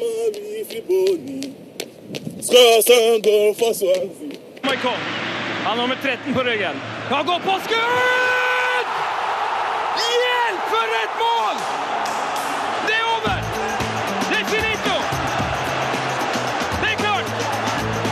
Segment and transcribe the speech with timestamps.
[0.00, 1.54] Marie Friboni
[2.42, 4.38] skal gå for Swansea.
[4.62, 5.00] Michael.
[5.64, 6.76] Han har nummer 13 på ryggen.
[7.08, 8.88] Kan gå på skudd!
[10.22, 11.56] Hjelp, for et mål!
[12.86, 13.38] Det er over!
[14.30, 14.96] Det er finito!
[16.80, 17.28] Det er klart!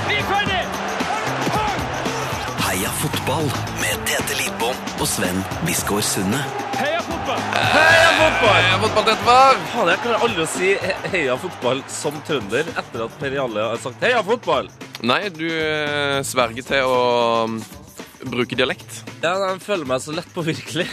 [0.09, 0.63] Vi er ferdig!
[2.67, 3.47] Heia fotball
[3.83, 6.45] med Tete Lidbom og Sven Biskår Sunde.
[6.81, 6.94] Heia!
[7.73, 8.59] Heia fotball!
[8.59, 9.59] Heia fotball, dette var!
[9.73, 13.65] Faen, jeg klarer aldri å si he- heia fotball som trønder etter at Per Jalle
[13.71, 14.69] har sagt heia fotball.
[15.07, 16.99] Nei, du eh, sverger til å
[17.51, 17.59] mm,
[18.33, 19.01] bruke dialekt.
[19.25, 20.87] Ja, Jeg føler meg så lett påvirkelig.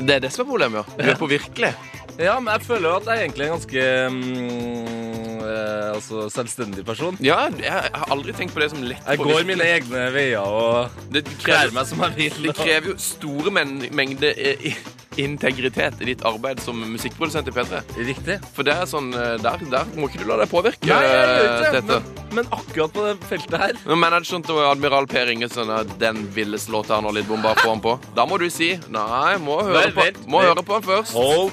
[0.00, 0.98] Det er det som er problemet, ja.
[1.04, 1.74] Du er på virkelig.
[2.20, 6.84] Ja, men jeg føler jo at jeg egentlig er en ganske mm, eh, altså selvstendig
[6.88, 7.16] person.
[7.24, 9.50] Ja, jeg har aldri tenkt på det som lett Jeg går virkelig.
[9.52, 12.40] mine egne veier og Det krever, meg som jeg vil.
[12.50, 14.76] det krever jo store men mengder eh, i-
[15.24, 17.80] integritet i ditt arbeid som musikkprodusent i P3.
[18.08, 18.38] Riktig.
[18.56, 20.90] For det er sånn, eh, der, der må ikke du la deg påvirke.
[20.90, 22.00] Nei, jeg gjør ikke dette.
[22.00, 22.26] det.
[22.30, 26.72] Men, men akkurat på det feltet her Når manageren til Admiral Per Ingesen den villeste
[26.74, 27.96] låta han har Lidbom, bare på han på.
[28.16, 31.16] Da må du si nei, må høre Vent, på, må høre på den først.
[31.16, 31.50] Hold.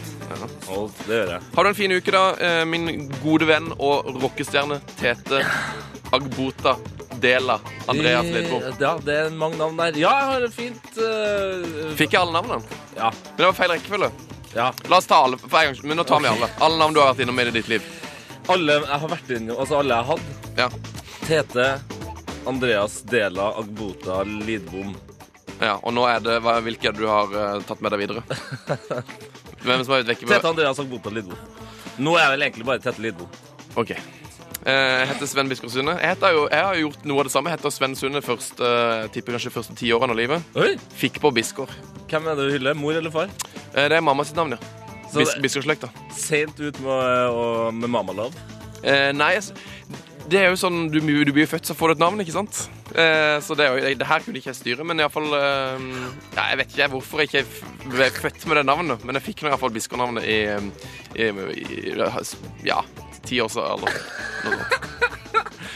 [0.67, 0.91] Hold.
[1.07, 1.41] Det gjør jeg.
[1.55, 5.43] Har du en fin uke, da, eh, min gode venn og rockestjerne Tete
[6.15, 6.77] Agbota
[7.21, 8.63] Dela Andreas Lidbom.
[8.79, 9.97] Ja, det er mange navn der.
[9.99, 12.79] Ja, jeg har et fint uh, Fikk jeg alle navnene?
[12.97, 13.09] Ja.
[13.11, 14.11] Men det var feil rekkefølge.
[14.55, 14.67] ja.
[14.91, 16.49] La oss ta alle for en gang, men nå tar vi alle.
[16.65, 17.87] Alle navn du har vært innom i ditt liv.
[18.53, 20.53] Alle jeg har vært innom, altså alle jeg har hatt.
[20.57, 20.69] Ja.
[21.27, 21.65] Tete,
[22.47, 24.93] Andreas, Dela, Agbota, Lidbom.
[25.59, 28.23] ja og nå er det hva, hvilke du har uh, tatt med deg videre.
[29.65, 30.29] Hvem som har vært vekke?
[30.29, 31.41] Tete, Andreas, Agbota, Lidbom.
[31.97, 33.27] Nå er vel egentlig bare Tete Lidbom.
[33.77, 33.91] Ok.
[34.67, 35.93] Eh, Jeg heter Sven Biskår Sunde.
[36.01, 37.51] Jeg, jeg har gjort noe av det samme.
[37.53, 40.49] Jeg heter Sven Sunde først, eh, tipper kanskje første ti årene av livet.
[40.59, 40.73] Oi!
[40.99, 41.71] Fikk på Biskår.
[42.11, 42.75] Hvem er det du hyller?
[42.75, 43.31] Mor eller far?
[43.73, 44.59] Eh, Det er mamma sitt navn, ja.
[45.15, 45.87] Bis Biskårslekta.
[46.11, 48.33] Sent ut med, å- med Mammalove.
[48.83, 49.53] Eh, nei, altså,
[50.29, 52.67] det er jo sånn Du, du blir født, så får du et navn, ikke sant?
[52.93, 55.79] Eh, så det, jo, det her kunne ikke jeg styre, men iallfall eh,
[56.35, 59.43] ja, Jeg vet ikke hvorfor jeg ikke ble født med det navnet, men jeg fikk
[59.47, 60.37] iallfall Biskår-navnet i,
[61.15, 62.81] i, i Ja,
[63.27, 64.83] ti år siden Noe sånt.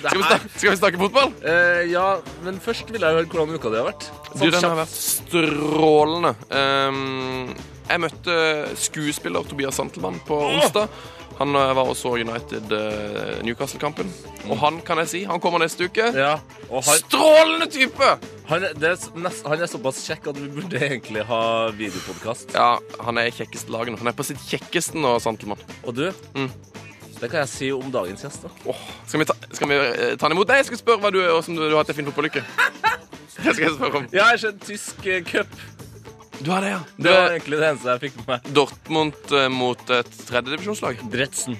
[0.01, 1.33] Skal vi, snakke, skal vi snakke fotball?
[1.45, 2.05] Eh, ja,
[2.45, 4.07] men først vil jeg høre hvordan uka di har vært.
[4.33, 6.31] Du, den har vært strålende.
[6.49, 7.51] Um,
[7.85, 8.35] jeg møtte
[8.81, 10.89] skuespiller Tobias Santelmann på onsdag.
[11.41, 14.09] Han eh, var og så United eh, Newcastle-kampen.
[14.49, 16.09] Og han kan jeg si, han kommer neste uke.
[16.17, 16.35] Ja,
[16.69, 18.11] han, Strålende type!
[18.49, 21.43] han, er, det nest, han er såpass kjekk at vi burde egentlig ha
[21.77, 22.53] videopodkast.
[22.57, 22.75] Ja,
[23.05, 24.01] han er i kjekkeste laget nå.
[24.03, 25.61] Han er på sitt kjekkeste nå, Santelmann.
[25.85, 26.07] Og du,
[26.37, 26.49] Mm.
[27.21, 28.47] Det kan jeg si om dagens gjest.
[28.47, 28.49] da.
[28.71, 30.49] Åh, skal vi, ta, skal vi eh, ta han imot?
[30.49, 32.41] Nei, jeg skal spørre hva du, hvordan du, du har hatt en fin fotballuke.
[33.41, 34.07] Det skal jeg spørre om.
[34.13, 35.53] Jeg har skjønt tysk eh, cup.
[36.41, 36.79] Du har det, ja.
[36.97, 38.47] Det var egentlig det eneste jeg fikk med meg.
[38.57, 41.01] Dortmund eh, mot et tredjedivisjonslag.
[41.13, 41.57] Dredsen.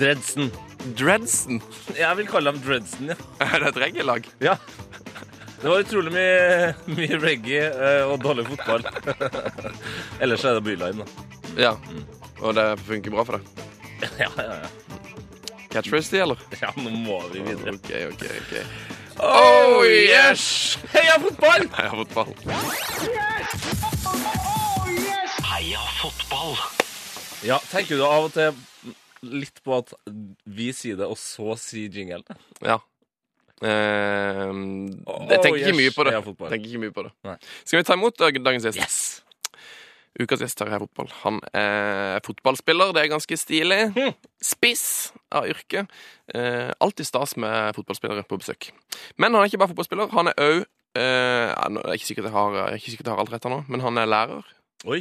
[0.00, 0.48] Dredsen.
[0.98, 1.60] Dredsen.
[1.96, 3.18] Jeg vil kalle dem Dredsen, ja.
[3.44, 4.28] Er det et reggae-lag?
[4.44, 4.56] ja.
[5.64, 8.82] Det var utrolig mye, mye reggae eh, og dårlig fotball.
[10.22, 11.28] Ellers er det Byline, da.
[11.56, 11.70] Ja.
[12.42, 13.64] Og det funker bra for deg?
[14.22, 14.68] Ja, ja, ja.
[15.74, 16.38] Catchphrase, de, eller?
[16.62, 17.74] ja, nå må vi videre.
[17.74, 18.24] OK, OK.
[18.42, 18.54] ok.
[19.24, 20.76] Oh yes!
[20.92, 21.66] Heia fotball!
[21.78, 22.34] Heia fotball.
[25.50, 26.56] Heia fotball!
[27.44, 28.54] Ja, tenker du av og til
[29.24, 29.92] litt på at
[30.44, 32.20] vi sier det, og så sier jingle?
[32.64, 32.78] Ja.
[33.64, 35.78] Ehm, Oh, jeg tenker ikke yes.
[35.80, 36.14] mye på det.
[36.50, 37.12] Tenker ikke mye på det.
[37.24, 37.36] Nei.
[37.64, 39.23] Skal vi ta imot dag- dagens gjest?
[40.20, 41.08] Ukas gjest her i Fotball.
[41.24, 42.92] Han er fotballspiller.
[42.94, 43.80] Det er ganske stilig.
[43.96, 44.12] Hm.
[44.42, 44.86] Spiss
[45.34, 45.86] av yrke.
[46.30, 48.70] Eh, alltid stas med fotballspillere på besøk.
[49.18, 50.12] Men han er ikke bare fotballspiller.
[50.14, 53.16] Han er òg eh, Jeg er ikke sikkert jeg har, jeg er ikke sikkert jeg
[53.16, 54.54] har alt rett her nå, men han er lærer.
[54.84, 55.00] Oi.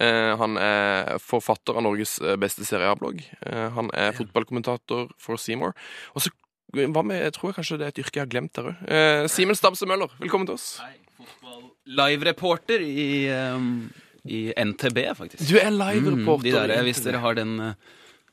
[0.00, 3.20] Eh, han er forfatter av Norges eh, beste Serie A-blogg.
[3.44, 5.76] Eh, han er fotballkommentator for Seymour.
[6.14, 6.32] Og så
[6.76, 8.80] hva med, jeg tror jeg kanskje det er et yrke jeg har glemt der òg.
[8.88, 10.80] Eh, Simen Stabse Møller, velkommen til oss.
[10.82, 13.06] Hei, fotball-live-reporter i,
[13.54, 13.86] um,
[14.28, 15.44] i NTB, faktisk.
[15.50, 16.50] Du er live-reporter.
[16.50, 17.74] Mm, de der, hvis dere har den eh,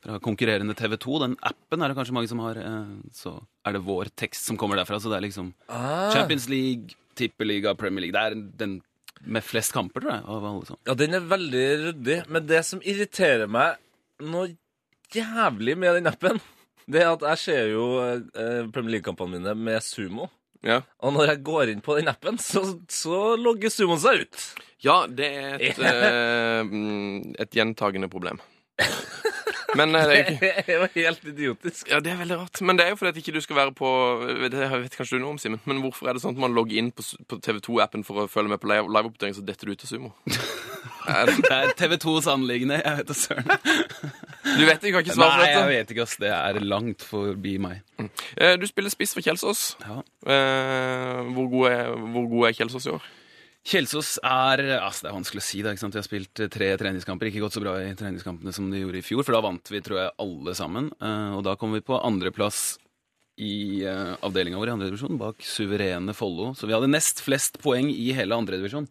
[0.04, 3.76] fra konkurrerende TV 2, den appen er det kanskje mange som har, eh, så er
[3.78, 4.98] det vår tekst som kommer derfra.
[5.00, 6.10] Så det er liksom Ah.
[6.12, 8.12] Champions League, Tippeliga, Premier League.
[8.16, 8.80] Det er den
[9.24, 10.24] med flest kamper, tror jeg.
[10.28, 10.80] Av alle sånn.
[10.84, 12.18] Ja, den er veldig ryddig.
[12.28, 13.78] Men det som irriterer meg
[14.20, 14.50] noe
[15.14, 16.40] jævlig med den appen,
[16.90, 20.28] det er at jeg ser jo eh, Premier League-kampene mine med sumo.
[20.64, 20.80] Ja.
[21.04, 22.62] Og når jeg går inn på den appen, så,
[22.92, 24.44] så logger sumoen seg ut.
[24.84, 28.40] Ja, det er et, eh, mm, et gjentagende problem.
[29.74, 31.88] Men eh, det er jo ikke Det var helt idiotisk.
[31.90, 32.60] Ja, det er veldig rart.
[32.62, 33.88] Men det er jo fordi at ikke du skal være på
[34.52, 35.58] Det vet kanskje du noe om, Simen.
[35.66, 38.28] Men hvorfor er det sånn at man logger inn på, s- på TV2-appen for å
[38.30, 40.12] følge med på live- liveoppdatering, så detter du ut av sumo?
[41.10, 42.78] Er det- Det er TV2s anliggende.
[42.84, 43.50] Jeg vet da søren.
[44.44, 45.72] Du vet ikke, kan ikke svare Nei, jeg dette?
[45.74, 46.16] vet ikke, ass.
[46.22, 47.82] Det er langt forbi meg.
[48.38, 49.64] Eh, Du spiller spiss for Kjelsås.
[49.82, 49.98] Ja.
[50.22, 53.10] Eh, Hvor god er, hvor god er Kjelsås i år?
[53.64, 55.62] Kjelsås er altså Det er vanskelig å si.
[55.64, 55.96] det, ikke sant?
[55.96, 57.30] Vi har spilt eh, tre treningskamper.
[57.30, 59.80] Ikke gått så bra i treningskampene som de gjorde i fjor, for da vant vi
[59.84, 60.90] tror jeg alle sammen.
[61.00, 62.74] Eh, Og da kom vi på andreplass
[63.34, 66.52] i uh, avdelinga vår i andredivisjon, bak suverene Follo.
[66.54, 68.84] Så vi hadde nest flest poeng i hele andredivisjon.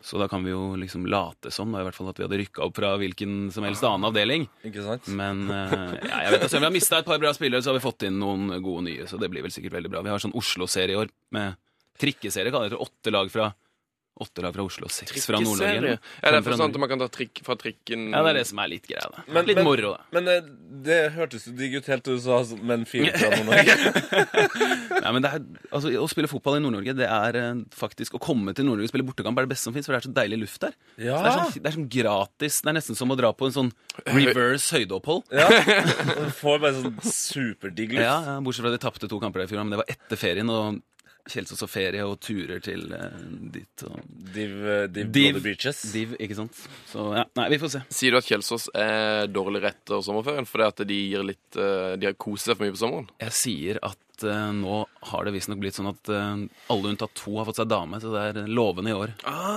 [0.00, 2.38] Så da kan vi jo liksom late som da, i hvert fall at vi hadde
[2.40, 4.46] rykka opp fra hvilken som helst annen avdeling.
[4.64, 5.10] Ikke sant?
[5.12, 5.74] Men eh,
[6.08, 8.06] ja, jeg vet ikke, Vi har mista et par bra spillere, så har vi fått
[8.08, 9.04] inn noen gode nye.
[9.10, 10.00] Så det blir vel sikkert veldig bra.
[10.06, 11.60] Vi har sånn Oslo-serie i år med
[12.00, 12.54] trikkeserie.
[12.56, 12.80] kaller det.
[12.80, 13.50] Åtte lag fra
[14.22, 15.96] Åtte lag fra Oslo, seks fra Nord-Norge.
[16.22, 18.36] Ja, det Er for sånn at man kan ta trikk fra trikken Ja, det er
[18.38, 19.08] det som er litt greia.
[19.10, 19.24] da.
[19.26, 20.04] Men- litt men- moro, da.
[20.14, 20.36] Men det,
[20.86, 23.74] det hørtes jo digg ut helt til du sa men fire fra Nord-Norge.
[25.02, 25.42] Nei, men det er,
[25.74, 28.92] altså, Å spille fotball i Nord-Norge, det er eh, faktisk Å komme til Nord-Norge og
[28.94, 30.78] spille bortekamp er det beste som fins, for det er så deilig luft der.
[30.96, 31.18] Ja.
[31.18, 32.60] Det, er sånn, det er sånn gratis.
[32.62, 33.72] Det er nesten som å dra på en sånn
[34.14, 35.26] reverse høydeopphold.
[35.34, 35.50] ja.
[35.50, 38.06] Du får bare sånn superdigg luft.
[38.06, 40.20] Ja, ja, Bortsett fra de tapte to kamper der i fjor, men det var etter
[40.20, 40.50] ferien.
[40.54, 40.78] og
[41.24, 43.14] Kjelsås og ferie og turer til eh,
[43.54, 43.84] dit.
[43.88, 44.00] og
[44.34, 45.38] Div, eh, div, Div.
[45.44, 45.80] Beaches.
[45.94, 46.58] Div, ikke sant?
[46.90, 47.82] Så ja, nei, vi får se.
[47.96, 51.94] Sier du at Kjelsås er dårlig rett over sommerferien fordi at de gir litt eh,
[52.00, 53.08] De har koset seg for mye på sommeren?
[53.24, 57.34] Jeg sier at eh, nå har det visstnok blitt sånn at uh, alle unntatt to
[57.36, 59.10] har fått seg dame, så det er lovende i år.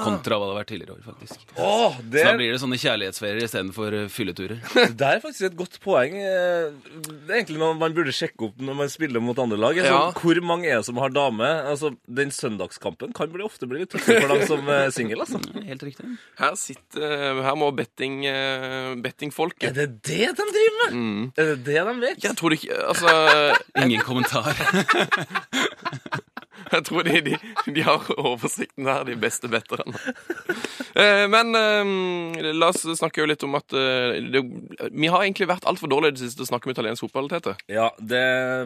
[0.03, 1.45] Kontra hva det har vært tidligere år, faktisk.
[1.55, 4.59] Oh, det, Så da blir det sånne kjærlighetsferier istedenfor uh, fylleturer.
[4.99, 6.17] det er faktisk et godt poeng.
[6.19, 9.77] Eh, Det er egentlig noe man burde sjekke opp når man spiller mot andre lag.
[9.77, 10.03] Altså, Ja.
[10.17, 11.47] Hvor mange er det som har dame?
[11.71, 15.23] Altså, Den søndagskampen kan bli, ofte bli litt tøffere for dem som er single.
[15.23, 15.39] Altså.
[15.67, 16.09] Helt riktig.
[16.41, 20.97] Her sitter Her må betting, eh, bettingfolket Er det det de driver med?
[20.97, 21.23] Mm.
[21.37, 22.23] Er det det de vet?
[22.23, 23.13] Jeg tror ikke Altså
[23.83, 24.46] Ingen kommentar.
[26.67, 27.35] Jeg tror de, de,
[27.71, 29.93] de har oversikten her, de beste betterne.
[30.97, 34.41] Eh, Men eh, la oss snakke jo litt om at eh, det,
[34.91, 37.29] Vi har egentlig vært altfor dårlige i det siste til å snakke om italiensk fotball,
[37.31, 37.53] Tete.
[37.71, 38.23] Ja, det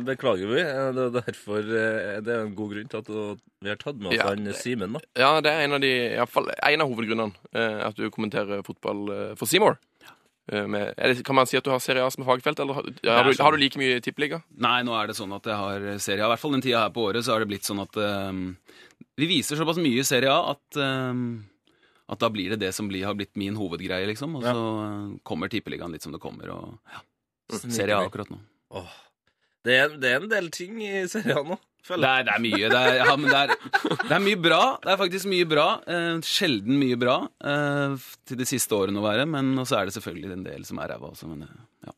[0.07, 0.63] beklager vi.
[0.63, 3.13] Det er derfor det er en god grunn til at
[3.61, 4.31] vi har tatt med oss Ja.
[4.31, 4.97] han Simen.
[4.97, 5.03] da.
[5.21, 8.63] Ja, det er en av de, i fall en av hovedgrunnene eh, at du kommenterer
[8.65, 9.05] fotball
[9.37, 9.77] for Seymour.
[10.49, 12.83] Eh, med- det- Kan man si at du har Serie A som fagfelt, eller har,
[12.83, 14.41] har, du, har du like mye tippeliga?
[14.57, 16.27] Nei, nå er det sånn at jeg har Serie A.
[16.27, 18.57] I hvert fall den tida her på året så har det blitt sånn at um,
[19.17, 21.45] vi viser såpass mye Serie A at um,
[22.11, 24.35] at da blir det det som blir, har blitt min hovedgreie, liksom.
[24.35, 24.51] Og Ja.
[24.51, 26.49] så kommer Tippeligaen litt som det kommer.
[26.51, 26.99] Og ja,
[27.69, 28.39] Serie A akkurat nå.
[28.71, 28.89] Åh.
[29.63, 32.41] Det, er, det er en del ting i Serie A nå, Det er, det er
[32.43, 32.69] mye.
[32.69, 34.61] Det er, ja, men det, er, det er mye bra.
[34.83, 35.67] Det er faktisk mye bra.
[35.89, 37.17] Eh, sjelden mye bra
[37.51, 37.95] eh,
[38.29, 39.25] til de siste årene å være.
[39.29, 41.29] Men også er det selvfølgelig en del som er ræva også.
[41.31, 41.57] Men eh,
[41.89, 41.95] ja.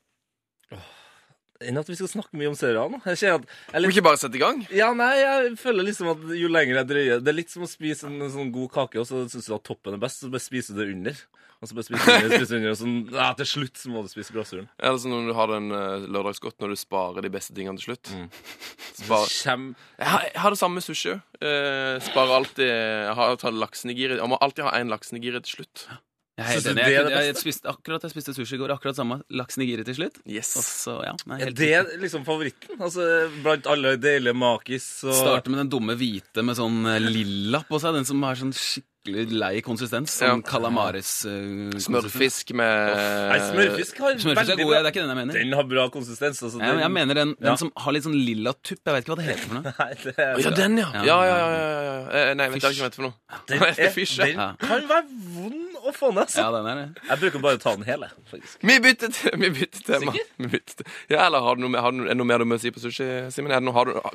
[1.63, 2.99] Enn at vi skal snakke mye om serien nå.
[3.07, 4.63] Jeg at er vi litt, ikke bare sette i gang?
[4.73, 7.69] ja, nei, jeg føler liksom at jo lenger jeg drøyer Det er litt som å
[7.69, 10.43] spise en, sånn god kake, og så syns du at toppen er best, så bare
[10.43, 11.23] spiser du det under.
[11.63, 14.01] Og så bare spiser du under, spiser under, og sånn, ja, til slutt så må
[14.03, 14.65] du spise glasuren.
[14.83, 17.79] Er det sånn når du har den uh, lørdagsgodt når du sparer de beste tingene
[17.79, 18.11] til slutt?
[18.11, 18.25] Mm.
[18.99, 19.27] Spar...
[19.31, 19.69] Kjem...
[19.95, 21.15] Jeg, har, jeg har det samme med sushi.
[21.39, 24.19] Uh, sparer alltid Jeg har tatt laksenigiri.
[24.19, 25.87] Jeg må alltid ha en laksenigiri til slutt.
[26.33, 28.71] Jeg er det er det spiste, akkurat jeg spiste sushi i går.
[28.73, 29.19] Akkurat samme.
[29.29, 30.15] laksen i giret til slutt.
[30.25, 30.55] Yes.
[30.57, 32.79] Også, ja, Er helt det liksom favoritten?
[32.81, 37.61] Altså, Blant alle deilige makis og Starte med den dumme hvite med sånn eh, lilla
[37.69, 37.93] på seg.
[37.99, 40.13] Den som har sånn skikkelig lei konsistens.
[40.21, 40.29] Ja.
[40.31, 45.03] Sånn calamares uh, Smørfisk med Nei, smørfisk har Smørfisk er god, ja, det er ikke
[45.03, 45.39] den jeg mener.
[45.39, 46.39] Den har bra konsistens.
[46.43, 47.55] Altså, Ja, jeg mener den, den Ja.
[47.59, 48.79] som har litt sånn lilla tupp.
[48.85, 49.73] Jeg vet ikke hva det heter for noe.
[49.83, 50.87] Nei, det er Ja, den, ja.
[50.93, 51.03] Ja.
[51.03, 51.49] Ja, ja, ja.
[51.51, 52.31] ja, ja, ja.
[52.31, 53.41] Eh, vet ikke hva det heter for noe.
[53.51, 55.03] Den, er, fish, den kan være
[55.35, 56.23] vond å få ned.
[56.23, 56.39] Altså.
[56.39, 56.87] Ja, den er det.
[57.11, 58.09] Jeg bruker bare å ta den hele.
[58.31, 58.57] faktisk.
[58.63, 59.11] Vi bytter,
[59.43, 60.15] vi bytter tema.
[60.39, 62.59] Vi bytter Ja, eller har du noe, har du, er det noe mer du må
[62.61, 63.51] si på sushi, Simen?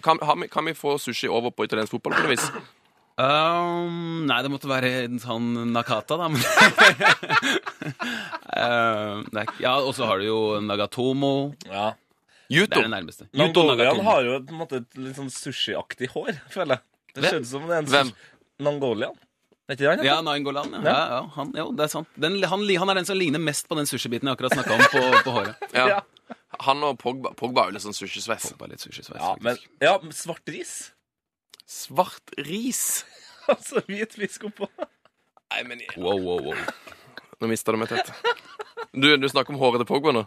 [0.02, 2.49] Kan, vi- kan vi få sushi over på italiensk fotball på noe vis?
[3.18, 6.28] Um, nei, det måtte være en sånn Nakata, da.
[6.30, 6.38] Men
[8.54, 11.32] uh, det er ja, og så har du jo Nagatomo.
[11.66, 11.96] Ja.
[12.48, 13.26] Det er det nærmeste.
[13.34, 16.84] Yuto Mongolian har jo på en måte et litt sånn sushiaktig hår, føler jeg.
[17.12, 17.32] Det Hvem?
[17.32, 18.12] ser ut som det er en Hvem?
[18.64, 19.18] Nangolian.
[19.68, 20.04] Er ikke det han?
[20.06, 20.76] Ja, Nangolian.
[20.78, 20.80] Ja.
[20.80, 20.92] Ja.
[20.94, 22.12] Ja, ja, han, jo, det er sant.
[22.16, 24.87] Den, han, han er den som ligner mest på den sushibiten jeg akkurat snakka om
[24.94, 25.66] på, på håret.
[25.75, 25.88] Ja.
[25.96, 26.00] Ja.
[26.64, 27.30] Han og Pogba.
[27.38, 28.48] Pogba er jo litt sånn sushisveis.
[29.14, 30.72] Ja, men ja, svart ris.
[31.68, 33.04] Svart ris.
[33.48, 34.66] Altså hvit fisk oppå.
[35.48, 36.58] Nei, men Wow, wow, wow.
[37.40, 38.12] Nå mista du meg tett.
[38.92, 40.22] Du, du snakker om håret til Pogba nå?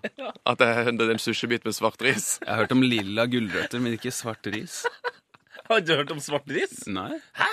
[0.48, 2.36] At det er, det er en sushibit med svart ris?
[2.44, 4.82] Jeg har hørt om lilla gulrøtter, men ikke svart ris.
[5.70, 6.84] Har du hørt om svart ris?
[6.92, 7.18] Nei.
[7.38, 7.50] Hæ?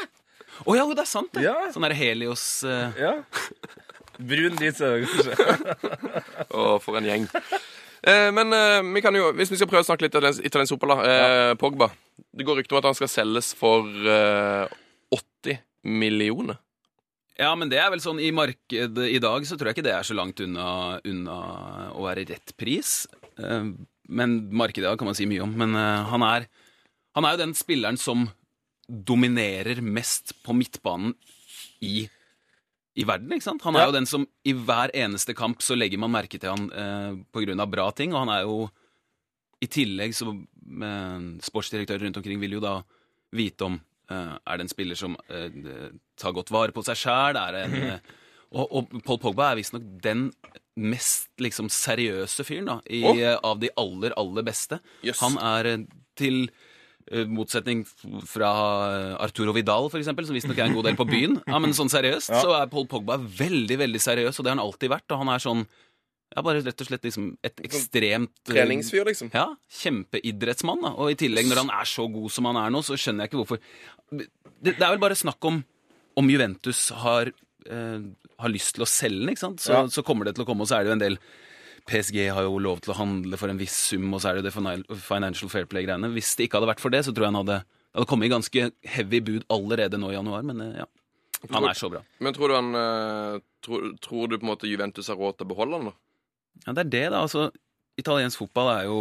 [0.68, 1.46] Å ja, det er sant, det.
[1.46, 1.54] Ja.
[1.74, 2.92] Sånn der Helios uh...
[2.98, 3.14] Ja.
[4.18, 5.36] Brun ris kanskje.
[6.50, 7.28] Å, for en gjeng.
[8.08, 10.74] Eh, men eh, vi kan jo, hvis vi skal prøve å snakke litt italiensk, italiensk
[10.76, 11.08] fotball, da.
[11.08, 11.56] Ja.
[11.60, 11.90] Pogba.
[12.32, 14.78] Det går rykter om at han skal selges for eh,
[15.14, 15.60] 80
[15.98, 16.58] millioner.
[17.38, 19.94] Ja, men det er vel sånn i markedet i dag, så tror jeg ikke det
[19.94, 21.36] er så langt unna, unna
[21.94, 23.04] å være rett pris.
[23.38, 23.68] Eh,
[24.08, 25.52] Men markedet kan man si mye om.
[25.60, 26.48] Men eh, han er,
[27.14, 28.26] han er jo den spilleren som
[28.88, 31.12] dominerer mest på midtbanen
[31.84, 32.08] i,
[32.98, 33.64] i verden, ikke sant?
[33.66, 36.68] Han er jo den som i hver eneste kamp så legger man merke til han
[36.74, 38.68] eh, av bra ting, og han er jo
[39.62, 42.78] i tillegg så eh, Sportsdirektører rundt omkring vil jo da
[43.38, 47.38] vite om eh, er det en spiller som eh, tar godt vare på seg sjæl,
[47.38, 48.16] en eh,
[48.48, 50.30] og, og Paul Pogba er visstnok den
[50.78, 54.80] mest liksom seriøse fyren da, i, eh, av de aller, aller beste.
[55.04, 55.20] Yes.
[55.20, 55.84] Han er eh,
[56.18, 56.46] til
[57.28, 57.84] motsetning
[58.28, 58.50] fra
[58.92, 61.38] eh, Arturo Vidal, eksempel, som visstnok er en god del på byen.
[61.46, 64.64] Ja, men sånn seriøst, så er Paul Pogba veldig, veldig seriøs, og det har han
[64.66, 65.06] alltid vært.
[65.14, 65.64] Og han er sånn
[66.36, 69.30] ja, bare rett og slett liksom et ekstremt eh, Treningsfyr, liksom.
[69.32, 69.46] ja,
[69.80, 70.82] kjempeidrettsmann.
[70.84, 70.92] Da.
[71.00, 73.32] Og i tillegg, når han er så god som han er nå, så skjønner jeg
[73.32, 73.62] ikke hvorfor
[74.12, 74.28] Det,
[74.74, 75.62] det er vel bare snakk om
[76.18, 77.28] om Juventus har,
[77.70, 78.00] eh,
[78.42, 79.60] har lyst til å selge den, ikke sant?
[79.62, 79.82] Så, Ja.
[79.86, 81.18] så kommer det til å komme, og så er det jo en del
[81.88, 84.44] PSG har jo lov til å handle for en viss sum, og så er det
[84.44, 86.12] jo det Financial Fair Play-greiene.
[86.12, 87.60] Hvis det ikke hadde vært for det, så tror jeg han hadde
[87.98, 90.88] hadde kommet i ganske heavy bud allerede nå i januar, men eh, ja.
[91.54, 92.00] Han er så bra.
[92.18, 95.46] Men tror du han eh, tror, tror du på en måte Juventus har råd til
[95.46, 95.94] å beholde han, da?
[96.64, 97.22] Ja, det er det, da.
[97.22, 97.48] Altså,
[98.00, 98.98] italiensk fotball er jo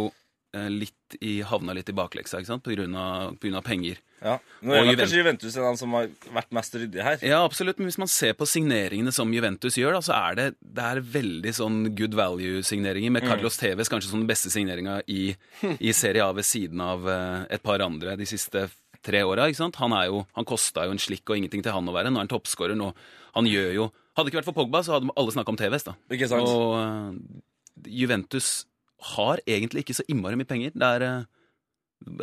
[0.72, 2.64] litt i, havna litt i bakleksa, ikke sant?
[2.64, 3.98] På grunn av, på grunn av penger.
[4.22, 4.38] Ja.
[4.64, 7.20] Nå er Juventus- kanskje Juventus en av dem som har vært mest ryddig her.
[7.22, 10.46] Ja, absolutt, men hvis man ser på signeringene som Juventus gjør, da, så er det,
[10.60, 15.30] det er veldig sånn good value-signeringer, med Carlos Tevez kanskje som den beste signeringa i,
[15.78, 18.66] i Serie A ved siden av eh, et par andre de siste
[19.04, 19.46] tre åra.
[19.78, 22.10] Han, er jo, han kosta jo en slikk og ingenting til han å være.
[22.10, 22.80] Nå er han toppskårer.
[23.38, 25.84] Han gjør jo Hadde det ikke vært for Pogba, så hadde alle snakka om Tevez,
[25.86, 25.92] da.
[26.10, 26.42] Ikke sant?
[26.42, 28.64] Og uh, Juventus
[29.14, 30.72] har egentlig ikke så innmari mye penger.
[30.74, 31.28] Det er eh,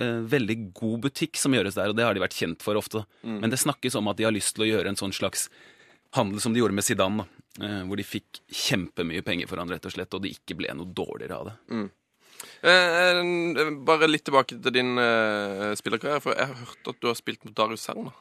[0.01, 3.05] eh, veldig god butikk som gjøres der, og det har de vært kjent for ofte.
[3.23, 5.47] Men det snakkes om at de har lyst til å gjøre en sånn slags
[6.15, 7.65] handel som de gjorde med Zidane, da.
[7.65, 10.73] eh, hvor de fikk kjempemye penger for han, rett og slett, og det ikke ble
[10.75, 11.55] noe dårligere av det.
[11.71, 11.89] Mm.
[12.71, 17.19] eh, bare litt tilbake til din eh, spillerkarriere, for jeg har hørt at du har
[17.19, 18.13] spilt mot Darius Serna.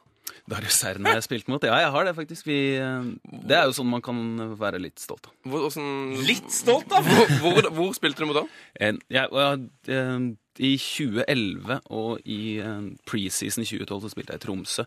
[0.51, 1.63] Darius Serna har jeg spilt mot.
[1.65, 2.47] Ja, jeg har det faktisk.
[2.49, 3.07] Vi, eh,
[3.49, 4.19] det er jo sånn man kan
[4.61, 5.37] være litt stolt av.
[5.49, 7.07] Hvor, sånn, Litt stolt, av?!
[7.09, 8.45] Hvor, hvor, hvor spilte du mot da?
[8.81, 10.27] Jeg, eh,
[10.65, 14.87] I 2011 og i eh, preseason 2012 så spilte jeg i Tromsø.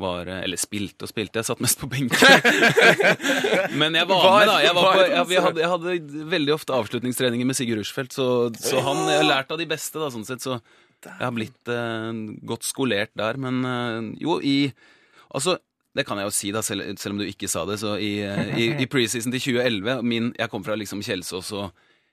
[0.00, 2.16] Var, eller spilte og spilte, jeg satt mest på benken.
[3.80, 4.54] Men jeg var med, da.
[4.64, 8.28] Jeg, var på, jeg, jeg, hadde, jeg hadde veldig ofte avslutningstreninger med Sigurd Rushfeldt, så,
[8.56, 10.40] så han jeg har lært av de beste, da, sånn sett.
[10.40, 10.56] Så
[11.08, 12.12] jeg har blitt eh,
[12.46, 13.38] godt skolert der.
[13.40, 14.72] Men eh, jo, i
[15.30, 15.58] Altså,
[15.94, 17.76] det kan jeg jo si, da, selv, selv om du ikke sa det.
[17.78, 21.70] Så i, eh, i, i preseason til 2011 min, Jeg kom fra liksom Kjelsås og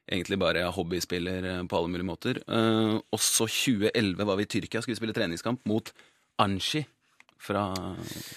[0.08, 2.42] egentlig bare hobbyspiller eh, på alle mulige måter.
[2.46, 5.90] Eh, og så 2011 var vi i Tyrkia, skulle spille treningskamp mot
[6.40, 6.84] Anshi
[7.42, 7.66] fra,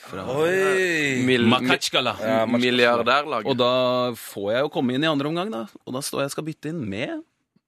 [0.09, 1.21] fra Oi!
[1.25, 2.16] Mil, Makachkala.
[2.21, 2.59] Ja, Makachkala.
[2.64, 3.49] milliardærlaget.
[3.49, 3.71] Og da
[4.19, 5.62] får jeg jo komme inn i andre omgang, da.
[5.87, 7.21] Og da står jeg og skal bytte inn med,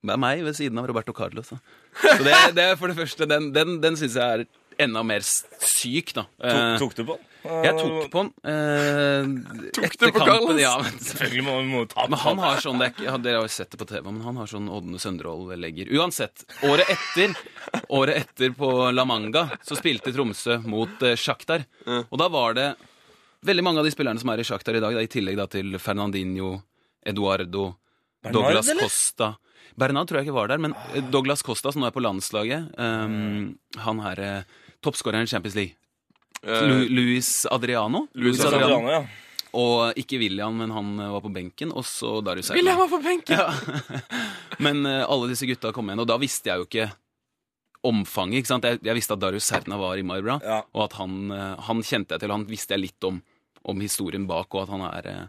[0.02, 1.52] med meg ved siden av Roberto Carlos.
[1.52, 1.60] Da.
[2.02, 4.46] Så det, det er for det første Den, den, den syns jeg er
[4.82, 6.24] enda mer syk, da.
[6.40, 7.28] Tok, Eh, tok du på den?
[7.42, 8.28] jeg tok på den.
[8.48, 10.60] Eh, Tok du på kampen, Carlos?
[10.62, 13.52] Ja, men, Selvfølgelig må vi ta men han har sånn det er Dere har jo
[13.52, 15.90] sett det på TV, men han har sånn Ådne Sønderhold-legger.
[15.98, 17.34] Uansett, året etter
[17.94, 21.66] Året etter på La Manga så spilte Tromsø mot eh, Shakhtar.
[22.08, 22.68] Og da var det
[23.46, 25.46] veldig mange av de spillerne som er i Shakhtar i dag, da, i tillegg da
[25.50, 26.56] til Fernandinho,
[27.06, 27.72] Eduardo,
[28.22, 28.86] Bernard, Douglas eller?
[28.86, 29.32] Costa
[29.78, 32.74] Bernard tror jeg ikke var der, men eh, Douglas Costa, som nå er på landslaget
[32.78, 35.76] um, Han er eh, toppskåreren i Champions League.
[36.42, 38.06] Lu Luis Adriano.
[38.18, 39.02] Luis Adriano, Adriano, ja.
[39.54, 41.70] Og ikke William, men han var på benken.
[41.76, 42.58] Og så Darius Serna.
[42.58, 43.36] William var på benken!
[43.38, 44.00] Ja.
[44.64, 46.86] Men alle disse gutta kom igjen, og da visste jeg jo ikke
[47.84, 48.40] omfanget.
[48.40, 48.64] ikke sant?
[48.66, 50.62] Jeg, jeg visste at Darius Serna var i Maibra, Ja.
[50.72, 51.30] og at han,
[51.68, 52.32] han kjente jeg til.
[52.34, 53.20] Han visste jeg litt om,
[53.68, 55.22] om historien bak, og at han er eh,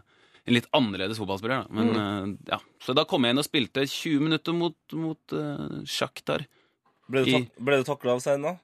[0.44, 1.64] en litt annerledes fotballspiller.
[1.64, 1.72] Da.
[1.72, 2.34] Men mm.
[2.50, 6.46] ja, Så da kom jeg inn og spilte 20 minutter mot, mot uh, Shakhtar.
[7.08, 8.58] Ble du, I- takla av Seina?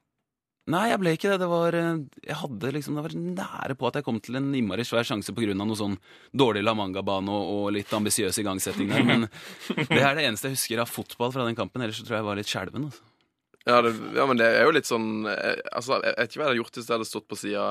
[0.70, 1.38] Nei, jeg ble ikke det.
[1.42, 4.50] Det var, eh, jeg hadde liksom, det var nære på at jeg kom til en
[4.54, 5.54] innmari svær sjanse pga.
[5.56, 5.96] noe sånn
[6.36, 9.06] dårlig La Manga-bane og, og litt ambisiøs igangsetting der.
[9.06, 9.26] Men
[9.90, 11.82] det er det eneste jeg husker av fotball fra den kampen.
[11.82, 12.86] Ellers så tror jeg jeg var litt skjelven.
[12.90, 13.09] Altså.
[13.68, 16.44] Ja, det, ja, men det er jo litt sånn eh, Altså, Jeg vet ikke hva
[16.46, 17.64] jeg hadde gjort hvis jeg hadde stått på sida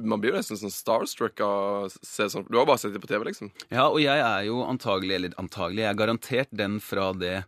[0.00, 3.02] Man blir jo nesten sånn starstruck av å se sånn Du har bare sett det
[3.02, 3.50] på TV, liksom.
[3.68, 7.42] Ja, og jeg er jo antagelig, eller antagelig, jeg er garantert den fra det,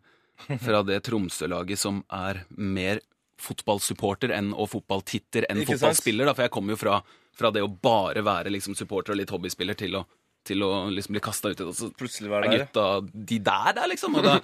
[0.61, 3.01] fra det Tromsø-laget som er mer
[3.41, 6.29] fotballsupporter enn, og fotballtitter enn Ikke fotballspiller.
[6.29, 7.01] Da, for jeg kommer jo fra,
[7.35, 10.05] fra det å bare være liksom supporter og litt hobbyspiller til å
[10.47, 11.69] til å liksom bli kasta ut i det.
[11.71, 14.17] Og så Plutselig være er gutta de der, der, liksom.
[14.21, 14.35] Og da,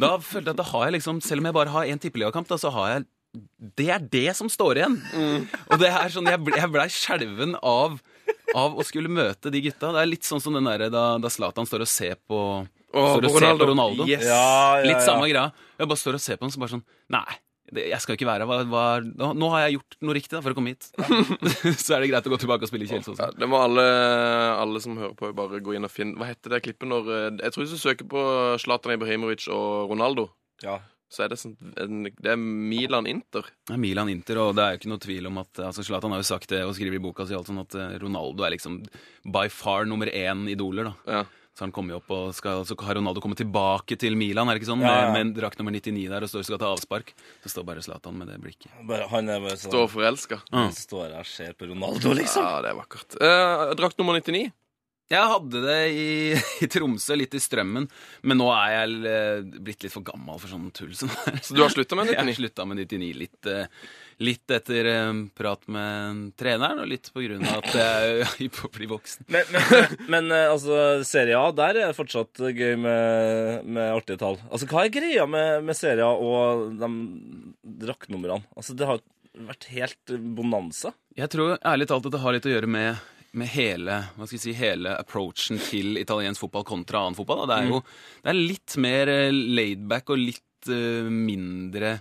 [0.00, 2.48] da følte jeg at da har jeg liksom Selv om jeg bare har én tippeligakamp,
[2.50, 3.06] da, så har jeg
[3.80, 4.98] Det er det som står igjen.
[5.70, 7.96] Og det er sånn Jeg ble, skjelven av,
[8.54, 9.92] av å skulle møte de gutta.
[9.94, 12.42] Det er litt sånn som den der, da, Zlatan står og ser på
[12.92, 13.64] ser Ronaldo.
[13.64, 14.04] på Ronaldo.
[14.08, 14.26] Yes.
[14.28, 14.42] Ja,
[14.82, 15.48] ja, Litt samme greia.
[15.78, 18.28] Jeg bare står og ser på ham så bare sånn Nei, det, jeg skal ikke
[18.28, 18.48] være her.
[18.50, 20.88] Hva, hva, nå, nå har jeg gjort noe riktig da, for å komme hit.
[21.84, 23.18] så er det greit å gå tilbake og spille i Kjelsås.
[23.22, 23.84] Ja, det må alle,
[24.60, 27.28] alle som hører på, bare gå inn og finne Hva heter det klippet når eh,
[27.42, 28.22] Jeg tror hvis du søker på
[28.62, 30.28] Zlatan Ibrahimovic og Ronaldo,
[30.64, 30.78] Ja.
[31.12, 33.48] så er det sånn Det er Milan Inter.
[33.68, 36.14] Det er Milan Inter, og det er jo ikke noe tvil om at altså Zlatan
[36.14, 38.54] har jo sagt det og skriver i boka si alt sånn at eh, Ronaldo er
[38.56, 38.82] liksom
[39.32, 40.92] by far nummer én idoler.
[40.92, 41.24] da Ja.
[41.52, 44.56] Så han kommer jo opp og skal, så har Ronaldo kommet tilbake til Milan, er
[44.56, 44.84] det ikke sånn?
[44.86, 45.10] Ja, ja.
[45.12, 47.12] Med, med drakt nummer 99 der og står og skal ta avspark.
[47.44, 48.72] Så står bare Zlatan med det blikket.
[48.88, 50.40] Bare, han er bare sånn Står forelska.
[50.54, 52.46] Han står her og ser på Ronaldo, liksom.
[52.48, 53.18] Ja, det er vakkert.
[53.20, 54.48] Eh, drakt nummer 99.
[55.12, 56.08] Jeg hadde det i,
[56.64, 57.88] i Tromsø, litt i strømmen,
[58.24, 61.42] men nå er jeg eh, blitt litt for gammel for sånn tull som det er.
[61.44, 62.16] Så du har slutta med 99?
[62.22, 62.38] Jeg 99?
[62.40, 63.66] slutta med 99 litt, eh,
[64.22, 68.56] litt etter eh, prat med treneren, og litt på grunn av at jeg er hypp
[68.60, 69.26] på å bli voksen.
[69.32, 74.20] Men, men, men eh, altså, Serie A, der er det fortsatt gøy med, med artige
[74.22, 74.38] tall.
[74.50, 76.92] Altså, Hva er greia med, med Serie A og de
[77.86, 78.44] draktnumrene?
[78.56, 79.02] Altså, det har
[79.32, 80.92] vært helt bonanza.
[81.16, 83.02] Jeg tror ærlig talt at det har litt å gjøre med,
[83.38, 87.44] med hele, hva skal vi si, hele approachen til italiensk fotball kontra annen fotball.
[87.46, 87.54] Da.
[87.54, 87.82] Det er jo
[88.22, 91.96] det er litt mer eh, laidback og litt eh, mindre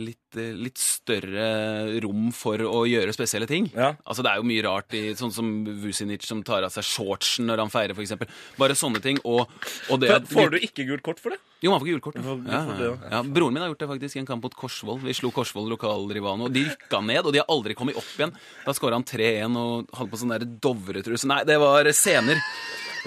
[0.00, 3.66] Litt, eh, litt større rom for å gjøre spesielle ting.
[3.76, 3.90] Ja.
[4.08, 5.50] Altså Det er jo mye rart, i, sånn som
[5.82, 8.14] Vucinic som tar av seg shortsen når han feirer, f.eks.
[8.56, 9.20] Bare sånne ting.
[9.28, 9.44] Og,
[9.92, 11.38] og det at Får du ikke gult kort for det?
[11.60, 12.16] Jo, man får ikke gult kort.
[12.24, 12.96] Får- Ja, det, ja.
[13.18, 13.20] ja.
[13.36, 15.02] Broren min har gjort det faktisk i en kamp mot Korsvoll.
[15.04, 18.32] Vi slo Korsvoll, lokalrivalen, og de rykka ned, og de har aldri kommet opp igjen.
[18.64, 22.40] Da skåra han 3-1 og hadde på sånn der Dovretruse Nei, det var scener.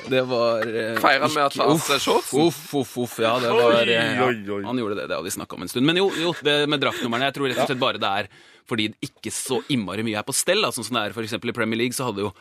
[0.10, 2.42] Det var eh, Feira med at han seg shortsen?
[2.48, 3.14] Uff, uff, uff.
[3.24, 4.28] Ja, det var eh, ja.
[4.68, 5.88] Han gjorde det, det hadde vi snakka om en stund.
[5.88, 8.30] Men jo, jo det med draktnumrene, jeg tror rett og slett bare det er
[8.66, 10.64] fordi det ikke så innmari mye er på stell.
[10.66, 10.72] Da.
[10.74, 12.32] Sånn som det er eksempel i Premier League, så hadde jo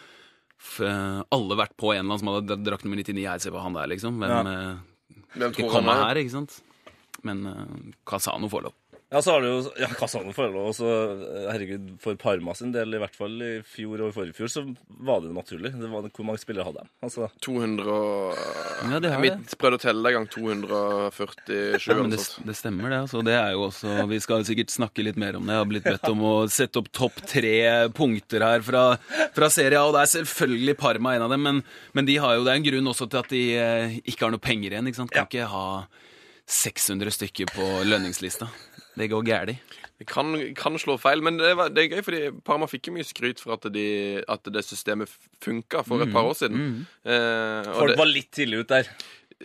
[0.65, 3.21] f alle vært på en eller annen som hadde drakt nummer 99.
[3.27, 4.17] Jeg ser hva han der, liksom.
[4.23, 4.41] Hvem Ja.
[4.49, 6.05] eh, Hvem ikke komme er?
[6.09, 6.57] her, ikke sant?
[7.25, 8.75] Men uh, Casano får lov.
[9.13, 9.89] Ja, så har du jo ja,
[10.51, 10.71] lov.
[10.71, 14.15] Og så, eh, herregud, for Parma sin del, i hvert fall i fjor og i
[14.17, 15.71] forrige fjor, så var det jo naturlig.
[15.79, 16.91] Det var, hvor mange spillere hadde de?
[17.05, 18.41] Altså, 200 og
[18.91, 20.29] Ja, det har Jeg prøvde å telle en gang.
[20.35, 22.49] 247 Ja, men eller det, noe sånt.
[22.49, 23.01] det stemmer, det.
[23.05, 23.23] Altså.
[23.29, 25.55] Det er jo også, vi skal sikkert snakke litt mer om det.
[25.55, 27.57] Jeg har blitt bedt om å sette opp topp tre
[27.95, 28.87] punkter her fra,
[29.37, 31.45] fra serien, og det er selvfølgelig Parma en av dem.
[31.45, 31.63] Men,
[31.95, 34.35] men de har jo, det er en grunn også til at de eh, ikke har
[34.35, 34.91] noe penger igjen.
[34.91, 35.15] ikke sant?
[35.15, 35.67] Kan ikke ha
[36.51, 38.51] 600 stykker på lønningslista.
[38.95, 39.81] Det går galt.
[39.99, 42.97] Det kan, kan slå feil, men det, var, det er gøy, fordi Parma fikk jo
[42.97, 43.87] mye skryt for at, de,
[44.31, 45.11] at det systemet
[45.43, 46.85] funka for et par år siden.
[47.07, 47.15] Eh,
[47.63, 48.91] og folk det, var litt tidlig ut der.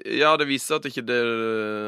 [0.06, 1.20] Ja, det viser at ikke det,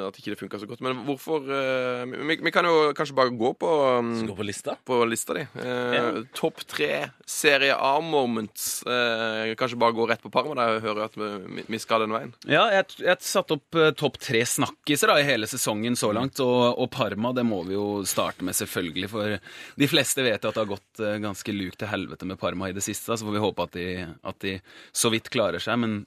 [0.07, 0.81] at ikke det funka så godt.
[0.85, 3.69] Men hvorfor uh, vi, vi kan jo kanskje bare gå på,
[3.99, 4.75] um, Skal gå på lista.
[4.85, 5.45] på lista di.
[5.61, 6.91] Eh, Topp tre
[7.27, 8.83] Serie A-moments.
[8.87, 10.55] Uh, kanskje bare gå rett på Parma.
[10.67, 12.33] Jeg hører at vi, vi skal den veien.
[12.49, 16.39] Ja, jeg, jeg satte opp eh, topp tre snakkiser da, i hele sesongen så langt.
[16.43, 19.11] Og, og Parma det må vi jo starte med, selvfølgelig.
[19.11, 19.37] For
[19.81, 22.71] de fleste vet jo at det har gått eh, ganske lukt til helvete med Parma
[22.71, 23.15] i det siste.
[23.15, 23.87] Så får vi håpe at de,
[24.31, 24.57] at de
[24.95, 25.79] så vidt klarer seg.
[25.81, 26.01] Men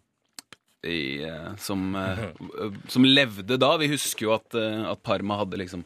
[0.85, 2.27] de, eh, som, eh,
[2.93, 5.83] som levde da Vi husker jo at, eh, at Parma hadde liksom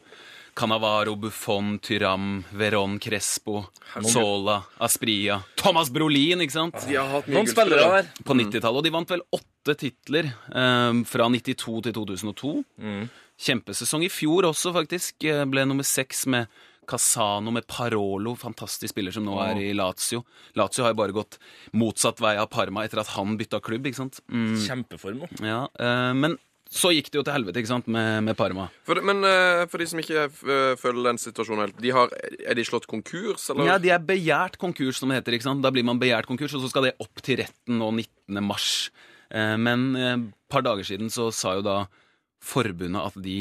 [0.59, 3.61] Cannavaro, Buffon, Tyram, Veron, Crespo,
[4.03, 6.75] Sola, Aspria Thomas Brolin, ikke sant?
[6.89, 8.09] De har hatt Noen spillere der.
[8.27, 8.81] på 90-tallet.
[8.81, 12.51] Og de vant vel åtte titler eh, fra 92 til 2002.
[13.39, 15.23] Kjempesesong i fjor også, faktisk.
[15.47, 16.49] Ble nummer seks med
[16.89, 20.23] Casano, med Parolo, fantastisk spiller som nå er i Lazio.
[20.57, 21.37] Lazio har jo bare gått
[21.77, 24.21] motsatt vei av Parma etter at han bytta klubb, ikke sant.
[24.33, 25.29] Mm, Kjempeform nå.
[25.45, 26.37] ja, eh, men
[26.69, 28.67] så gikk det jo til helvete, ikke sant, med, med Parma.
[28.85, 32.11] For, men eh, for de som ikke eh, føler den situasjonen helt, de har,
[32.45, 33.65] er de slått konkurs, eller?
[33.71, 35.37] Ja, de er begjært konkurs, som det heter.
[35.39, 35.63] ikke sant?
[35.65, 38.37] Da blir man begjært konkurs, og så skal det opp til retten nå 19.
[38.45, 38.69] mars.
[39.33, 41.79] Eh, Men et par dager siden så sa jo da
[42.43, 43.39] forbundet at de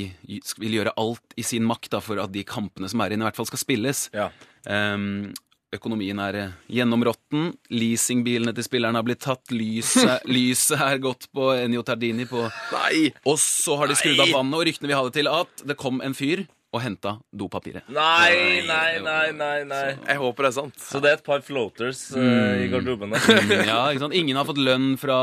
[0.59, 3.29] vil gjøre alt i sin makt da, for at de kampene som er inne, i
[3.29, 4.09] hvert fall skal spilles.
[4.17, 4.31] Ja.
[4.67, 5.31] Um,
[5.75, 7.53] økonomien er eh, gjennområtten.
[7.75, 9.53] Leasingbilene til spillerne har blitt tatt.
[9.55, 12.29] Lyset, lyset er gått på Ennio Tardini.
[12.29, 13.09] På, Nei!
[13.29, 16.03] og så har de skrudd av vannet, og ryktene vi hadde til at det kom
[16.05, 17.87] en fyr og henta dopapiret.
[17.89, 19.63] Nei, nei, nei, nei.
[19.69, 19.87] nei.
[19.95, 20.77] Jeg håper det er sant.
[20.83, 22.65] Så det er et par floaters mm.
[22.65, 23.25] i garderoben der.
[23.71, 24.17] Ja, ikke sant?
[24.19, 25.19] Ingen har fått lønn fra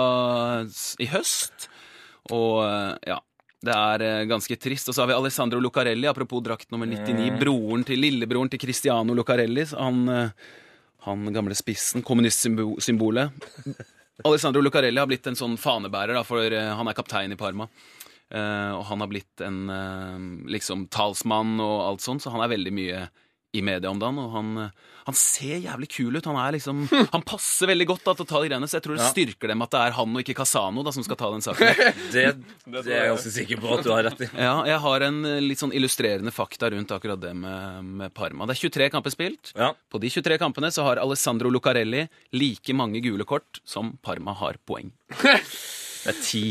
[0.98, 1.70] i høst.
[2.34, 3.20] Og eh, ja,
[3.66, 4.90] det er eh, ganske trist.
[4.90, 7.40] Og så har vi Alessandro Lucarelli, apropos drakt nummer 99.
[7.42, 9.66] Broren til lillebroren til Cristiano Lucarelli.
[9.80, 10.48] Han, eh,
[11.08, 13.46] han gamle spissen, kommunistsymbolet.
[14.26, 17.70] Alessandro Lucarelli har blitt en sånn fanebærer, da, for eh, han er kaptein i Parma.
[18.36, 19.70] Og han har blitt en
[20.50, 23.04] liksom talsmann og alt sånt, så han er veldig mye
[23.56, 24.20] i media om dagen.
[24.22, 24.50] Og han,
[25.08, 26.28] han ser jævlig kul ut.
[26.30, 26.84] Han er liksom
[27.16, 29.12] Han passer veldig godt da, til å ta de greiene, så jeg tror det Ja.
[29.14, 31.72] styrker dem at det er han og ikke Casano da, som skal ta den saken.
[32.16, 32.26] Det,
[32.72, 34.30] det er jeg ganske sikker på at du har rett i.
[34.48, 38.48] Ja, jeg har en eh, litt sånn illustrerende fakta rundt akkurat det med, med Parma.
[38.50, 39.52] Det er 23 kamper spilt.
[39.58, 39.72] Ja.
[39.92, 44.58] På de 23 kampene så har Alessandro Lucarelli like mange gule kort som Parma har
[44.68, 44.92] poeng.
[45.22, 46.46] Det er ti.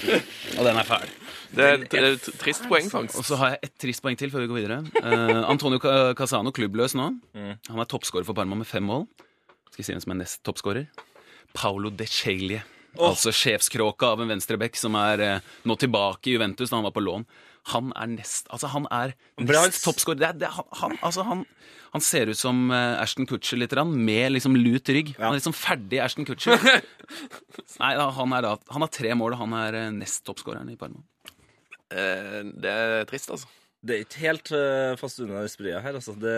[0.58, 1.12] Og den er fæl.
[1.52, 3.18] Det er et, et trist poeng, faktisk.
[3.20, 4.78] Og så har jeg ett trist poeng til før vi går videre.
[5.04, 5.80] Uh, Antonio
[6.16, 7.10] Casano, klubbløs nå.
[7.36, 9.04] Han er toppskårer for Parma med fem mål.
[9.70, 10.88] Skal vi si hvem som er nest toppskårer?
[11.56, 12.62] Paolo De Celie.
[13.00, 16.96] Altså sjefskråka av en venstreback som er uh, nå tilbake i Juventus da han var
[16.96, 17.24] på lån.
[17.70, 20.18] Han er nest Altså, han er nest toppskårer.
[20.18, 21.44] Det er- det er- Han, han, altså, han,
[21.92, 25.14] han ser ut som eh, Ashton Kutcher litt, grann, med liksom lut rygg.
[25.18, 26.58] Han er liksom ferdig Ashton Kutcher.
[27.82, 30.70] Nei, da, han, er da, han har tre mål, og han er eh, nest toppskåreren
[30.72, 31.02] i Parma.
[31.92, 33.46] Eh, det er trist, altså.
[33.82, 35.96] Det er ikke helt uh, fast unna sprea her.
[35.98, 36.12] Altså.
[36.22, 36.32] Det,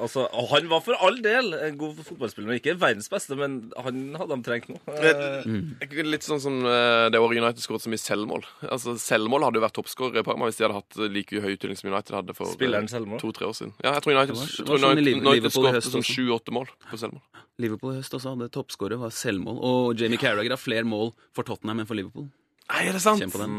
[0.00, 3.36] altså, og han var for all del en god fotballspiller, men ikke verdens beste.
[3.36, 4.78] Men han hadde de trengt nå.
[4.88, 8.46] Uh, Litt sånn som uh, det året United skåret så mye selvmål.
[8.64, 11.76] Altså, Selvmål hadde jo vært toppskårer i Parma hvis de hadde hatt like høy utdeling
[11.76, 13.74] som United hadde for eh, to-tre år siden.
[13.84, 17.44] Ja, jeg tror United, jeg tror sånn United, United skåret sånn sju-åtte mål på selvmål.
[17.60, 19.60] Liverpool i høst også hadde toppskårer, var selvmål.
[19.68, 22.28] Og Jamie Carragher har flere mål for Tottenham enn for Liverpool.
[22.66, 23.20] Nei, er det sant?
[23.22, 23.56] Kjenn på den.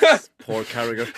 [0.44, 1.10] Poor Carragher.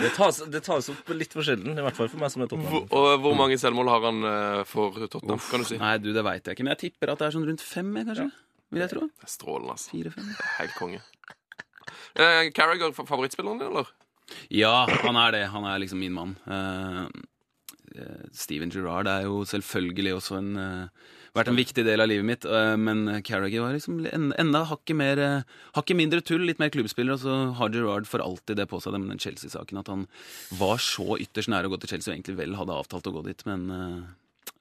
[0.00, 2.50] Det tas, det tas opp litt for sjelden, i hvert fall for meg som er
[2.50, 5.78] Hvor, og hvor mange selvmål har han eh, for Tottenham, kan du si?
[5.78, 6.66] Nei, du, det veit jeg ikke.
[6.66, 8.26] Men jeg tipper at det er sånn rundt fem, kanskje.
[8.26, 8.30] kanskje.
[8.74, 9.04] Vil jeg tro.
[9.06, 9.92] Det er Strålende, altså.
[9.94, 10.32] Fire-fem.
[10.58, 11.02] Helt konge.
[12.18, 13.92] Eh, Carragher, fa- favorittspilleren din, eller?
[14.50, 15.44] Ja, han er det.
[15.54, 16.34] Han er liksom min mann.
[16.50, 17.04] Eh,
[18.00, 22.26] eh, Steven Gerrard er jo selvfølgelig også en eh, vært en viktig del av livet
[22.28, 26.70] mitt, eh, men Carragher var liksom enda hakket mer eh, Hakket mindre tull, litt mer
[26.74, 30.04] klubbspiller, og så har Gerard for alltid det på seg, med den Chelsea-saken, at han
[30.54, 33.24] var så ytterst nære å gå til Chelsea, og egentlig vel hadde avtalt å gå
[33.26, 33.98] dit, men eh,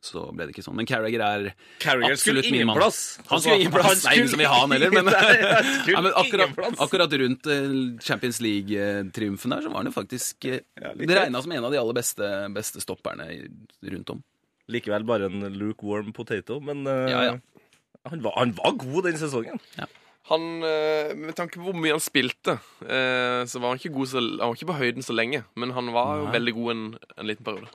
[0.04, 0.76] så ble det ikke sånn.
[0.76, 1.46] Men Carragher er
[1.80, 2.76] Carragher absolutt min mann.
[2.82, 2.98] plass.
[3.22, 4.02] Han Altså, skulle ingen plass.
[4.04, 7.48] Nei, ingen som vil ha han heller, men, Nei, men akkurat, akkurat rundt
[8.04, 11.80] Champions League-triumfen der, så var han jo faktisk ja, Det regna som en av de
[11.80, 13.30] aller beste, beste stopperne
[13.94, 14.24] rundt om.
[14.72, 17.36] Likevel bare en lukewarm potato, men uh, Ja, ja.
[18.10, 19.60] Han, var, han var god den sesongen.
[20.30, 24.08] Han, eh, Med tanke på hvor mye han spilte, eh, så var han ikke god
[24.12, 25.44] så, Han var ikke på høyden så lenge.
[25.60, 26.34] Men han var jo Nei.
[26.36, 26.84] veldig god en,
[27.20, 27.72] en liten periode.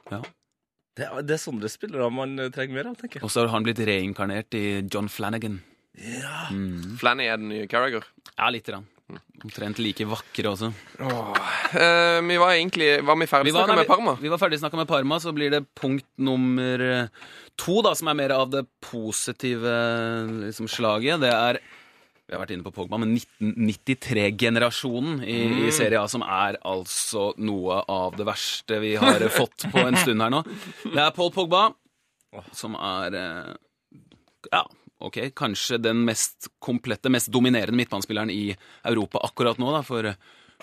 [0.96, 3.24] Det, er- det er sånne spillere man trenger mer av, tenker jeg.
[3.28, 5.60] Og så har han blitt reinkarnert i John Flanagan.
[7.00, 8.04] Flanny er den nye Carragher.
[8.36, 8.86] Ja, lite grann.
[9.38, 10.68] Omtrent like vakre også.
[11.00, 14.16] Eh, vi var egentlig Var vi ferdig snakka med Parma?
[14.20, 18.10] Vi, var ferdig snakka med Parma, så blir det punkt nummer eh, to, da, som
[18.10, 19.72] er mer av det positive
[20.44, 21.22] liksom, slaget.
[21.22, 21.60] Det er
[22.28, 27.30] vi har vært inne på Pogba, men 1993-generasjonen i, i Serie A, som er altså
[27.40, 30.42] noe av det verste vi har fått på en stund her nå.
[30.84, 31.70] Det er Paul Pogba,
[32.52, 33.56] som er eh,
[34.52, 34.66] Ja,
[34.98, 38.50] ok, kanskje den mest komplette, mest dominerende midtbanespilleren i
[38.84, 40.12] Europa akkurat nå, da, for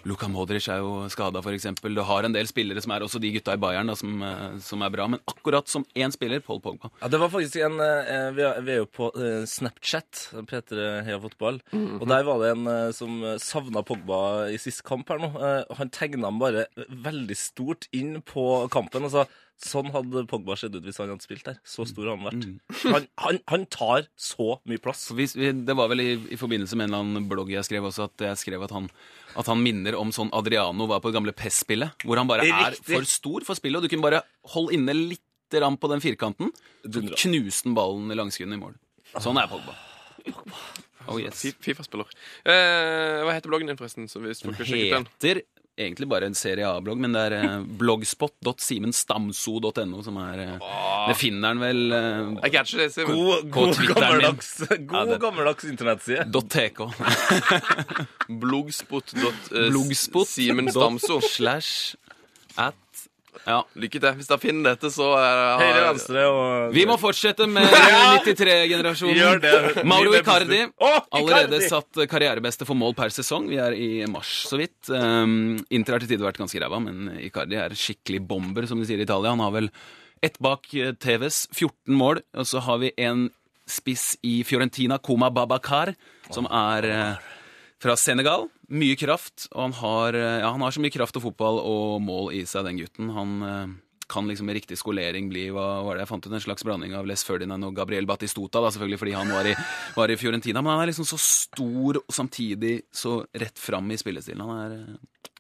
[0.04, 1.68] Luka Modric er jo skada, f.eks.
[1.82, 4.58] Du har en del spillere som er også de gutta i Bayern da, som, eh,
[4.62, 6.92] som er bra, men akkurat som én spiller, Paul Pogba.
[7.02, 11.62] Ja, det var faktisk en eh, vi, er, jo på eh, Snapchat, P3 Heia Fotball.
[11.72, 12.02] Mhm.
[12.02, 14.20] Og der var det en eh, som savna Pogba
[14.52, 15.32] i sist kamp her nå.
[15.40, 19.08] Eh, han tegna bare veldig stort inn på kampen.
[19.08, 19.26] Altså,
[19.62, 21.58] sånn hadde Pogba sett ut hvis han hadde spilt der.
[21.68, 22.48] Så stor hadde han vært.
[22.48, 22.56] Mhm.
[22.96, 25.08] Han, han, han tar så mye plass.
[25.10, 27.66] Så hvis, vi, det var vel i, i forbindelse med en eller annen blogg jeg
[27.66, 28.90] skrev også, at jeg skrev at han,
[29.36, 32.70] at han minner om sånn Adriano var på det gamle PES-spillet, hvor han bare er
[32.70, 34.22] er for stor for spillet, og du kunne bare
[34.54, 36.52] holde inne litt rann på den firkanten,
[36.86, 38.78] knuste han ballen i langskudd i mål.
[39.24, 39.76] Sånn er Pogba.
[41.06, 41.44] Oh yes.
[41.62, 42.10] Fifa-spiller.
[42.46, 44.08] Eh, hva heter bloggen din, forresten?
[44.10, 45.44] Så hvis folk den heter
[45.78, 50.58] egentlig bare en Serie A-blogg, men det er eh, blogspot.simenstamso.no som er eh,
[51.10, 52.00] Det finner han vel eh,
[52.46, 53.16] Jeg catcher det, Simen.
[53.16, 54.50] God, På god Twitteren gammeldags,
[54.94, 56.24] god det- gammeldags internettside.
[56.56, 56.80] .tk.
[58.46, 60.28] blogspot.simenstamso eh, Blogspot.
[60.28, 61.20] Simen Stamso.
[61.36, 61.96] Slash
[62.58, 62.76] at
[63.46, 63.58] Ja.
[63.76, 64.16] Lykke til.
[64.20, 67.68] Hvis dere finner dette, så er Høyre, venstre og Vi må fortsette med
[68.26, 69.84] 93-generasjonen.
[69.88, 70.62] Mauro Icardi.
[71.20, 73.50] Allerede satt karrierebeste for mål per sesong.
[73.52, 74.90] Vi er i mars, så vidt.
[74.90, 78.88] Um, Inter har til tider vært ganske ræva, men Icardi er skikkelig bomber, som de
[78.90, 79.36] sier i Italia.
[79.36, 79.70] Han har vel
[80.26, 83.28] ett bak eh, TVs, 14 mål, og så har vi en
[83.70, 85.92] spiss i Fiorentina, Koma Babakar,
[86.34, 87.32] som er eh,
[87.82, 88.48] fra Senegal.
[88.74, 92.02] Mye kraft, og han har, eh, ja, han har så mye kraft og fotball og
[92.02, 93.12] mål i seg, den gutten.
[93.14, 93.74] Han, eh,
[94.08, 96.94] kan liksom med riktig skolering bli hva var det jeg fant ut, en slags blanding
[96.98, 99.56] av Les Ferdinand og Gabriel Batistota, da, selvfølgelig fordi han var i,
[99.96, 100.62] var i Fiorentina.
[100.62, 104.46] Men han er liksom så stor og samtidig så rett fram i spillestilen.
[104.46, 105.32] Han er eh,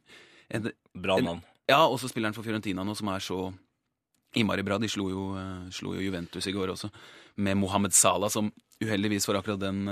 [0.57, 1.43] en, Bra navn.
[1.69, 3.39] Ja, og så spiller han for Fiorentina nå, som er så
[4.38, 4.77] innmari bra.
[4.81, 5.23] De slo jo,
[5.73, 6.91] slo jo Juventus i går også,
[7.41, 8.51] med Mohammed Salah, som
[8.83, 9.85] uheldigvis for akkurat den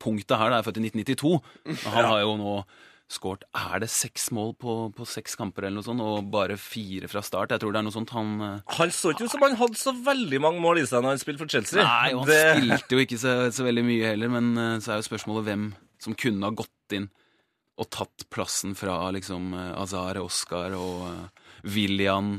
[0.00, 1.38] punktet her, da, er født i 1992.
[1.74, 2.56] Og Han har jo nå
[3.14, 7.06] skåret Er det seks mål på, på seks kamper eller noe sånt, og bare fire
[7.12, 7.52] fra start?
[7.52, 9.76] Jeg tror det er noe sånt han eh, Han så ikke ut som han hadde
[9.78, 11.84] så veldig mange mål i seg når han spilte for Chelsea.
[11.84, 14.94] Nei, og han Det- spilte jo ikke så, så veldig mye heller, men eh, så
[14.94, 15.66] er jo spørsmålet hvem
[16.04, 17.10] som kunne ha gått inn
[17.80, 21.44] og tatt plassen fra liksom eh, Azar, Oscar og eh,
[21.76, 22.38] William.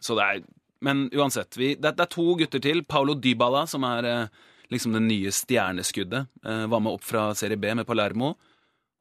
[0.00, 0.42] Så det er
[0.80, 2.84] Men uansett, vi, det, det er to gutter til.
[2.86, 4.28] Paulo Dybala, som er eh,
[4.72, 6.28] liksom det nye stjerneskuddet.
[6.44, 8.34] eh, var med opp fra Serie B med Palermo.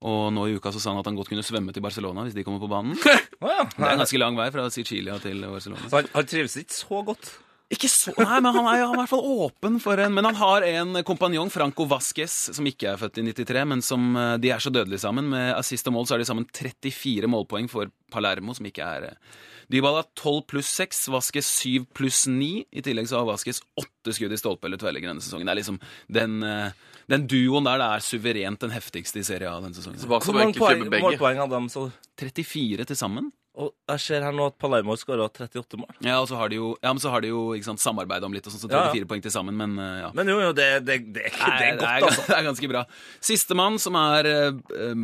[0.05, 2.35] Og nå i uka så sa han at han godt kunne svømme til Barcelona hvis
[2.37, 2.93] de kommer på banen.
[3.41, 5.89] Det er en ganske lang vei fra Sicilia til Barcelona.
[5.89, 7.31] Så han, han trives ikke så godt.
[7.67, 10.29] Ikke så, nei, men han er, han er i hvert fall åpen for en Men
[10.29, 14.37] han har en kompanjong, Franco Vasques, som ikke er født i 93, men som eh,
[14.39, 15.27] de er så dødelige sammen.
[15.33, 19.09] Med assist og mål så er de sammen 34 målpoeng for Palermo, som ikke er
[19.09, 19.35] eh,
[19.67, 22.47] Dybala 12 pluss 6, Vasques 7 pluss 9.
[22.71, 25.49] I tillegg så har Vasques 8 skudd i stolpe eller tverrligger denne sesongen.
[25.49, 29.51] Det er liksom den, eh, den duoen der det er suverent den heftigste i serien
[29.51, 29.99] av denne sesongen.
[30.07, 31.73] Hvor mange poeng, målpoeng hadde de?
[31.75, 31.89] Så?
[32.23, 33.27] 34 til sammen.
[33.57, 35.89] Og jeg ser her nå at Palermo skåra 38 mål.
[36.05, 38.35] Ja, og så har de jo, ja, men så har de jo ikke sant, om
[38.35, 38.91] litt, og sånn, så Ja, ja.
[38.93, 40.09] 34 poeng til sammen, men uh, ja.
[40.13, 42.25] Men jo, jo, det, det, det, det, Nei, er godt, det, er, altså.
[42.29, 42.83] det er ganske bra.
[43.31, 45.01] Sistemann, som er eh,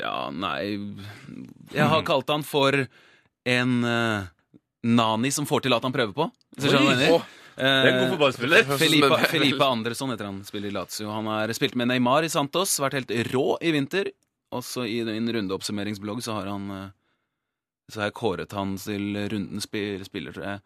[0.00, 0.62] Ja, nei
[1.70, 2.74] Jeg har kalt han for
[3.52, 4.24] en uh,
[4.82, 6.26] nani som får til at han prøver på.
[6.56, 7.20] Hvis du skjønner hva
[7.54, 8.66] Det er en god fotballspiller.
[8.80, 11.12] Felipe, Felipe Andersson heter han, spiller i Lazio.
[11.14, 14.10] Han har spilt med Neymar i Santos, vært helt rå i vinter.
[14.52, 16.66] Også i en rundeoppsummeringsblogg så har han
[17.90, 20.60] Så har jeg kåret han til rundens spi- spiller, tror jeg,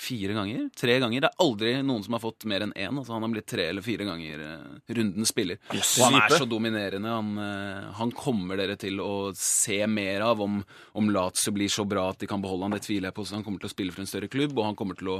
[0.00, 0.68] fire ganger.
[0.76, 1.20] Tre ganger.
[1.24, 2.96] Det er aldri noen som har fått mer enn én.
[3.00, 5.58] Altså han har blitt tre eller fire ganger eh, rundens spiller.
[5.74, 7.10] Og han er så dominerende.
[7.12, 10.60] Han, eh, han kommer dere til å se mer av om,
[10.96, 12.76] om Lazio blir så bra at de kan beholde han.
[12.78, 13.26] Det tviler jeg på.
[13.28, 15.18] Så han kommer til å spille for en større klubb, og han kommer til å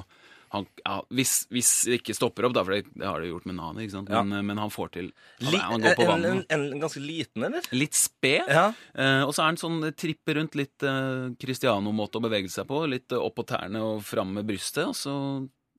[0.50, 3.54] han, ja, hvis, hvis det ikke stopper opp, da, for det, har det gjort med
[3.54, 4.08] Nani, ikke sant?
[4.10, 5.10] Men, eh, men han får til
[5.44, 6.46] Han, han går på en, vannet.
[6.50, 7.68] en, en ganske liten, eller?
[7.76, 8.50] Litt sped.
[8.50, 8.64] Ja.
[8.98, 12.80] Eh, og så er han sånn tripper rundt litt eh, Cristiano-måte å bevege seg på.
[12.90, 14.88] Litt opp på tærne og fram med brystet.
[14.90, 15.14] Og så,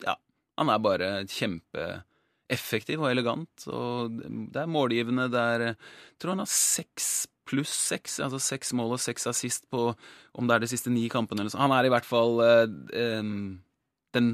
[0.06, 0.16] ja
[0.62, 3.66] Han er bare kjempeeffektiv og elegant.
[3.68, 4.16] Og
[4.54, 5.28] det er målgivende.
[5.34, 7.10] Det er Jeg tror han har seks
[7.52, 8.22] pluss seks.
[8.24, 11.52] Altså seks mål og seks assist på om det er de siste ni kampene eller
[11.52, 11.66] sånn.
[11.66, 13.20] Han er i hvert fall eh,
[14.16, 14.32] den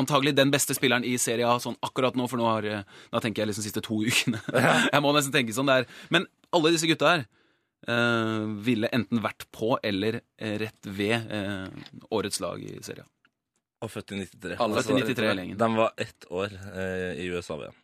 [0.00, 3.20] Antagelig den beste spilleren i Serie A sånn akkurat nå, for nå har eh, Da
[3.20, 4.40] tenker jeg liksom siste to ukene.
[4.48, 5.68] jeg må nesten tenke sånn.
[5.68, 6.26] Det er, men
[6.56, 7.26] alle disse gutta her
[7.88, 11.68] uh, ville enten vært på eller eh, rett ved uh,
[12.12, 13.10] årets lag i Serie A.
[13.82, 14.58] Og født i 93.
[14.62, 15.60] Alle født i 93 lenger.
[15.60, 17.80] De var ett år uh, i USA-VM.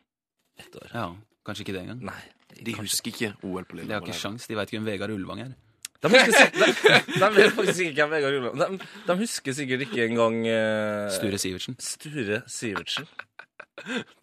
[0.59, 0.93] Ett år.
[0.93, 1.07] Ja,
[1.45, 2.03] Kanskje ikke det engang.
[2.11, 2.19] Nei.
[2.65, 5.41] De husker ikke OL på De har ikke sjans, de veit ikke hvem Vegard Ulvang
[5.45, 5.53] er.
[5.99, 6.67] De husker, sik- de,
[7.21, 11.37] de vet faktisk ikke hvem Vegard Ulland de, de husker sikkert ikke engang eh, Sture
[11.41, 11.75] Sivertsen.
[11.83, 13.07] Sture Sivertsen.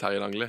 [0.01, 0.49] Terje Langli.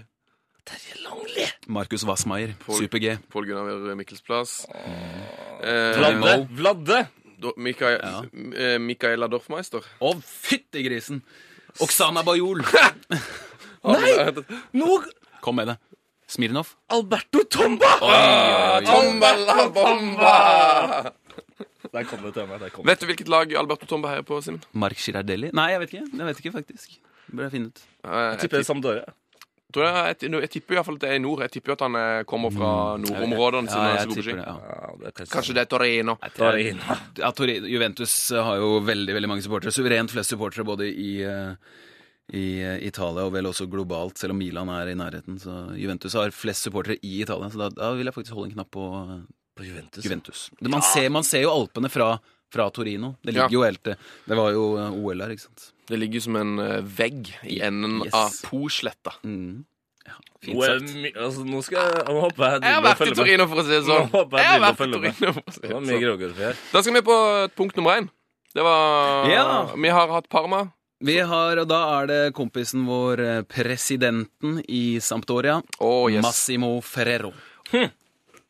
[0.67, 1.45] Terje Langli!
[1.71, 2.53] Markus Wassmeier.
[2.67, 3.17] Super-G.
[3.31, 4.61] Pål Gunnar Mikkelsplass.
[4.71, 6.33] Eh, Vladde!
[6.61, 7.01] Vladde!
[7.43, 8.23] Do- Mikael, Ja.
[8.57, 8.77] eh,
[9.29, 9.83] Dorfmeister.
[10.01, 11.19] Å, fytti grisen!
[11.83, 12.63] Oksana Bajol.
[13.87, 14.31] Nei!
[14.73, 15.01] Nå
[15.45, 15.75] Kom med det.
[16.27, 16.73] Smirnov.
[16.91, 17.91] Alberto Tomba!
[18.87, 20.33] Tomba la bomba!
[21.93, 22.59] Der kom det til meg.
[22.59, 22.89] Der kom det.
[22.91, 24.59] Vet du hvilket lag Alberto Tomba heier på, Simen?
[24.75, 25.53] Mark Girardelli.
[25.55, 26.09] Nei, jeg vet ikke.
[26.19, 26.97] Jeg vet ikke, faktisk.
[27.31, 27.79] Bør jeg finne ut.
[28.03, 29.05] Eh, Jeg tipper er Sampdoria.
[29.73, 31.41] tror jeg, jeg, jeg tipper i hvert fall at det er i nord.
[31.45, 32.69] Jeg tipper at han eh, kommer fra
[33.03, 33.87] nordområdene sine.
[33.87, 34.45] Ja, så jeg tipper det.
[34.45, 34.55] Ja.
[34.83, 36.17] Ja, det kanskje, det er Torino.
[36.35, 36.99] Torino.
[37.23, 37.71] Ja, Torino.
[37.71, 39.71] Juventus har jo veldig veldig mange supportere.
[39.75, 41.55] Suverent flest supportere både i, eh,
[42.33, 45.37] i eh, Italia og vel også globalt, selv om Milan er i nærheten.
[45.39, 48.57] Så Juventus har flest supportere i Italia, så da, da vil jeg faktisk holde en
[48.57, 49.21] knapp på eh,
[49.57, 50.03] På Juventus.
[50.05, 50.49] Juventus.
[50.59, 52.19] Det- Man, ser, man ser jo Alpene fra,
[52.53, 53.15] fra Torino.
[53.23, 53.53] Det ligger Ja.
[53.59, 53.95] jo helt eh,
[54.27, 55.71] Det var jo OL her, ikke sant.
[55.87, 58.13] Det ligger som en vegg i enden Yes.
[58.13, 59.13] av Posletta.
[59.23, 59.63] Mm.
[60.07, 60.13] Ja,
[60.43, 60.93] fint sagt.
[61.01, 63.15] my, altså, nå skal jeg Nå håper jeg Jeg har vært i.
[63.15, 64.05] Torino, for å si det sånn.
[64.07, 64.91] Nå håper jeg Jeg har vært i.
[64.93, 66.55] Torino, for å si Det det sånn.
[66.71, 67.17] Da skal vi på
[67.55, 68.09] punkt nummer én.
[68.55, 69.47] Det var Ja.
[69.75, 70.71] Vi har hatt Parma.
[70.97, 76.23] Vi har, og da er det kompisen vår, eh, presidenten i Sampdoria, oh, yes.
[76.25, 77.33] Massimo Ferrero.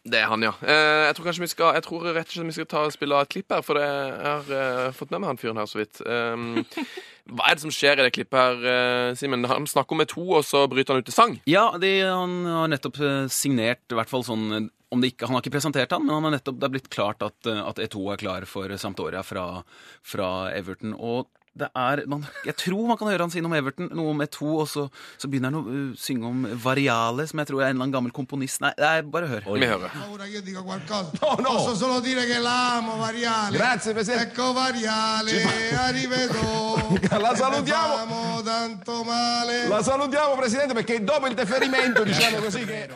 [0.07, 0.53] Det er han, ja.
[0.63, 2.93] Eh, jeg tror kanskje vi skal Jeg tror rett og slett vi skal ta og
[2.95, 5.67] spille et klipp her, for det, jeg har eh, fått med meg han fyren her
[5.67, 5.99] så vidt.
[6.07, 6.63] Um,
[7.35, 9.43] hva er det som skjer i det klippet her, Simen?
[9.51, 11.35] Han snakker med to, og så bryter han ut i sang.
[11.51, 15.43] Ja, de, han har nettopp signert i hvert fall sånn om det ikke, Han har
[15.43, 18.21] ikke presentert han, men han har nettopp, det er blitt klart at, at E2 er
[18.21, 19.65] klar for Sampdoria fra,
[19.99, 20.93] fra Everton.
[20.95, 21.27] Og
[21.57, 24.23] det er, man, jeg tror man kan høre han si noe om Everton, noe om
[24.25, 27.69] E2, og så, så begynner han å uh, synge om Variale, som jeg tror er
[27.69, 28.61] en eller annen gammel komponist.
[28.63, 29.47] Nei, nei bare hør.
[29.47, 29.91] Vi hører.
[29.97, 31.11] paura che io dica qualcosa.
[31.17, 33.57] Posso solo dire che l'amo, Variale.
[33.57, 34.31] Grazie, Presidente.
[34.31, 35.43] Ecco Variale,
[35.75, 36.77] arrivedo.
[37.19, 38.41] La salutiamo.
[38.43, 39.67] Tanto male.
[39.67, 42.87] La salutiamo, Presidente, perché dopo il deferimento, diciamo così, che...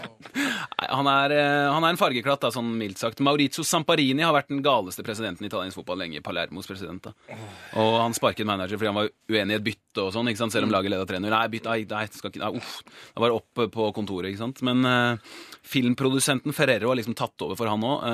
[0.89, 3.19] Han, er, eh, han er en fargeklatt, da, sånn mildt sagt.
[3.24, 6.21] Maurizio Samparini har vært den galeste presidenten i italiensk fotball lenge.
[6.24, 7.10] Palermos president.
[7.10, 7.38] da.
[7.82, 10.73] Og han sparket manager fordi han var uenig i et bytte og sånn, selv om
[10.73, 11.27] laget leda 3-0.
[11.31, 12.75] Nei, bytte, nei, nei, skal ikke, nei, uff.
[13.11, 14.61] Det var opp på kontoret, ikke sant.
[14.67, 15.33] Men uh,
[15.67, 18.05] filmprodusenten Ferrero har liksom tatt over for han òg.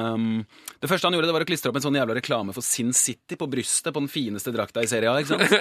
[0.82, 2.94] det første han gjorde, det var å klistre opp en sånn jævla reklame for Sin
[2.98, 5.54] City på brystet på den fineste drakta i serien, ikke sant.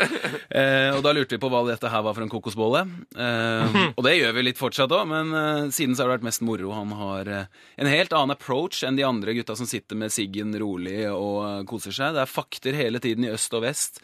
[0.51, 2.85] uh, og da lurte vi på hva dette her var for en kokosbolle.
[3.17, 6.29] Uh, og det gjør vi litt fortsatt òg, men eh, siden så har det vært
[6.29, 6.73] mest moro.
[6.75, 11.05] Han har en helt annen approach enn de andre gutta som sitter med siggen rolig
[11.11, 12.17] og koser seg.
[12.17, 14.01] Det er fakter hele tiden i øst og vest.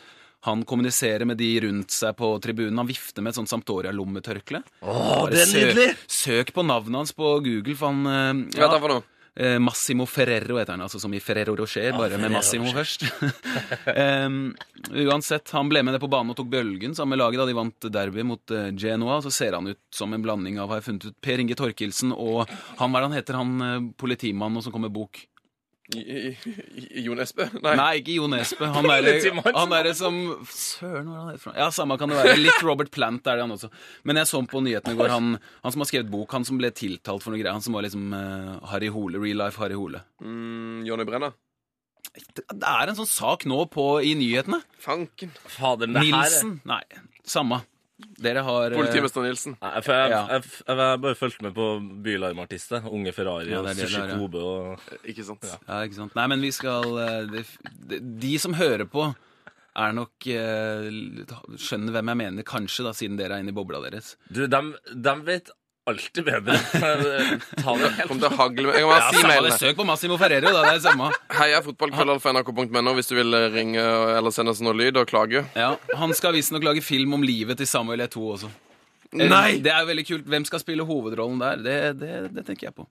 [0.48, 2.81] Han kommuniserer med de rundt seg på tribunen.
[2.83, 4.62] Han vifter med et sånt Sampdoria-lommetørkle.
[4.83, 5.88] Åh, det er nydelig!
[6.11, 9.09] Søk på navnet hans på Google, for han ja, Hva for noe?
[9.35, 13.07] Eh, Massimo Ferrero heter han, altså som i Ferrero Rocher, bare med Massimo først.
[14.26, 14.50] um,
[14.92, 17.57] uansett, han ble med ned på banen og tok bølgen sammen med laget da de
[17.57, 19.22] vant derby mot eh, Genoa.
[19.24, 22.12] Så ser han ut som en blanding av, har jeg funnet ut, Per Inge Torkelsen
[22.12, 25.24] og han, hva er han heter, han eh, politimannen som kom med bok?
[25.92, 27.49] I, i, i Jon Espe?
[27.59, 27.73] Nei.
[27.77, 28.68] Nei, ikke Jo Nesbø.
[28.77, 28.87] Han
[29.73, 30.14] derre som
[30.49, 31.57] Søren, hva er han heter for?
[31.59, 32.37] Ja, samme kan det være.
[32.38, 33.68] Litt Robert Plant er det han også.
[34.09, 35.33] Men jeg så på nyhetene i går, han,
[35.66, 37.85] han som har skrevet bok, han som ble tiltalt for noe greier, han som var
[37.85, 40.01] liksom uh, Harry Hole, real life Harry Hole.
[40.23, 41.33] Mm, Jonny Brenna?
[42.12, 44.62] Det det er en sånn sak nå på, i nyhetene.
[44.87, 45.35] Fanken.
[45.59, 46.57] Fader, det her er- Nilsen?
[46.68, 46.83] Nei,
[47.27, 47.62] samme.
[48.23, 49.57] Dere har eh, Politimester Nilsen.
[49.62, 50.21] Nei, for jeg, Ja.
[50.35, 51.67] jeg, jeg, jeg bare fulgte med på
[52.05, 52.87] Bylarmartister.
[52.91, 54.19] Unge Ferrari Ja, og det er det Sushi der, ja.
[54.21, 55.45] Kobe og Ikke sant?
[55.69, 56.15] Ja, ikke sant.
[56.19, 57.45] Nei, men vi skal eh, de,
[57.93, 59.09] de, de som hører på,
[59.73, 60.87] er nok eh,
[61.57, 64.15] Skjønner hvem jeg mener, kanskje, da, siden dere er inne i bobla deres.
[64.29, 65.51] Du, dem, dem vet
[65.90, 66.57] alltid bedre.
[67.62, 69.31] Ta det helt Kom til å hagle med Jeg må bare si samme det.
[69.33, 69.59] mailene.
[69.62, 70.62] Søk på Massimo Ferrero, da.
[70.62, 71.09] Det er det samme.
[71.38, 73.83] Heia fotballkrøllalfa.nrk.no hvis du vil ringe
[74.18, 75.45] eller sende oss noe lyd og klage.
[75.59, 78.51] Ja, Han skal visstnok lage film om livet til Samuel E2 også.
[79.12, 79.59] Eh, Nei!
[79.64, 80.27] Det er veldig kult.
[80.33, 81.62] Hvem skal spille hovedrollen der?
[81.66, 82.87] Det, det, det tenker jeg på.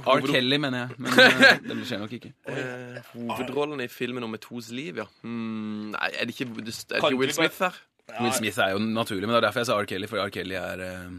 [0.00, 0.22] R.
[0.24, 0.96] Kelly, mener jeg.
[1.04, 2.32] Men eh, det skjer nok ikke.
[2.48, 5.06] Eh, hovedrollen i filmen om Etos liv, ja.
[5.20, 7.76] Hmm, nei, er det ikke, er det ikke Will Smith her?
[8.18, 9.86] Will Smith er jo naturlig, men det er derfor jeg sa R.
[9.92, 10.32] Kelly, for R.
[10.32, 11.12] Kelly er eh,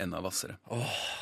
[0.00, 0.54] enda hvassere.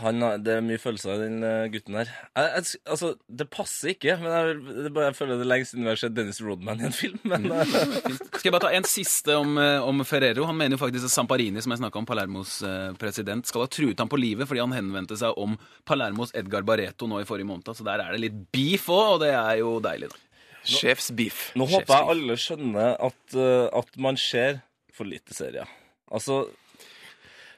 [0.01, 2.11] Han, har- det er mye følelser i den eh, gutten her.
[2.39, 5.69] Jeg, jeg, altså, det passer ikke, men jeg, det bare, jeg føler det er lenge
[5.71, 7.19] siden vi har sett Dennis Rodman i en film.
[7.33, 7.75] Men mm.
[8.41, 10.47] Skal jeg bare ta en siste om, eh, om Ferrero?
[10.49, 12.55] Han mener jo faktisk at Samparini, som jeg snakka om, Palermos
[13.01, 17.09] president, skal ha truet ham på livet fordi han henvendte seg om Palermos Edgar Barreto
[17.11, 17.69] nå i forrige måned.
[17.77, 20.25] Så der er det litt beef òg, og det er jo deilig, da.
[20.71, 21.51] Sjefsbeef.
[21.57, 23.37] nå håper jeg alle skjønner at,
[23.81, 24.59] at man ser
[24.93, 25.69] for lite serier.
[26.13, 26.43] Altså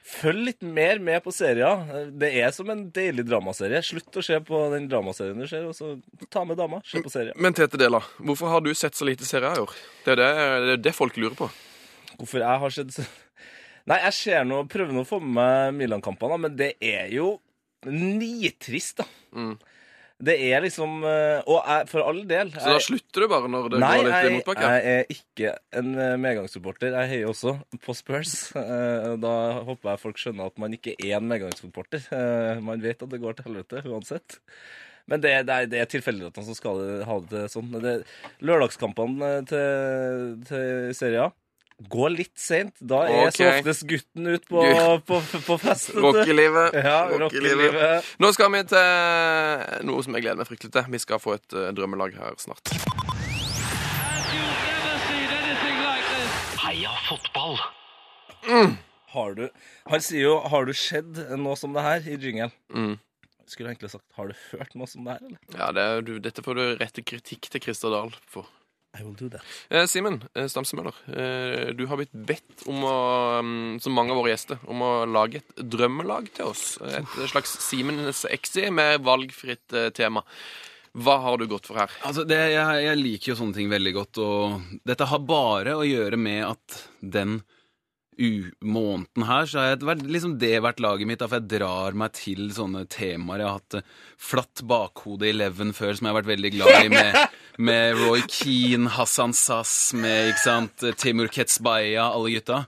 [0.03, 2.09] Følg litt mer med på serier.
[2.19, 3.79] Det er som en deilig dramaserie.
[3.87, 5.93] Slutt å se på den dramaserien du ser, og så
[6.33, 6.81] ta med dama.
[6.87, 7.37] Se på serier.
[7.39, 9.75] Men Tete Dela, hvorfor har du sett så lite serier i år?
[10.03, 11.47] Det er det, det, er det folk lurer på.
[12.17, 12.99] Hvorfor jeg har sett
[13.89, 17.33] Nei, jeg ser nå, prøver nå å få med meg Milan-kampene, men det er jo
[17.91, 19.07] nitrist, da.
[19.35, 19.57] Mm.
[20.23, 23.73] Det er liksom eh, Og jeg, for all del Så da slutter du bare når
[23.73, 24.69] det Nei, går litt i motbakke?
[24.69, 26.95] Nei, jeg er ikke en eh, medgangssupporter.
[27.01, 28.33] Jeg heier også på Spurs.
[28.59, 29.33] Eh, Da
[29.67, 32.07] håper jeg folk skjønner at man ikke er en medgangssupporter.
[32.63, 34.39] Man vet at det går til helvete uansett.
[35.11, 37.73] Men det, det, er, det er tilfeldighetene som skal ha det sånn.
[37.83, 37.97] Det,
[38.47, 41.31] lørdagskampene til, til Serie A
[41.89, 42.75] går litt seint.
[42.79, 43.35] Da er okay.
[43.37, 44.63] så oftest gutten ut på,
[45.07, 45.93] på, på fest.
[45.95, 46.77] Rockelivet.
[46.83, 48.07] Ja, Rockelivet.
[48.19, 50.89] Nå skal vi til noe som jeg gleder meg fryktelig til.
[50.93, 52.73] Vi skal få et uh, drømmelag her snart.
[56.63, 57.59] Heia fotball!
[59.13, 59.47] Har du
[59.89, 62.51] Han sier jo 'Har du sett noe som det her?' i jingle.
[62.73, 62.97] Mm.
[63.45, 65.39] Skulle egentlig sagt 'Har du hørt noe som det her', eller?
[65.57, 68.49] Ja, det, er- du, Dette får du rette kritikk til Christer Dahl for.
[68.93, 69.41] I will do that.
[69.73, 72.97] Eh, Simen eh, Stamsemøller, eh, du har blitt bedt om å,
[73.41, 76.77] mm, som mange av våre gjester, om å lage et drømmelag til oss.
[76.85, 80.21] Et slags Simens Exi med valgfritt eh, tema.
[80.93, 81.89] Hva har du gått for her?
[82.05, 85.87] Altså, det, jeg, jeg liker jo sånne ting veldig godt, og dette har bare å
[85.89, 87.39] gjøre med at den
[88.17, 91.97] u måneden her, så har jeg vært, liksom det vært laget mitt, for jeg drar
[91.97, 93.43] meg til sånne temaer.
[93.43, 96.85] Jeg har hatt eh, Flatt bakhode i Leven før, som jeg har vært veldig glad
[96.85, 97.19] i, med,
[97.69, 102.63] med Roy Keane, Hassan Sass, med ikke sant, Timur Ketsbaya, alle gutta.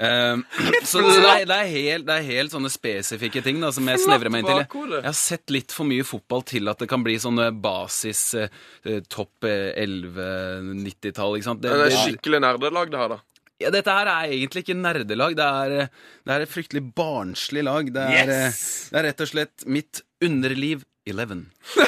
[0.00, 0.44] Um,
[0.84, 3.88] så så det, er, det, er helt, det er helt sånne spesifikke ting da, som
[3.90, 4.60] jeg snevrer meg inn til.
[4.62, 8.22] Jeg, Jeg har sett litt for mye fotball til at det kan bli sånne basis
[8.38, 8.54] eh,
[8.86, 11.36] eh, topp eh, 11 90-tall.
[11.40, 11.56] ikke?
[11.60, 13.20] Det, Det er skikkelig nerdelag, det her, da.
[13.60, 15.36] Ja, dette her er egentlig ikke nerdelag.
[15.38, 15.88] Det er, eh,
[16.26, 17.90] det er et fryktelig barnslig lag.
[17.94, 18.62] Det er, yes!
[18.90, 21.44] det er rett og slett mitt underliv 11.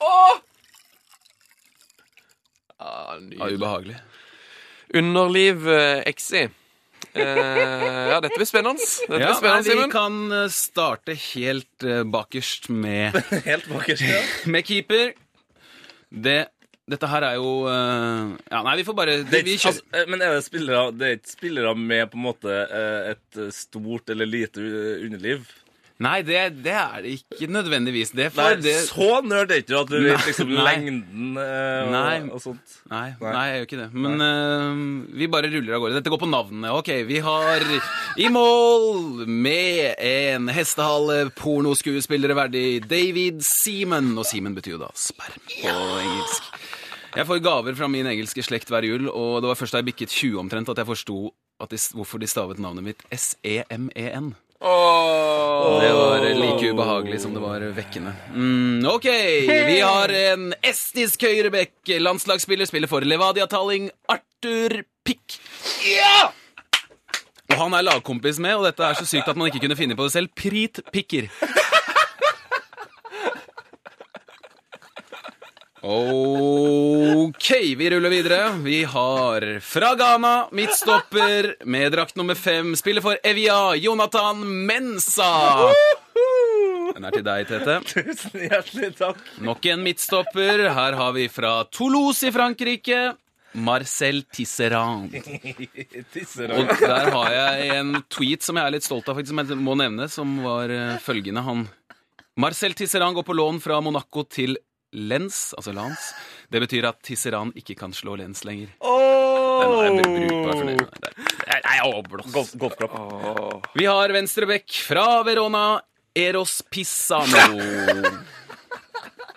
[0.00, 0.38] Ah,
[2.80, 3.54] Ja, nydelig.
[3.58, 3.96] ubehagelig.
[4.94, 6.46] Underliv eh, XI.
[7.12, 7.26] Eh,
[8.08, 8.80] ja, dette blir spennende.
[8.80, 9.92] Dette blir spennende nei, vi Simon.
[9.92, 13.18] kan eh, starte helt eh, bakerst med,
[13.50, 14.06] Helt bakerst.
[14.06, 14.22] Ja.
[14.54, 15.12] med keeper.
[16.10, 16.38] Det,
[16.90, 20.22] dette her er jo uh, Ja, nei, vi får bare Det vi altså, eh, men
[20.24, 24.28] er det spillere Det er ikke spillere med på en måte eh, et stort eller
[24.28, 24.62] lite
[25.06, 25.46] underliv?
[26.00, 28.14] Nei, det, det er det ikke nødvendigvis.
[28.16, 30.62] Det er Nei, det så nerd er ikke du at du vet liksom Nei.
[30.64, 32.14] lengden og, Nei.
[32.32, 32.78] og sånt.
[32.88, 33.34] Nei, Nei.
[33.34, 33.88] nei, jeg gjør ikke det.
[34.06, 34.80] Men uh,
[35.20, 35.98] vi bare ruller av gårde.
[35.98, 36.72] Dette går på navnene.
[36.80, 37.66] Ok, vi har
[38.16, 44.14] i mål med en hestehale pornoskuespillere verdig David Seaman.
[44.16, 46.52] Og Seaman betyr jo da sperm på engelsk.
[47.10, 49.88] Jeg får gaver fra min engelske slekt hver jul, og det var først da jeg
[49.90, 51.18] bikket 20 omtrent at jeg forsto
[51.60, 54.30] hvorfor de stavet navnet mitt E S-E-M-E-N.
[54.60, 58.12] Det var like ubehagelig som det var vekkende.
[58.34, 59.08] Mm, ok,
[59.68, 61.74] vi har en estisk høyrebekk.
[62.00, 63.90] Landslagsspiller spiller for Levadia Talling.
[64.08, 65.40] Arthur Pick.
[65.88, 66.30] Ja!
[67.50, 69.96] Og han er lagkompis med, og dette er så sykt at man ikke kunne finne
[69.98, 70.30] på det selv.
[70.38, 71.26] Prit Pikker.
[75.82, 78.52] Ok, vi ruller videre.
[78.52, 82.76] Vi har fra Ghana, midtstopper med drakt nummer fem.
[82.76, 85.30] Spiller for Evia, Jonathan Mensa.
[86.94, 87.78] Den er til deg, Tete.
[87.88, 89.24] Tusen hjertelig takk.
[89.40, 90.66] Nok en midtstopper.
[90.68, 93.00] Her har vi fra Toulouse i Frankrike.
[93.56, 95.16] Marcel Tisserand.
[96.12, 96.60] Tisserand.
[96.60, 99.64] Og der har jeg en tweet som jeg er litt stolt av, faktisk, som jeg
[99.64, 101.42] må nevne, som var eh, følgende.
[101.48, 101.70] Han
[102.40, 104.60] Marcel Tisserand går på lån fra Monaco til
[104.92, 106.10] Lens, altså lans.
[106.50, 108.72] Det betyr at Tisserand ikke kan slå Lens lenger.
[108.80, 110.66] Den er brukbar for.
[110.66, 112.32] Det jeg overblåst.
[112.34, 113.70] Golf, golfklapp.
[113.78, 115.64] Vi har venstrebekk fra Verona,
[116.16, 117.46] Eros Pissano.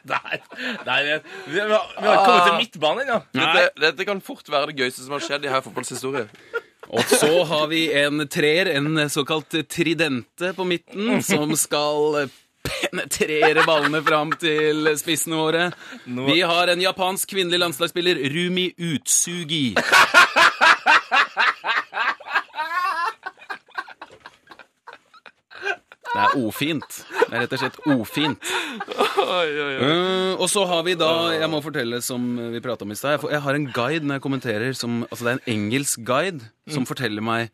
[0.03, 0.41] Er-
[1.47, 1.69] vi, har,
[2.01, 3.19] vi har kommet til midtbanen ennå.
[3.37, 6.25] Dette, dette kan fort være det gøyeste som har skjedd i her fotballhistorie.
[6.93, 12.25] Og så har vi en treer, en såkalt tridente på midten, som skal
[12.63, 15.69] penetrere ballene fram til spissene våre.
[16.05, 19.65] Vi har en japansk kvinnelig landslagsspiller, Rumi Utsugi.
[26.13, 26.97] Det er ofint.
[27.09, 28.51] Det er rett og slett ofint.
[29.33, 32.21] Eh, og så har vi da Jeg må fortelle som
[32.53, 33.23] vi prata om i stad.
[33.31, 36.85] Jeg, har en guide når jeg kommenterer som Altså det er en engelsk guide som
[36.89, 37.49] forteller meg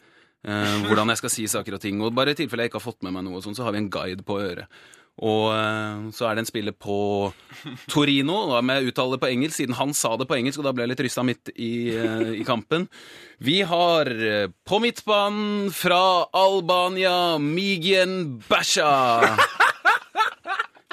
[0.47, 2.03] uh, hvordan jeg skal si saker og ting.
[2.03, 3.75] Og bare i tilfelle jeg ikke har fått med meg noe, og sånn, så har
[3.75, 4.67] vi en guide på øret.
[5.19, 6.97] Og eh, så er det en spiller på
[7.91, 10.69] Torino, da må jeg uttale det på engelsk, siden han sa det på engelsk, og
[10.69, 12.87] da ble jeg litt rysta midt i, eh, i kampen.
[13.43, 16.01] Vi har eh, på midtbanen fra
[16.35, 19.35] Albania Migen Basha.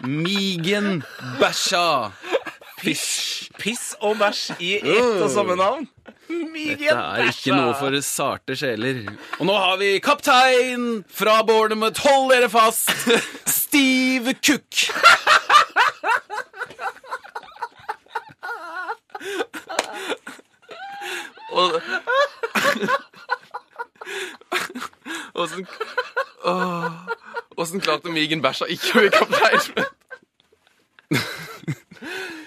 [0.07, 1.05] Migen
[1.41, 2.13] Basha.
[2.77, 5.87] Piss, piss og bæsj i ett og samme navn.
[6.29, 9.05] Migen Dette er ikke noe for sarte sjeler.
[9.39, 12.03] Og nå har vi kaptein fra Bornermouth.
[12.05, 12.93] Hold dere fast!
[13.77, 14.65] Steve Cook.
[21.53, 21.77] Og
[25.37, 25.67] Åssen
[27.57, 29.85] Åssen klarte Migen Bæsja ikke å bli kaptein?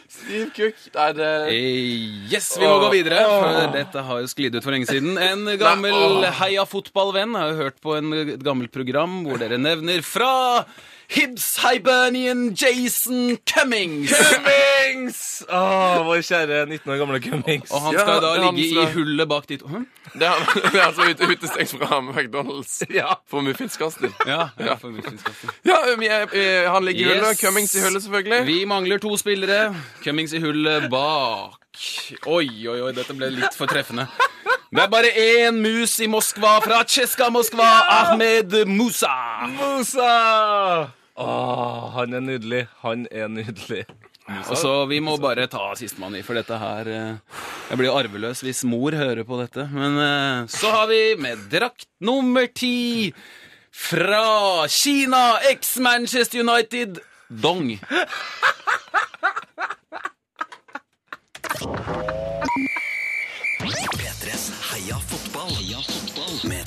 [0.10, 3.22] Steve Cook Nei, det Eh, Yes, vi må gå videre.
[3.30, 5.14] For dette har jo sklidd ut for lenge siden.
[5.22, 10.34] En gammel heia fotballvenn har jo hørt på en, gammelt program hvor dere nevner fra
[11.10, 14.12] Hibs Hibernian Jason Cummings.
[14.14, 15.43] Cummings!
[15.49, 17.72] Åh, vår kjære 19 år gamle Cummings.
[17.72, 18.84] Og han Ja, skal da er han ligge skal...
[18.91, 19.64] i hullet bak dit.
[19.72, 19.80] Hæ?
[20.14, 20.43] Det er,
[20.74, 23.14] det er altså ute, utestengt fra McDonald's Ja.
[23.30, 24.14] for muffinskaster.
[24.28, 24.76] Ja, ja.
[24.76, 24.93] for.
[25.66, 27.30] Ja, er, eh, han ligger i hullet.
[27.32, 27.41] Yes.
[27.41, 28.45] Cummings i hullet, selvfølgelig.
[28.45, 29.76] Vi mangler to spillere.
[30.03, 31.57] Cummings i hullet bak.
[32.28, 34.05] Oi, oi, oi, dette ble litt for treffende.
[34.70, 37.66] Det er bare én mus i Moskva fra Tsjeska Moskva.
[37.89, 39.16] Ahmed Musa.
[39.57, 40.99] Musa!
[41.20, 42.62] Åh, han er nydelig.
[42.84, 43.84] Han er nydelig.
[44.50, 47.40] Og så Vi må bare ta sistemann i, for dette her eh,
[47.72, 49.66] Jeg blir arveløs hvis mor hører på dette.
[49.74, 53.12] Men eh, så har vi med drakt nummer ti
[53.70, 57.00] fra Kina, eks-Manchester United,
[57.30, 57.76] Dong.
[64.00, 65.50] P3s Heia fotball.
[65.56, 66.50] Heia fotball.
[66.50, 66.66] Med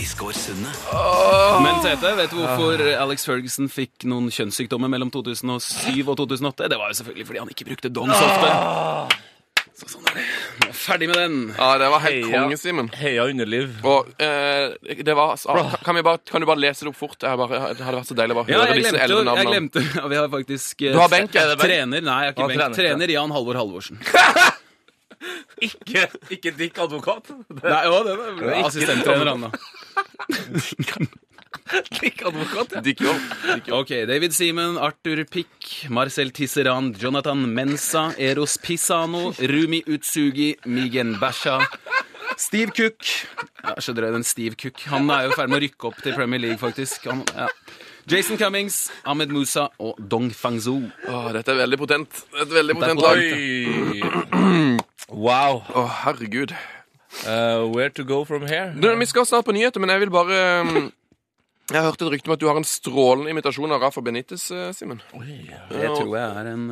[0.00, 1.62] Sven Oh.
[1.62, 6.68] Men Tete, vet du hvorfor Alex Ferguson fikk noen kjønnssykdommer mellom 2007 og 2008?
[6.68, 9.22] Det var jo selvfølgelig fordi han ikke brukte dong så ofte.
[9.76, 10.24] Så sånn er det.
[10.60, 11.38] Nå er jeg ferdig med den.
[11.56, 12.42] Ja, det var helt Heia.
[12.44, 12.90] konge, Simen.
[12.96, 13.72] Heia underliv.
[13.88, 17.16] Og eh, det var kan, kan, vi bare, kan du bare lese det opp fort?
[17.20, 19.42] Det, bare, det hadde vært så deilig å bare Ja, høre disse elleve navnene.
[19.44, 21.66] jeg glemte ja, Vi har faktisk eh, Du har benk, er det benk?
[21.72, 22.60] Trener, nei, jeg har ikke benk.
[22.60, 24.00] trener, Trener Jan Halvor Halvorsen.
[25.64, 27.30] Ikke, ikke Dick advokat.
[27.48, 29.50] Nei, jo, det var assistenttrener, han da.
[32.00, 32.80] Dick advokat, ja.
[32.84, 33.20] Dick Jobb.
[33.54, 33.80] Dick Jobb.
[33.80, 41.58] Ok, David Simen, Arthur Pick, Marcel Tisserand, Jonathan Mensa, Eros Pisano, Rumi Utsugi, Migen Basha,
[42.36, 43.02] Steve Cook
[43.62, 44.82] ja, Skjønner den Steve Cook?
[44.92, 47.08] Han er jo i ferd med å rykke opp til Premier League, faktisk.
[47.10, 47.48] Han, ja.
[48.06, 50.84] Jason Cummings, Ahmed Musa og Dong Fangzhou.
[51.10, 52.20] Åh, dette er veldig potent.
[52.36, 53.18] Et veldig potent lag.
[55.10, 55.64] Wow.
[55.74, 56.54] Å, herregud.
[57.24, 58.72] Uh, where to go from here?
[58.76, 60.92] Du, vi skal snart på nyheter, men jeg vil bare um,
[61.72, 64.44] Jeg har hørt et rykte om at du har en strålende imitasjon av Rafa Benitez,
[64.54, 65.00] eh, Simen.
[65.10, 66.66] Det tror jeg er en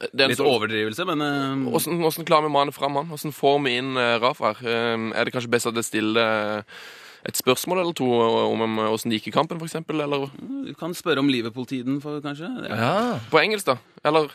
[0.00, 3.06] Det en litt sånn- overdrivelse, men Åssen Hvordan, hvordan klarer vi å mane fram han?
[3.12, 4.96] Hvordan får vi inn uh, Rafa her?
[4.96, 6.82] Um, er det kanskje best at jeg stiller eh,
[7.30, 9.78] et spørsmål eller to om åssen det gikk i kampen, f.eks.?
[9.92, 10.26] Eller
[10.66, 12.50] du kan spørre om Liverpool-tiden, kanskje?
[12.66, 12.80] Ja.
[12.80, 13.18] Ja.
[13.30, 13.76] på engelsk, da?
[14.02, 14.32] Eller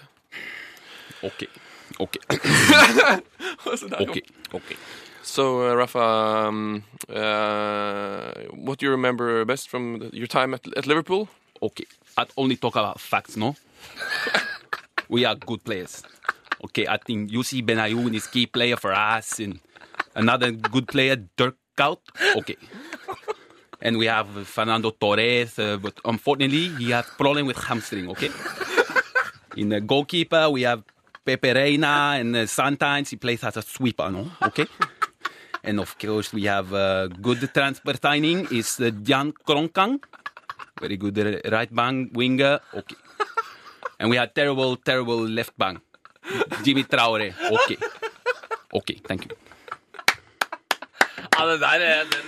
[1.25, 1.49] Ok.
[1.99, 2.15] Ok.
[4.05, 4.17] OK.
[4.53, 4.75] ok.
[5.25, 10.61] So, uh, Rafa, um, uh, what do you remember best from the- your time at,
[10.77, 11.27] at Liverpool?
[11.63, 13.55] Okay, I only talk about facts, no?
[15.09, 16.03] we are good players.
[16.65, 19.59] Okay, I think Yussi Benayoun is key player for us, and
[20.13, 22.01] another good player, Dirk Out.
[22.37, 22.55] Okay.
[23.81, 28.29] And we have Fernando Torres, uh, but unfortunately, he has problem with hamstring, okay?
[29.57, 30.81] In the goalkeeper, we have
[31.23, 34.31] Pepe Reina, and uh, sometimes he plays as a sweeper, no?
[34.41, 34.65] Okay?
[35.65, 39.97] And of course, we have uh, good transfer signing is uh, Jan Kronkang.
[40.79, 42.59] Very good uh, right bank winger.
[42.73, 42.95] Okay.
[43.99, 45.79] And we had terrible, terrible left bank.
[46.63, 47.33] Jimmy Traore.
[47.51, 47.77] Okay.
[48.73, 49.33] Okay, thank you.
[51.35, 52.21] Ja, det der er den,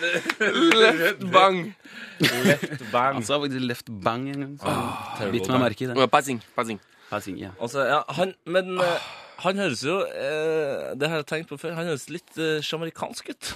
[0.82, 1.76] Left bang.
[2.20, 3.14] left bang.
[3.16, 5.32] Han sa faktisk left bang en gang.
[5.32, 6.10] Bitt meg merke i det.
[6.12, 6.42] Passing.
[6.56, 6.80] Passing.
[7.10, 7.54] Passing, ja.
[7.62, 9.06] Altså, ja, han, men eh,
[9.44, 11.76] han høres jo eh, Det har jeg tenkt på før.
[11.78, 13.52] Han høres litt eh, sjamerikansk ut.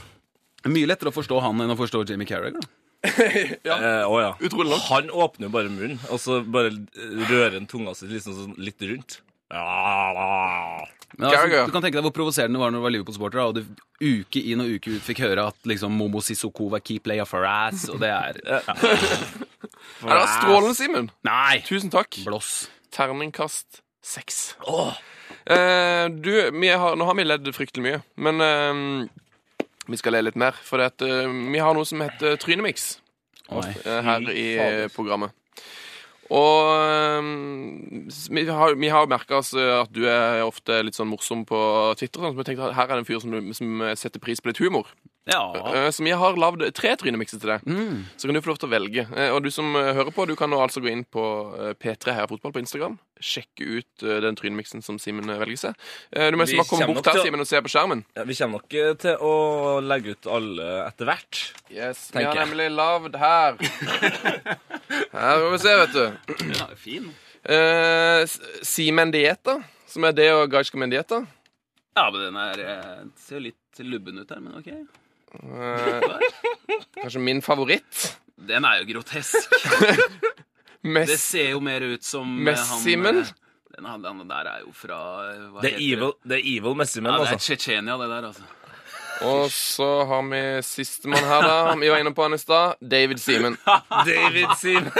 [0.69, 2.59] Mye lettere å forstå han enn å forstå Jamie Carragher.
[2.61, 2.69] da.
[3.01, 4.31] Eh, å ja.
[4.45, 4.83] Utrolig nok.
[4.91, 6.69] Han åpner jo bare munnen, og så bare
[7.31, 9.19] rører han tunga si liksom sånn litt rundt.
[9.51, 10.85] Ja,
[11.17, 11.65] Men altså, Carragher.
[11.65, 14.21] du kan tenke deg hvor provoserende det var når du var Liverpool-sporter, da, og du
[14.21, 17.43] uke inn og uke ut fikk høre at liksom Momo Sissoko var key player for
[17.49, 18.61] ass, og det er ja.
[18.69, 21.09] Ja, det var strålende, Simen.
[21.27, 21.59] Nei!
[21.67, 22.21] Tusen takk.
[22.25, 22.69] Blås.
[22.95, 24.55] Terningkast seks.
[25.45, 30.39] Eh, du, har, nå har vi ledd fryktelig mye, men eh, vi skal le litt
[30.39, 30.57] mer.
[30.65, 32.99] For at, eh, vi har noe som heter Trynemix
[33.85, 34.47] eh, her i
[34.95, 35.33] programmet.
[36.31, 37.31] Og eh,
[38.31, 41.59] vi har, vi har merka oss eh, at du er ofte litt sånn morsom på
[41.99, 42.21] Twitter.
[42.21, 44.51] Sånn, så vi tenkte at her er det en fyr som, som setter pris på
[44.51, 44.89] litt humor.
[45.29, 45.43] Ja.
[45.93, 47.65] Som jeg har lagd tre trynemikser til deg.
[47.69, 47.99] Mm.
[48.17, 49.03] Så kan du få lov til å velge.
[49.13, 51.21] Eh, Og du som eh, hører på, du kan nå altså gå inn på
[51.59, 52.95] eh, P3 Heia Fotball på Instagram.
[53.21, 55.83] Sjekke ut eh, den trynemiksen som Simen eh, velger seg.
[56.09, 58.01] Eh, Du må nesten bare komme bort her, Simen, og se på skjermen.
[58.17, 59.35] Ja, vi kommer nok eh, til å
[59.85, 61.41] legge ut alle etter hvert.
[61.69, 63.61] Yes, Vi har nemlig lagd her.
[65.11, 66.33] Her skal vi se, vet du.
[66.57, 67.11] ja, fin.
[67.45, 68.25] Uh,
[68.65, 69.59] Simen Dieta,
[69.89, 71.21] som er det og Gajska Mendieta.
[71.97, 74.69] Ja, men den er eh, ser litt lubben ut her, men ok.
[75.31, 76.01] Eh,
[77.01, 78.17] Kanskje min favoritt.
[78.41, 79.35] Den er jo grotesk.
[80.81, 83.19] Det ser jo mer ut som eh, Messimen?
[83.21, 83.33] eh,
[83.75, 84.97] Den, han, han der er jo fra
[85.53, 87.21] hva Det heter evil, det The evil Messimen, altså.
[87.21, 87.45] Ja, det er altså.
[87.45, 88.49] Tsjetsjenia, det der, altså.
[89.21, 91.75] Og så har vi sistemann her, da.
[91.77, 92.79] Vi var inne på han i stad.
[92.81, 93.57] David Simen.
[94.09, 94.91] David Simen.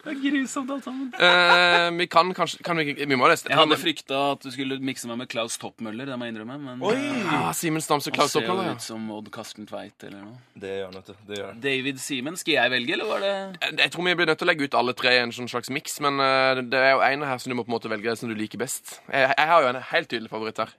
[0.00, 1.10] Det er grusomt alt sammen.
[1.12, 4.78] Eh, vi kan kanskje kan vi, vi må nesten Jeg hadde frykta at du skulle
[4.84, 6.56] mikse meg med Klaus Toppmøller, det må jeg innrømme.
[6.62, 6.96] Men Oi.
[7.28, 10.38] ah, Simen Stamse han Klaus ser jo ut som Odd Karsten Tveit eller noe.
[10.56, 11.24] Det gjør han, vet du.
[11.28, 11.62] Det gjør han.
[11.66, 14.48] David Simen, skal jeg velge, eller var det Jeg, jeg tror vi blir nødt til
[14.48, 17.04] å legge ut alle tre i en sånn slags miks, men eh, det er jo
[17.10, 19.00] en her som du må på en måte velge som du liker best.
[19.10, 20.72] Jeg, jeg har jo en helt tydelig favoritt her.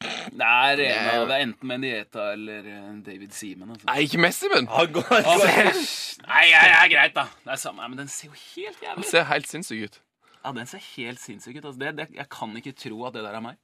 [0.00, 3.70] Det er, en av- det er enten Mendieta eller eh, David Seaman.
[3.74, 3.86] Altså.
[3.88, 4.66] Nei, ikke Messi-men!
[4.68, 5.06] Han går,
[6.26, 7.24] Nei, ja, ja, greit, da.
[7.44, 9.10] Det er samme, men den ser jo helt jævlig ut.
[9.10, 10.00] ser helt sinnssyk ut.
[10.44, 11.64] Ja, den ser helt sinnssyk ut.
[11.64, 11.78] Altså.
[11.80, 13.56] Det, det, jeg kan ikke tro at det der er meg.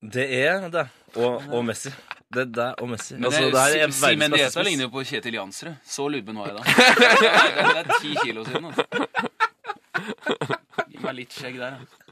[0.00, 0.86] Det er det.
[1.20, 1.90] Og, og Messi.
[2.32, 3.14] Det er deg og Messi.
[3.18, 5.74] Men altså, det, det er Si- Simen Dieta ligner jo på Kjetil Jansrud.
[5.84, 6.62] Så lubben var jeg da.
[6.64, 8.84] Det er, det er ti kilo siden, altså.
[10.90, 12.09] Gi meg litt skjegg der, da.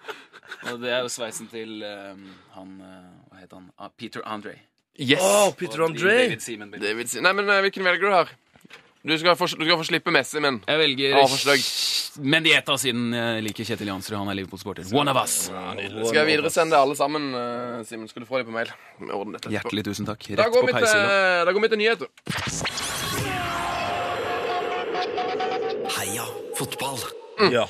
[0.73, 2.27] Og det er jo sveisen til um,
[2.57, 3.71] han eh, Hva heter han?
[3.79, 4.57] Ah, Peter Andre.
[4.99, 5.23] Yes!
[5.23, 6.17] Oh, Peter Og André!
[6.25, 6.75] David Seaman.
[6.75, 7.23] David Se.
[7.23, 8.33] Nei, men eh, hvilken velger du her?
[9.09, 11.63] Du skal få, du skal få slippe Messi, men Jeg velger Ja, for stygg.
[12.19, 14.17] Mendieta, siden jeg liker Kjetil Jansrud.
[14.19, 14.89] Han er Liverpool-sporter.
[14.93, 15.37] One of us.
[15.47, 18.09] skal jeg videresende alle sammen, uh, Simen?
[18.11, 18.75] Skal du få dem på mail?
[18.99, 19.53] Dette.
[19.55, 20.27] Hjertelig tusen takk.
[20.35, 21.45] Rett går, på peishylla.
[21.47, 22.09] da går vi til nyheter.
[25.95, 26.27] Heia
[26.59, 26.99] fotball!
[27.55, 27.69] Ja.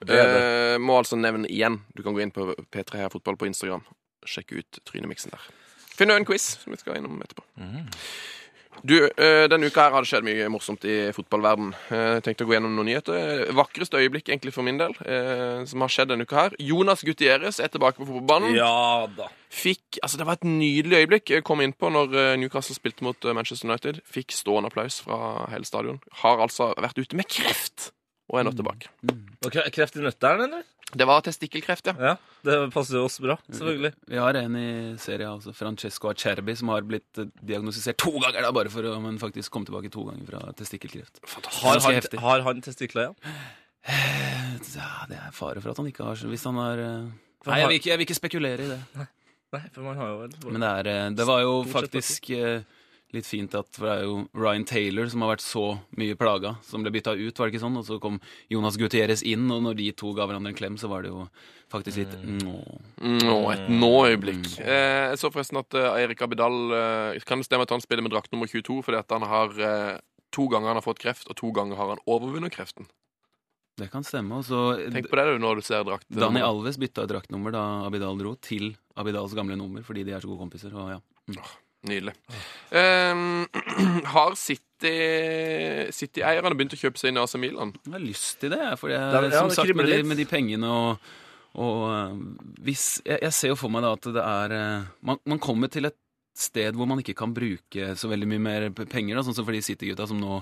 [0.00, 0.22] Det det.
[0.74, 1.80] Eh, må altså nevne igjen.
[1.94, 3.84] Du kan gå inn på P3 Heia Fotball på Instagram.
[4.26, 5.50] Sjekke ut Trynemiksen der.
[5.94, 7.44] Finn en quiz som vi skal innom etterpå.
[8.82, 11.70] Du, eh, Denne uka her har det skjedd mye morsomt i fotballverden.
[11.94, 13.52] Eh, tenkte å gå gjennom noen nyheter.
[13.54, 16.56] Vakreste øyeblikk egentlig for min del eh, som har skjedd denne uka her.
[16.58, 18.56] Jonas Gutierrez er tilbake på fotballbanen.
[18.58, 19.30] Ja da.
[19.54, 21.30] Fikk, altså Det var et nydelig øyeblikk.
[21.30, 24.02] Jeg kom innpå når eh, Newcastle spilte mot Manchester United.
[24.10, 26.02] Fikk stående applaus fra hele stadion.
[26.24, 27.92] Har altså vært ute med kreft
[28.30, 28.92] og er nå tilbake.
[29.44, 30.70] Og Kreft i nøtteren, eller?
[30.94, 31.94] Det var testikkelkreft, ja.
[31.98, 32.12] Ja.
[32.46, 33.90] Det passer oss bra, selvfølgelig.
[34.12, 34.68] Vi har en i
[35.02, 38.94] serien, altså Francesco Acerbi, som har blitt eh, diagnostisert to ganger, da, bare for å
[39.02, 41.18] men faktisk komme tilbake to ganger fra testikkelkreft.
[41.62, 43.34] Har han, har han testikler, ja?
[43.84, 47.10] Ja, det er fare for at han ikke har Hvis han har eh,
[47.44, 48.78] Nei, jeg vil, ikke, jeg vil ikke spekulere i det.
[49.54, 52.30] Nei, for man har jo vel Men det, er, eh, det var jo sett faktisk
[52.38, 52.73] eh,
[53.14, 55.64] litt fint at det er jo Ryan Taylor som har vært så
[55.98, 57.78] mye plaga, som ble bytta ut, var det ikke sånn?
[57.80, 58.18] Og så kom
[58.52, 61.26] Jonas Gutierrez inn, og når de to ga hverandre en klem, så var det jo
[61.72, 62.56] faktisk litt nå.
[63.24, 64.50] Nå, et nå-øyeblikk.
[64.62, 68.04] Eh, jeg så forresten at uh, Eirik Abidal uh, Kan det stemme at han spiller
[68.04, 69.96] med drakt nummer 22 fordi at han har uh,
[70.34, 72.90] to ganger han har fått kreft, og to ganger har han overvunnet kreften?
[73.74, 74.38] Det kan stemme.
[74.38, 76.06] Også, Tenk på det du når du ser drakt.
[76.14, 80.30] Dani Alves bytta draktnummer da Abidal dro, til Abidals gamle nummer, fordi de er så
[80.30, 80.74] gode kompiser.
[80.78, 81.00] Og ja.
[81.84, 82.14] Nydelig.
[82.72, 83.44] Um,
[84.14, 84.92] har City
[85.94, 87.74] City-eierne begynt å kjøpe seg inn i AC Milan?
[87.84, 90.20] Jeg har lyst til det, for jeg, det er, som ja, sagt, med de, med
[90.20, 91.12] de pengene og,
[91.60, 92.16] og øh,
[92.66, 95.72] hvis, jeg, jeg ser jo for meg da at det er øh, man, man kommer
[95.72, 95.98] til et
[96.34, 99.54] sted hvor man ikke kan bruke så veldig mye mer penger, da, sånn som for
[99.54, 100.40] de City-gutta som nå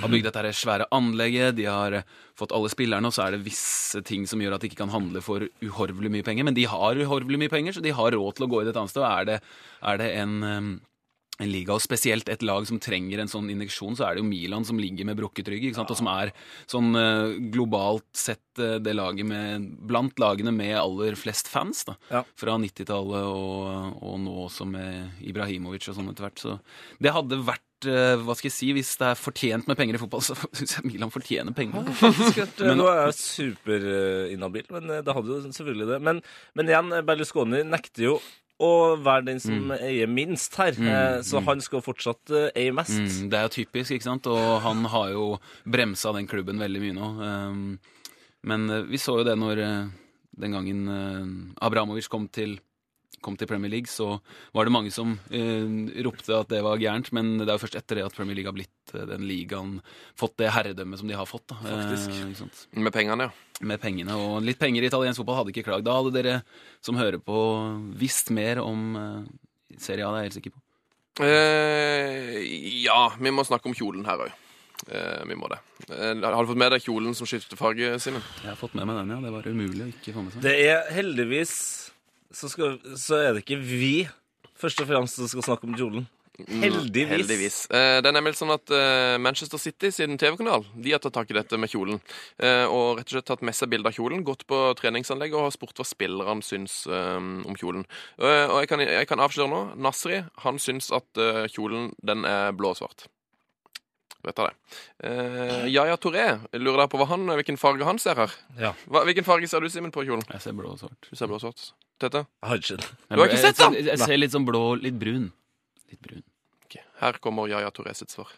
[0.00, 3.42] har bygd dette svære anlegget, de har øh, fått alle spillerne, og så er det
[3.44, 6.68] visse ting som gjør at de ikke kan handle for uhorvelig mye penger, men de
[6.70, 9.02] har uhorvelig mye penger, så de har råd til å gå i et annet sted,
[9.04, 9.38] og er det,
[9.92, 10.72] er det en øhm,
[11.40, 14.28] en liga, og spesielt et lag som trenger en sånn injeksjon, så er det jo
[14.28, 15.92] Milan som ligger med brukket rygg, ikke sant?
[15.92, 16.32] og som er
[16.70, 21.96] sånn eh, globalt sett eh, det laget med, blant lagene med aller flest fans, da.
[22.12, 22.22] Ja.
[22.38, 26.42] Fra 90-tallet og, og nå også med Ibrahimovic og sånn etter hvert.
[26.42, 26.58] Så
[27.02, 30.02] det hadde vært eh, hva skal jeg si, Hvis det er fortjent med penger i
[30.02, 31.88] fotball, så syns jeg Milan fortjener penger.
[32.60, 36.00] Men nå er jeg superinhabil, men det hadde jo selvfølgelig det.
[36.10, 36.22] Men,
[36.60, 38.20] men igjen, Berlusconi nekter jo
[38.62, 38.70] å
[39.02, 42.98] være den som eier minst her, Mm, så han skal fortsatt eh, eie mest.
[42.98, 44.26] Mm, det er jo typisk, ikke sant?
[44.30, 45.24] Og han har jo
[45.64, 47.08] bremsa den klubben veldig mye nå.
[47.22, 47.62] Um,
[48.48, 49.90] men eh, vi så jo det når eh,
[50.42, 52.56] den gangen Abramovic kom til,
[53.22, 54.16] kom til Premier League, så
[54.54, 57.12] var det mange som eh, ropte at det var gærent.
[57.16, 59.78] Men det er jo først etter det at Premier League har blitt eh, den ligaen,
[60.18, 61.46] fått det herredømmet som de har fått.
[61.52, 61.60] Da.
[61.62, 62.12] Faktisk.
[62.12, 62.82] Eh.
[62.82, 63.62] Med pengene, ja.
[63.62, 64.18] Med pengene.
[64.18, 65.86] Og litt penger i italiensk fotball hadde ikke klagd.
[65.86, 66.36] Da hadde dere
[66.82, 67.38] som hører på,
[68.00, 69.18] visst mer om eh,
[69.80, 70.62] Serie A, det er jeg helt sikker på.
[71.20, 72.38] Eh,
[72.86, 74.38] ja, vi må snakke om kjolen her òg.
[74.88, 75.58] Eh, vi må det.
[75.88, 78.24] Eh, har du fått med deg kjolen som skifter farge, Simen?
[78.42, 79.20] Jeg har fått med meg den, ja.
[79.22, 80.46] Det var umulig å ikke få med seg.
[80.46, 81.54] Det er heldigvis
[82.34, 83.94] så, skal, så er det ikke vi
[84.58, 86.10] først og fremst som skal snakke om kjolen.
[86.48, 87.10] Heldigvis.
[87.10, 87.56] Heldigvis.
[87.70, 91.30] Eh, det er nemlig sånn at eh, Manchester City sin TV-kanal de har tatt tak
[91.30, 92.00] i dette med kjolen.
[92.40, 95.50] Eh, og rett og slett tatt med seg bilde av kjolen, gått på treningsanlegget og
[95.50, 97.84] har spurt hva spillerne syns eh, om kjolen.
[98.16, 102.24] Eh, og jeg kan, jeg kan avsløre nå, Nasri han syns at eh, kjolen den
[102.28, 103.06] er blå og svart.
[104.22, 104.50] Vet det.
[105.02, 108.34] Uh, Yaya Touré lurer da på hva han, hvilken farge han ser her.
[108.60, 108.70] Ja.
[108.86, 110.22] Hva, hvilken farge ser du, Simen, på kjolen?
[110.30, 111.08] Jeg ser blå og svart.
[111.10, 111.72] Du ser blå og svart.
[112.02, 112.22] Tete?
[112.42, 112.90] Jeg har ikke det.
[113.10, 113.78] Du har ikke sett den?
[113.80, 115.32] Jeg, jeg ser litt sånn blå, litt brun.
[115.90, 116.22] Litt brun.
[116.68, 116.86] Okay.
[117.02, 118.30] Her kommer Yaya Touré sitt svar.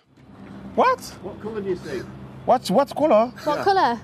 [0.75, 1.05] What?
[1.23, 2.01] What color do you see?
[2.47, 3.29] What, what color?
[3.45, 4.01] What color?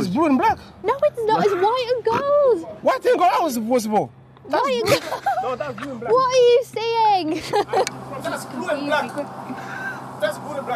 [0.00, 0.58] It's blue and black.
[0.82, 1.44] No, it's not.
[1.44, 2.64] It's white and gold.
[2.82, 4.12] White and gold, how is it possible?
[4.44, 5.22] White and gold.
[5.42, 6.12] No, that's blue and black.
[6.12, 7.28] What are you seeing?
[8.24, 9.10] That's blue and black.
[10.20, 10.66] That's blue and.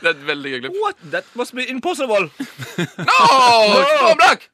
[0.00, 0.74] Det er et veldig gøy klipp.
[0.84, 0.96] What?
[1.12, 2.28] That must be impossible!
[3.10, 3.16] No!
[3.80, 4.50] It's blå og black!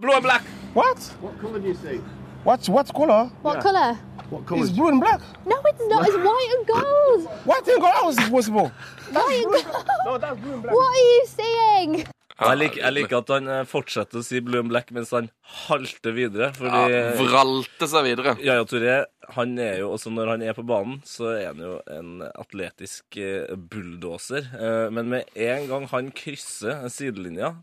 [0.00, 0.44] Blå og black.
[0.74, 1.00] What?
[1.22, 1.98] What color do you see?
[2.44, 3.30] What, what color?
[3.42, 3.98] What colour?
[4.32, 5.20] It's blue and black.
[5.46, 6.06] No, it's not.
[6.06, 7.28] It's white and gold.
[7.44, 8.70] White and gold, how is it possible?
[9.12, 9.86] White and gold.
[10.06, 10.74] No, that's blue and black.
[10.74, 12.06] What are you seeing?
[12.40, 15.28] Jeg liker, jeg liker at han eh, fortsetter å si blue and black mens han
[15.68, 16.48] halter videre.
[16.56, 18.34] Fordi Ja, vralte seg videre.
[18.42, 18.96] Yaya Touré,
[19.36, 23.20] han er jo også når han er på banen, så er han jo en atletisk
[23.22, 24.50] eh, bulldoser.
[24.58, 27.54] Eh, Men med en gang han krysser sidelinja,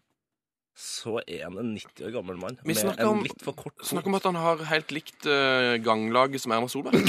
[0.78, 3.76] så er han en 90 år gammel mann Vi med en om- litt for kort
[3.86, 6.95] Snakk om at han har helt likt uh, ganglaget som Erna Solberg.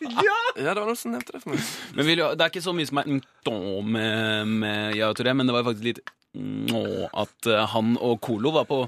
[0.00, 0.36] ja.
[0.56, 1.64] ja, det var noen som nevnte det for meg.
[1.96, 3.10] Men vil, jo- det er ikke så mye som er
[3.84, 6.02] med, med ja, Touré, men det var faktisk litt
[6.36, 6.82] «Nå»
[7.16, 8.82] at eh, han og Colo var på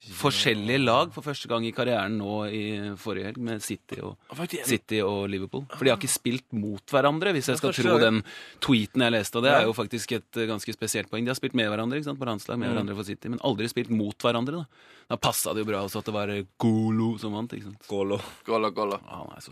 [0.00, 2.62] forskjellige lag for første gang i karrieren nå i
[3.00, 4.16] forrige helg, med City og,
[4.64, 5.66] City og Liverpool.
[5.76, 8.22] For de har ikke spilt mot hverandre, hvis jeg skal tro den
[8.64, 9.36] tweeten jeg leste.
[9.36, 11.24] Og det er jo faktisk et eh, ganske spesielt poeng.
[11.24, 12.60] De har spilt med hverandre ikke sant, på landslag, Mm.
[12.64, 14.64] med hverandre for City, men aldri spilt mot hverandre.
[14.64, 14.64] Da
[15.10, 16.30] Da passa det jo bra også at det var
[16.62, 17.50] Golo som vant.
[17.56, 17.86] ikke sant?
[17.90, 18.20] Golo.
[18.46, 19.00] Golo, Golo.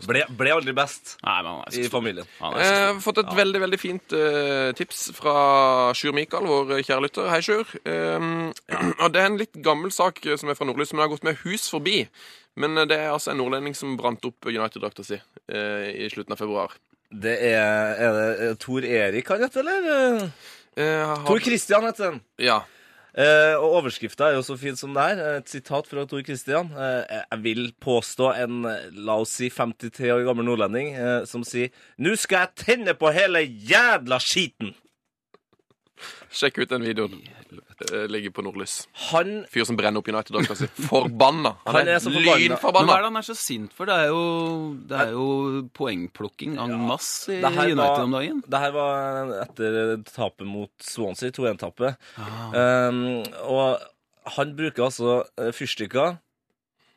[0.07, 2.29] Ble, ble aldri best Nei, men han er så i familien.
[2.39, 5.33] Han er så Jeg har fått et veldig veldig fint uh, tips fra
[5.99, 7.27] Sjur Mikael, vår kjære lytter.
[7.33, 7.67] Hei, Sjur.
[7.83, 8.53] Um,
[9.03, 11.27] og Det er en litt gammel sak eh, som er fra Nordlys, men har gått
[11.27, 12.05] med hus forbi.
[12.59, 16.35] Men eh, det er altså en nordlending som brant opp United-drakta si uh, i slutten
[16.35, 16.79] av februar.
[17.09, 20.27] Det er, er det eh, Tor Erik han heter, eller?
[20.79, 22.19] Uh, har- Tor Christian heter han.
[22.39, 22.61] Ja.
[23.19, 25.21] Eh, og overskrifta er jo så fin som det er.
[25.41, 26.69] Et sitat fra Tor Christian.
[26.71, 31.43] Eh, jeg vil påstå en, eh, la oss si, 53 år gammel nordlending eh, som
[31.43, 34.71] sier Nå skal jeg tenne på hele jævla skiten!
[36.31, 37.19] Sjekk ut den videoen.
[37.79, 38.87] Eh, ligger på Nordlys.
[39.09, 40.51] Han Fyr som brenner opp United Dogs.
[40.59, 40.67] si.
[40.89, 41.53] Forbanna!
[41.63, 43.87] Han, Han er er, så hva er det han er så sint for?
[43.87, 44.23] Det er jo,
[44.89, 45.27] det er jo
[45.77, 48.41] poengplukking en masse i United var- om dagen.
[48.43, 49.77] Det her var etter
[50.09, 51.95] tapet mot Swansea, 2-1-tapet.
[52.19, 52.89] Ah.
[52.89, 52.99] Um,
[53.47, 53.79] og
[54.35, 56.17] han bruker altså eh, fyrstikker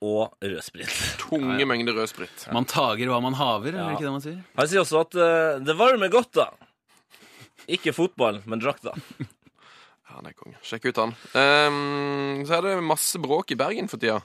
[0.02, 0.90] og rødsprit.
[1.22, 2.48] Tunge mengder rødsprit.
[2.52, 3.86] Man tager hva man haver, ja.
[3.86, 4.40] det ikke det man sier?
[4.58, 6.48] Han sier også at uh, det varmer godt, da.
[7.70, 8.96] Ikke fotball, men drakta.
[10.16, 10.60] Han er konge.
[10.66, 11.16] Sjekk ut han.
[11.34, 14.20] Um, så er det masse bråk i Bergen for tida.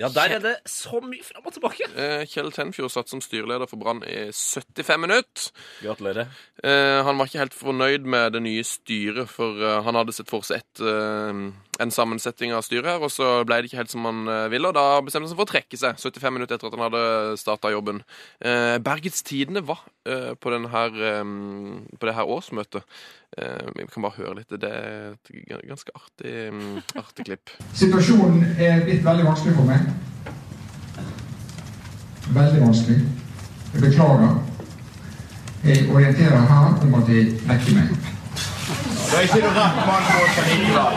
[0.00, 1.84] Ja, der er det så mye fram og tilbake.
[2.00, 5.50] Eh, Kjell Tenfjord satt som styreleder for Brann i 75 minutter.
[5.82, 6.30] Gratulerer.
[6.64, 10.32] Eh, han var ikke helt fornøyd med det nye styret, for eh, han hadde sett
[10.32, 11.42] for seg et, eh,
[11.80, 14.68] en sammensetning av styret her, og så ble det ikke helt som han eh, ville,
[14.68, 17.40] og da bestemte han seg for å trekke seg 75 minutter etter at han hadde
[17.40, 18.02] starta jobben.
[18.44, 20.84] Eh, Bergets Tidende var eh, på, denne,
[21.96, 22.84] på det her årsmøtet.
[23.32, 24.52] Vi kan bare høre litt.
[24.60, 27.54] Det er et ganske artig, mm, artig klipp.
[27.72, 29.88] Situasjonen er blitt veldig vanskelig for meg.
[32.36, 32.98] Veldig vanskelig.
[33.72, 34.36] Jeg beklager.
[35.64, 38.20] Jeg orienterer her om at jeg vekker meg.
[39.10, 40.94] Det er ikke du rett mann på kaninlag.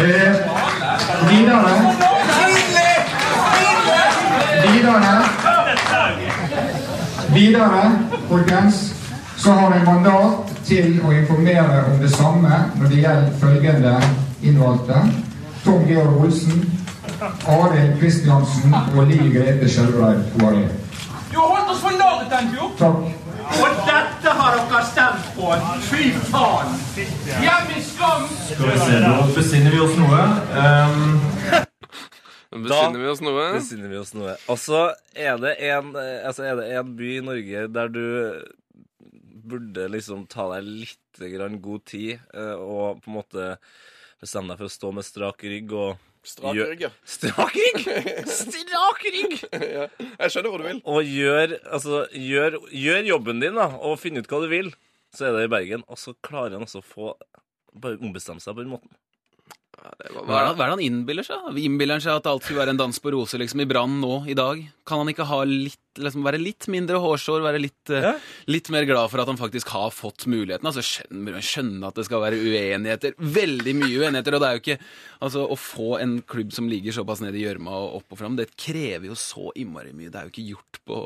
[0.00, 0.34] Eh,
[1.28, 1.72] videre
[4.72, 5.14] Videre
[7.34, 7.98] Videre,
[8.28, 8.94] folkens,
[9.36, 13.94] så har jeg mandat til å informere om det samme når det gjelder følgende
[14.42, 15.00] innvalgte.
[15.64, 16.62] Tom Georg Olsen,
[17.48, 20.68] Arild Kristiansen og Liv Grete Skjelbreid Poiré.
[21.32, 22.70] Du har holdt oss for narr, jeg.
[22.78, 23.21] Takk.
[23.42, 25.50] Og dette har dere stemt på!
[25.88, 26.74] Fy faen!
[27.42, 28.26] Hjem i skam!
[28.46, 30.22] Skal vi se, da besinner vi oss noe.
[30.54, 31.20] Um,
[32.52, 33.46] Besinner vi oss noe?
[33.56, 34.36] Besinner vi oss noe.
[34.52, 34.82] Og så
[35.16, 38.04] er det en, eh, altså er det en by i Norge der du
[39.42, 43.48] burde liksom ta deg litt grann god tid eh, og på en måte
[44.22, 46.90] bestemme deg for å stå med strak rygg og Strak rygg, ja.
[47.08, 47.84] Strak rygg!
[48.30, 49.36] Strak rygg!
[49.50, 49.88] ja.
[49.98, 50.80] Jeg skjønner hva du vil.
[50.94, 54.70] Og gjør, altså, gjør, gjør jobben din, da, og finn ut hva du vil.
[55.12, 55.82] Så er det i Bergen.
[55.90, 57.14] Og så klarer han også å få
[57.72, 58.90] Bare ombestemme seg på den måten.
[59.80, 61.46] Ja, var, Hva er, det, hva er det han innbiller seg?
[61.56, 64.18] Innbiller han seg at alt skulle være en dans på roser liksom, i Brann nå,
[64.28, 64.60] i dag?
[64.84, 68.14] Kan han ikke ha litt, liksom, være litt mindre hårsår, være litt, eh, Ja.
[68.48, 70.64] litt mer glad for at han faktisk har fått muligheten?
[70.64, 73.14] Altså, skjønne, skjønne at det skal være uenigheter.
[73.18, 74.34] Veldig mye uenigheter.
[74.34, 74.78] Og det er jo ikke
[75.22, 78.34] Altså, å få en klubb som ligger såpass ned i gjørma og opp og fram,
[78.34, 80.10] det krever jo så innmari mye.
[80.10, 80.96] Det er jo ikke gjort på,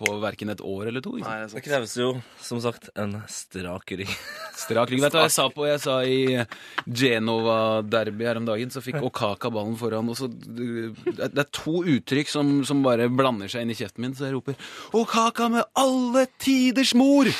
[0.00, 1.18] på verken et år eller to.
[1.18, 1.28] Ikke?
[1.28, 4.08] Nei, det Det kreves jo, som sagt, en strak rygg.
[4.56, 5.02] Strak rygg.
[5.04, 5.66] Vet du hva jeg sa på?
[5.68, 6.46] Jeg sa i
[6.88, 10.08] Genova-derby her om dagen, så fikk Okaka ballen foran.
[10.12, 14.11] Og så, det er to uttrykk som, som bare blander seg inn i kjeften min,
[14.14, 14.54] så jeg roper
[14.92, 17.24] 'Og kaka med alle tiders mor!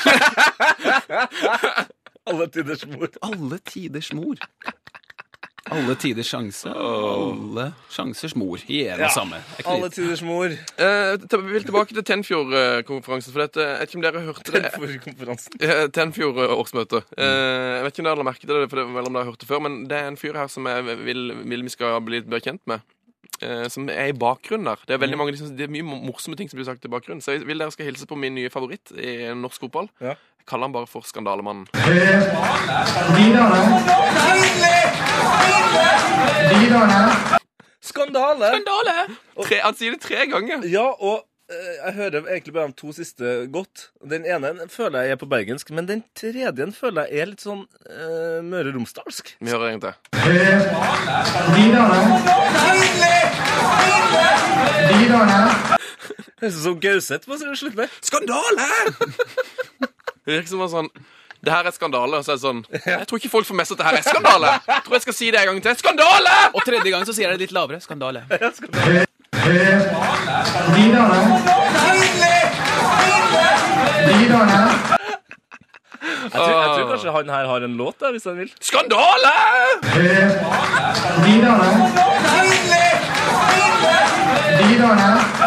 [2.26, 3.08] Alle tiders mor.
[3.22, 4.36] Alle tiders mor.
[5.72, 6.70] Alle tiders sjanse.
[6.74, 8.62] Alle sjansers mor.
[8.66, 9.38] I en og samme.
[9.38, 10.44] Er ikke Alle tiders mor.
[10.52, 13.32] Eh, vi vil tilbake til Tenfjord-konferansen.
[13.32, 15.02] For dette, jeg vet ikke om dere hørte det.
[15.04, 15.58] konferansen.
[15.60, 17.02] Eh, Tenfjord-årsmøte.
[17.16, 19.30] Eh, jeg vet ikke om dere har merket det, for det, eller om dere har
[19.30, 22.00] hørt det før, men det er en fyr her som jeg vil, vil vi skal
[22.04, 22.82] bli litt bedre kjent med.
[23.42, 24.82] Eh, som er i bakgrunnen der.
[24.88, 27.22] Det er veldig mange, liksom, det er mye morsomme ting som blir sagt i bakgrunnen.
[27.24, 29.90] Så jeg vil dere skal hilse på min nye favoritt i norsk fotball.
[30.00, 30.14] Ja.
[30.42, 31.68] Jeg kaller han bare for Skandalemannen.
[37.82, 38.48] Skandale!
[38.54, 38.96] Skandale!
[39.42, 40.66] Tre, han sier det tre ganger!
[40.70, 43.88] Ja, og jeg hører egentlig bare de to siste godt.
[44.10, 47.64] Den ene føler jeg er på bergensk, men den tredje føler jeg er litt sånn
[47.66, 49.34] uh, Møre og Romsdalsk.
[49.40, 49.94] Vi hører en til.
[56.42, 57.98] Det er som Gauseth på slutten der.
[58.02, 58.68] Skandale!
[60.24, 60.88] Det virker som en sånn
[61.42, 62.18] Det her er skandale.
[62.20, 63.98] Og så er det sånn Jeg tror ikke folk får med seg at det her
[63.98, 64.52] er skandale.
[64.68, 65.78] Jeg tror jeg skal si det en gang til.
[65.82, 66.36] Skandale!
[66.52, 67.82] Og tredje gang så sier jeg det litt lavere.
[67.82, 68.26] Skandale.
[68.30, 69.08] Videre.
[76.32, 78.52] Jeg tror, jeg tror kanskje han her har en låt, da, hvis han vil.
[78.60, 79.32] Skandale!
[81.24, 81.68] Videre.
[84.68, 85.42] Videre.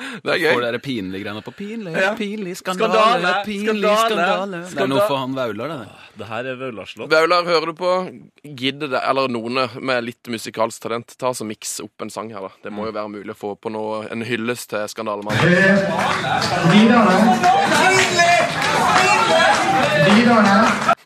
[0.00, 0.64] Det er Får gøy.
[0.64, 2.14] dere pinlige greiene på pinlig, Ja.
[2.16, 4.60] pinlig, Skandale, skandale, pinlig, skandale, skandale.
[4.74, 5.88] Det er noe for han Vaular, det.
[6.20, 7.10] Det her er Vaularslåt.
[7.10, 7.90] Vaular, hører du på?
[8.56, 12.40] Gidder det, eller noen med litt musikalsk talent, ta så miks opp en sang her,
[12.40, 12.50] da.
[12.64, 15.40] Det må jo være mulig å få på noe, en hyllest til Skandalemannen.
[16.72, 17.14] Videre.
[20.10, 20.96] Videre.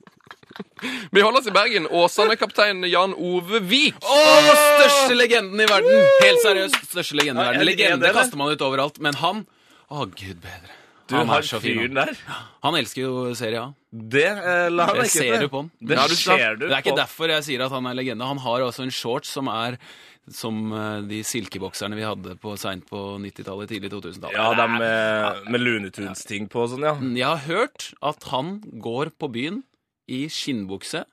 [1.15, 1.87] Vi holder oss i Bergen.
[1.91, 3.97] Åsane-kaptein Jan Ove Vik.
[4.03, 4.49] Oh,
[4.79, 6.07] største legenden i verden!
[6.23, 7.63] Helt seriøst, største legenden i verden.
[7.65, 9.45] er Legende kaster man ut overalt, men han
[9.91, 10.81] Å, gud bedre.
[11.11, 11.77] Du Han har er så fin.
[11.77, 12.15] fyren han.
[12.15, 12.39] der.
[12.65, 13.67] Han elsker jo Serie A.
[13.93, 15.69] Det eh, la han ikke ser du på han.
[15.79, 17.01] Det Ja, du ser du Det er ikke på.
[17.03, 18.25] derfor jeg sier at han er legende.
[18.25, 19.77] Han har også en shorts som er
[20.33, 24.39] som eh, de silkebokserne vi hadde på seint på 90-tallet, tidlig 2000-tallet.
[24.41, 26.95] Ja, de med, med Looney Tunes-ting på og sånn, ja.
[26.97, 29.61] Jeg har hørt at han går på byen
[30.09, 31.05] i skinnbukse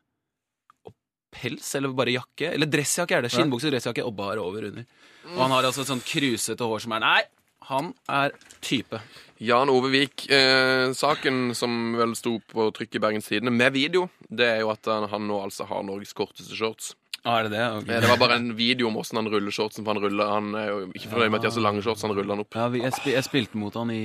[0.87, 0.93] og
[1.31, 2.49] pels, eller bare jakke.
[2.53, 3.31] Eller dressjakke er det.
[3.33, 4.87] Skinnbukse, dressjakke og bar over under.
[5.31, 7.21] Og han har altså et sånt krusete hår som er Nei,
[7.69, 8.33] han er
[8.65, 8.99] type.
[9.41, 10.25] Jan Ove Vik.
[10.33, 14.71] Eh, saken som vel sto på trykk i Bergens Tidende med video, det er jo
[14.73, 16.95] at han, han nå altså har Norges korteste shorts.
[17.21, 17.65] Ah, er det det?
[17.77, 17.89] Ok.
[17.89, 20.55] Eh, Det var bare en video om hvordan han ruller shortsen, for han ruller Han
[20.57, 22.57] er jo ikke fornøyd med at de har så lange shorts, han ruller han opp.
[22.57, 24.01] Ja, vi, jeg, spi, jeg spilte mot han i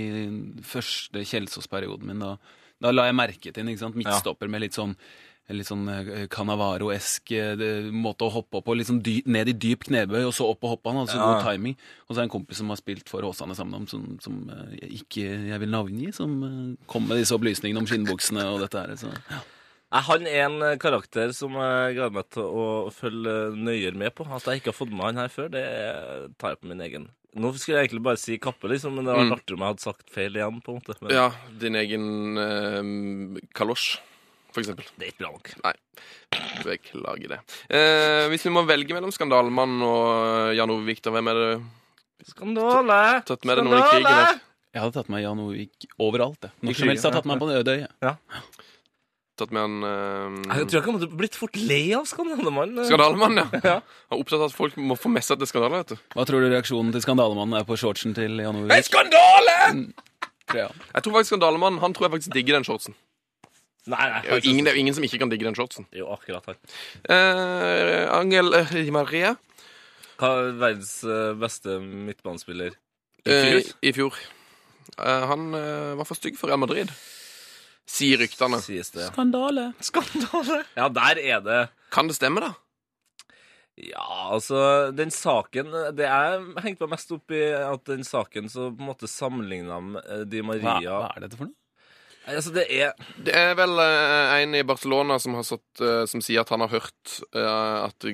[0.69, 2.21] første Kjelsås-perioden min.
[2.21, 2.35] Da,
[2.83, 4.97] da la jeg merke til en midtstopper med litt sånn
[5.47, 7.61] Litt sånn eh, Canavaro-esk eh,
[7.95, 8.75] måte å hoppe opp på.
[8.75, 10.99] Litt sånn dy, ned i dyp knebøy, og så opp og hoppe han.
[11.05, 11.29] Altså Ja.
[11.29, 11.77] god timing.
[12.03, 14.41] Og så er det en kompis som har spilt for Åsane sammen med som, som
[14.51, 18.59] eh, jeg ikke jeg vil navngi, som eh, kom med disse opplysningene om skinnbuksene og
[18.65, 18.97] dette her.
[18.99, 19.39] Så, ja.
[20.11, 24.27] Han er en eh, karakter som jeg gleder meg til å følge nøyere med på.
[24.27, 25.63] At jeg ikke har fått med han her før, det
[26.43, 27.07] tar jeg på min egen.
[27.37, 29.73] Nå skulle jeg egentlig bare si Kappe, liksom, men det hadde vært artig om jeg
[29.75, 30.61] hadde sagt feil igjen.
[30.65, 30.97] på en måte.
[31.05, 31.27] Men Ja,
[31.61, 32.07] din egen
[32.41, 33.99] eh, kalosj,
[34.55, 34.87] for eksempel.
[34.97, 35.51] det er ikke bra nok.
[35.67, 35.75] Nei.
[36.65, 37.41] Beklager det.
[37.69, 41.51] Eh, hvis vi må velge mellom Skandalemann og Jan Ove Vik, hvem er det
[42.33, 43.01] Skandale!
[43.29, 44.41] tatt med deg noen i krigen?
[44.77, 46.49] Jeg hadde tatt med Jan Ovik overalt.
[46.61, 48.13] Når som helst hadde har tatt meg på det øde øye.
[49.37, 52.79] Tatt med han eh, Jeg tror jeg han til blitt fort lei av Skandalemann.
[52.89, 53.47] Skandalemann, ja.
[53.71, 53.75] Ja.
[54.09, 55.83] Han er opptatt av at folk må få med seg at det er skandale.
[55.83, 56.05] vet du.
[56.15, 59.59] Hva tror du reaksjonen til skandalemannen er på shortsen til Jan Ove En skandale!
[60.55, 60.71] Ja.
[60.71, 62.95] Jeg tror faktisk Skandalemann Han tror jeg faktisk digger den shortsen.
[63.87, 64.21] Nei, nei.
[64.25, 65.87] Det er jo ingen, det er jo ingen som ikke kan digge den shortsen.
[65.95, 66.57] Jo, akkurat her.
[67.13, 69.37] Eh, Angel eh, Maria
[70.19, 72.75] Hva er verdens eh, beste midtbanespiller?
[73.27, 73.71] I eh, fjor?
[73.83, 74.19] i fjor.
[74.97, 76.91] Eh, han eh, var for stygg for Real Madrid,
[77.91, 78.61] sier ryktene.
[78.65, 79.09] Sies det.
[79.13, 79.71] Skandale.
[79.85, 80.63] Skandale!
[80.77, 81.61] Ja, der er det
[81.95, 82.55] Kan det stemme, da?
[83.77, 88.71] Ja, altså, den saken Det jeg hengte meg mest opp i, at den saken så
[88.71, 91.59] på en måte sammenligna med Di Hva, Maria hva er dette for noe?
[92.27, 96.21] Altså, det er Det er vel eh, en i Barcelona som, har satt, eh, som
[96.25, 98.07] sier at han har hørt eh, at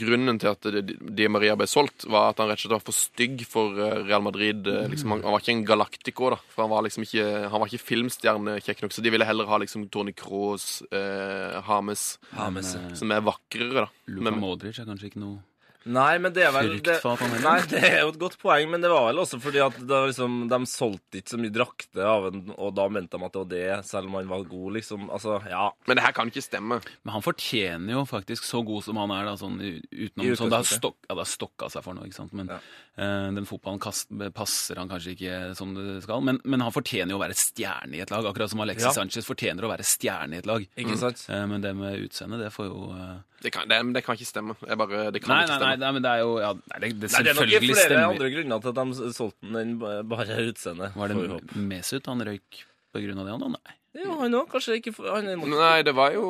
[0.00, 2.84] grunnen til at Di- Di Maria ble solgt, var at han rett og slett var
[2.86, 4.66] for stygg for eh, Real Madrid.
[4.66, 6.40] eh, Liksom, han, han var ikke en galactico, da.
[6.54, 8.96] For han var liksom ikke, han var ikke filmstjerne kjekk nok.
[8.96, 12.06] Så de ville heller ha liksom Tony Cross, eh, Hames,
[12.38, 13.88] Hames, som er vakrere, da.
[14.08, 15.42] Luka Men- Modric er kanskje ikke noe
[15.86, 18.08] Nei, men det er vel Frykt det, for at han er Nei, det er jo
[18.10, 21.20] et godt poeng, men det var vel også fordi at det var liksom, de solgte
[21.20, 24.10] ikke så mye drakter av en, og da mente de at det var det, selv
[24.10, 25.06] om han var god, liksom.
[25.14, 25.68] Altså, ja.
[25.86, 26.80] Men det her kan ikke stemme.
[27.06, 30.50] Men han fortjener jo faktisk så god som han er, da, sånn utenom I sånn,
[30.52, 32.34] det, har stok, ja, det har stokka seg for noe, ikke sant.
[32.36, 32.58] Men Ja.
[32.98, 36.20] uh, den fotballen kast, passer han kanskje ikke som det skal.
[36.26, 38.96] Men, men han fortjener jo å være stjerne i et lag, akkurat som Alexis Ja.
[38.98, 40.66] Sanchez fortjener å være stjerne i et lag.
[40.76, 41.24] Ikke sant?
[41.30, 44.26] Uh, men det med utseendet, det får jo eh, Det kan, det, det kan ikke
[44.26, 44.56] stemme.
[44.66, 46.78] Jeg bare, det kan Nei, ikke nei, nei, nei, men det er jo ja, nei,
[46.82, 48.06] det, det Nei, det er nok flere stemmer.
[48.10, 50.96] andre grunner til at de solgte den enn ba- bare utseendet.
[50.98, 51.38] Var det.
[51.70, 52.64] Mesut han røyk
[52.94, 53.36] på grunn av det?
[53.36, 53.52] han da?
[53.54, 53.76] Nei.
[54.02, 54.50] Jo, han òg.
[54.52, 56.26] Kanskje ikke han er mot- Nei, det var jo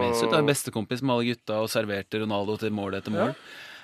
[0.00, 3.34] Mesut er bestekompis med alle gutta og serverte Ronaldo til mål etter mål.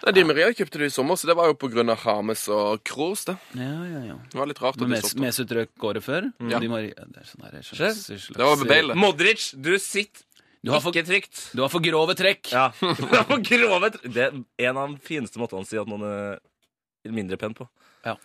[0.01, 1.57] Nei, Di Maria kjøpte det i sommer, så det var jo
[1.93, 3.35] av Hames og Kroos, det.
[3.53, 4.15] Ja, ja, ja.
[4.33, 5.21] Det var litt rart at Men de Mes solgte.
[5.21, 6.33] Mesut røk året før.
[6.49, 6.59] Ja.
[6.59, 8.95] De Maria, det er sånn her, slags, slags, Det var Bale.
[8.97, 10.25] Modric, du sitter
[10.63, 11.39] Du har for, ikke trygt.
[11.57, 12.51] du har for grove trekk.
[12.53, 12.67] Ja.
[12.81, 16.05] Det var grove tr- Det er en av de fineste måtene å si at noen
[16.05, 17.65] er mindre pen på.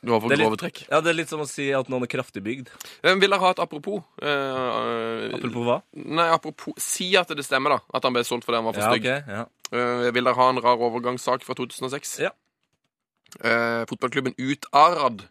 [0.04, 0.82] Du har for litt- grove trekk.
[0.92, 2.70] Ja, Det er litt som å si at noen er kraftig bygd.
[3.04, 4.04] Vil dere ha et apropos?
[4.20, 5.78] Eh, eh, Apropos hva?
[5.96, 7.80] Nei, apropos Si at det stemmer, da.
[7.96, 9.08] At han ble solgt fordi han var for Ja, stygg.
[9.08, 9.46] Okay, ja.
[9.72, 12.18] Eh, vil dere ha en rar overgangssak fra 2006?
[12.24, 12.32] Ja.
[13.44, 15.24] Eh, fotballklubben Utarad.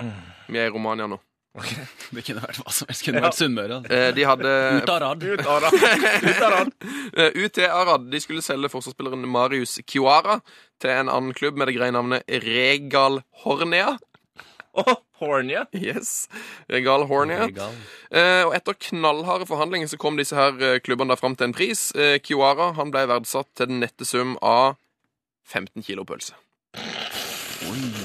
[0.00, 0.12] Mm.
[0.52, 1.18] Vi er i Romania nå.
[2.16, 3.04] Det kunne vært hva som helst.
[3.06, 3.26] Kunne ja.
[3.26, 3.78] vært Sunnmøre.
[3.80, 3.96] altså.
[3.96, 5.26] Eh, de hadde Ut av rad.
[5.36, 6.74] Utarad.
[7.16, 10.40] Eh, UT Arad de skulle selge forsvarsspilleren Marius Kiwara
[10.82, 13.94] til en annen klubb med det greie navnet Regal Hornea.
[14.76, 15.66] Oh, Hornia.
[15.72, 16.28] Yes,
[16.68, 17.46] Regal Hornia.
[17.46, 17.72] Regal.
[18.10, 21.56] Eh, og etter knallharde forhandlinger så kom disse her eh, klubbene da fram til en
[21.56, 21.88] pris.
[21.96, 24.76] Eh, Kiwara han ble verdsatt til den nette sum av
[25.48, 26.36] 15 kilo pølse.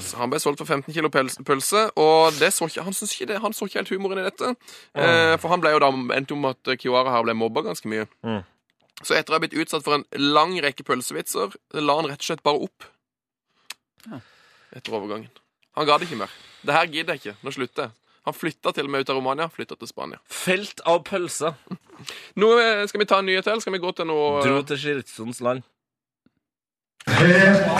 [0.01, 3.41] Så han ble solgt for 15 kilo pølse, og det så ikke, han, ikke det,
[3.43, 4.53] han så ikke helt humoren i dette.
[4.97, 8.07] Eh, for han ble jo da endte om at Kiwara her ble mobba ganske mye.
[8.25, 8.41] Mm.
[9.01, 10.05] Så etter å ha blitt utsatt for en
[10.35, 12.89] lang rekke pølsevitser, la han rett og slett bare opp.
[14.71, 15.31] Etter overgangen.
[15.77, 16.31] Han ga det ikke mer.
[16.61, 17.39] Det her gidder jeg ikke.
[17.45, 17.97] Nå slutter jeg.
[18.27, 20.19] Han flytta til og med ut av Romania, flytta til Spania.
[20.29, 21.55] Felt av pølser.
[22.37, 23.61] Nå eh, Skal vi ta en nyhet til?
[23.63, 25.65] Skal vi gå til noe Dro til Skilsons land.
[27.07, 27.71] Eh.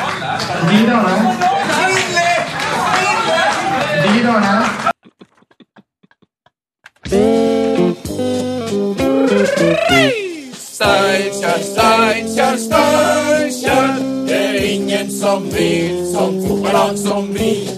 [10.58, 13.96] Steinkjer, Steinkjer, Steinkjer.
[14.28, 17.70] Det er ingen som vil som fotballag som vi.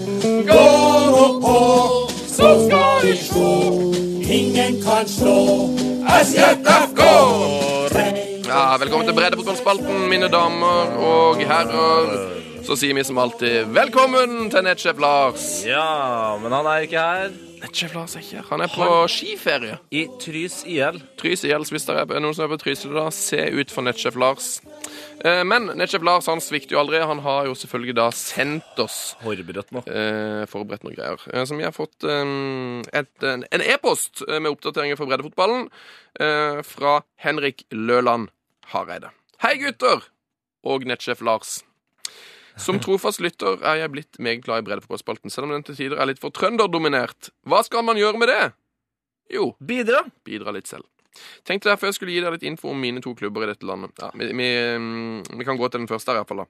[0.48, 0.66] Gå
[1.10, 1.60] nå på,
[2.28, 3.52] så skal vi sjå.
[4.38, 5.68] Ingen kan slå
[6.24, 7.73] SJFK.
[8.54, 12.12] Ja, Velkommen til Breddefotballspalten, mine damer og herrer.
[12.64, 15.42] Så sier vi som alltid velkommen til nettsjef Lars.
[15.68, 17.34] Ja, men han er ikke her.
[17.60, 18.46] Nettsjef Lars er ikke her.
[18.52, 19.76] Han er på skiferie.
[19.92, 20.96] I Trys IL.
[21.20, 24.16] Trys IL, hvis det er noen som er på Trysil da, se ut for nettsjef
[24.20, 24.48] Lars.
[25.24, 27.02] Eh, Men nettsjef Lars han svikter jo aldri.
[27.04, 29.82] Han har jo selvfølgelig da sendt oss Forberedt nå.
[29.90, 31.20] eh, forberedt noen greier.
[31.34, 32.24] Eh, som vi har fått eh,
[33.02, 35.68] et, en en e-post med oppdateringer fra breddefotballen
[36.64, 38.28] fra Henrik Løland
[38.72, 39.10] Hareide.
[39.42, 40.04] Hei, gutter!
[40.64, 41.58] Og nettsjef Lars.
[42.56, 45.98] Som trofast lytter er jeg blitt meget glad i breddefotballspalten, selv om den til tider
[45.98, 47.32] er litt for trønderdominert.
[47.50, 48.42] Hva skal man gjøre med det?
[49.34, 50.04] Jo, Bidra.
[50.24, 50.86] bidra litt selv.
[51.46, 53.94] Tenkte derfor jeg skulle gi deg litt info om mine to klubber i dette landet.
[54.02, 54.48] Ja, vi, vi,
[54.78, 56.44] mm, vi kan gå til den første her, iallfall.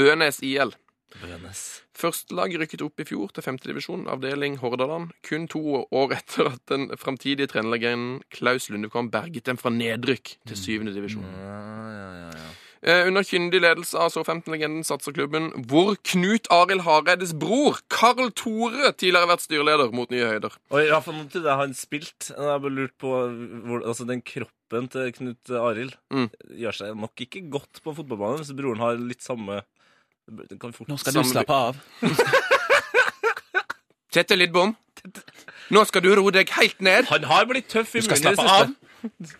[0.00, 0.74] Bønes IL.
[1.20, 1.60] Bønes.
[1.96, 6.88] Førstelag rykket opp i fjor til femtedivisjon, avdeling Hordaland, kun to år etter at den
[7.00, 11.26] framtidige trenerlegenden Klaus Lundekvam berget dem fra nedrykk til syvende divisjon.
[11.26, 12.48] Ja, ja, ja, ja.
[12.80, 18.30] Eh, under kyndig ledelse av så 15-legenden satser klubben hvor Knut Arild Hareides bror, Karl
[18.32, 20.56] Tore, tidligere har vært styreleder mot nye høyder.
[20.72, 22.30] Oi, ja, for nå trodde jeg han spilt.
[22.32, 26.30] Jeg har bare lurt på hvor, altså den kroppen til Knut Arild Mm.
[26.56, 29.60] gjør seg nok ikke godt på fotballbanen hvis broren har litt samme
[30.30, 31.80] Nå skal du slappe av.
[34.14, 34.74] Tette Lidbom,
[35.70, 37.06] nå skal du roe deg helt ned.
[37.10, 38.74] Han har blitt tøff i munnen i det siste.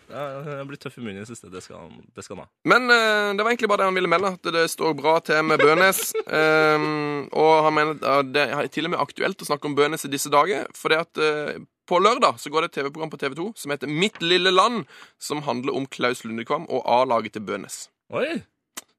[0.09, 1.51] Ja, han har blitt tøff i munnen i det siste.
[1.51, 2.49] Det skal det skal han ha.
[2.71, 5.43] Men uh, det var egentlig bare det han ville melde, at det står bra til
[5.45, 5.99] med Bønes.
[6.23, 10.07] um, og han mener at det er til og med aktuelt å snakke om Bønes
[10.07, 10.71] i disse dager.
[10.77, 11.59] For det at uh,
[11.91, 14.85] på lørdag så går det et TV-program på TV2 som heter Mitt lille land,
[15.19, 17.83] som handler om Klaus Lundekvam og A-laget til Bønes.
[18.15, 18.39] Oi!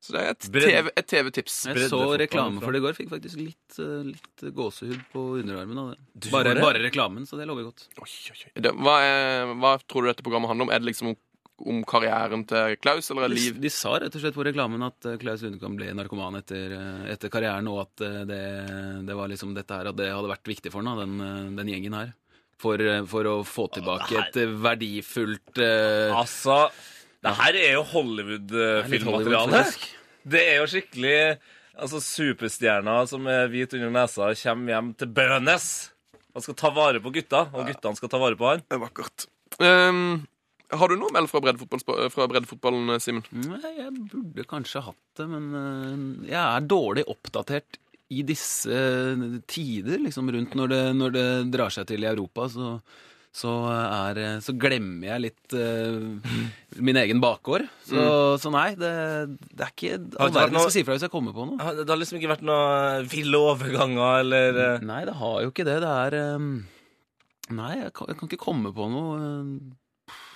[0.03, 1.11] Så det er et TV-tips.
[1.13, 1.57] TV-tips.
[1.71, 2.95] Jeg så reklame for det i går.
[2.97, 6.31] Fikk faktisk litt, eh, litt gåsehud på underarmen av det.
[6.33, 6.65] Bare, det?
[6.65, 7.85] bare reklamen, så det lover godt.
[8.03, 8.55] Oi, oi, oi.
[8.67, 10.73] Det, hva, er, hva tror du dette programmet handler om?
[10.75, 11.19] Er det liksom om,
[11.71, 14.83] om karrieren til Klaus, eller er det De, de sa rett og slett på reklamen
[14.89, 18.43] at eh, Klaus Lundekam ble narkoman etter, eh, etter karrieren, og at det,
[19.07, 21.95] det var liksom dette her, at det hadde vært viktig for ham, den, den gjengen
[22.01, 22.11] her.
[22.63, 22.79] For,
[23.11, 26.69] for å få tilbake et verdifullt uh, Altså,
[27.23, 29.65] det her er jo Hollywood-filmmateriale.
[29.65, 29.89] Hollywood,
[30.33, 31.17] Det er jo skikkelig
[31.73, 35.69] Altså, superstjerner som er hvit under nesa, kommer hjem til Bønes.
[36.37, 38.61] Han skal ta vare på gutta, og guttene skal ta vare på han.
[38.69, 39.25] Det er vakkert.
[39.57, 40.21] Um,
[40.73, 41.41] har du noe meld fra
[42.13, 43.25] fra breddefotballen, Simen?
[43.33, 47.81] Nei, jeg burde kanskje hatt det, men eh, jeg er dårlig oppdatert
[48.13, 52.49] i disse eh, tider, liksom rundt når det, når det drar seg til i Europa,
[52.53, 52.75] så,
[53.33, 56.35] så, er, eh, så glemmer jeg litt uh,
[56.85, 57.65] min egen bakgård.
[57.89, 58.03] Så,
[58.43, 58.91] så nei, det,
[59.57, 61.73] det er ikke all verden noe- jeg skal si fra hvis jeg kommer på noe.
[61.81, 65.67] Det har liksom ikke vært noen ville overganger, eller eh, Nei, det har jo ikke
[65.69, 65.79] det.
[65.85, 66.51] Det er um...
[67.53, 69.17] Nei, jeg kan, jeg kan ikke komme på noe.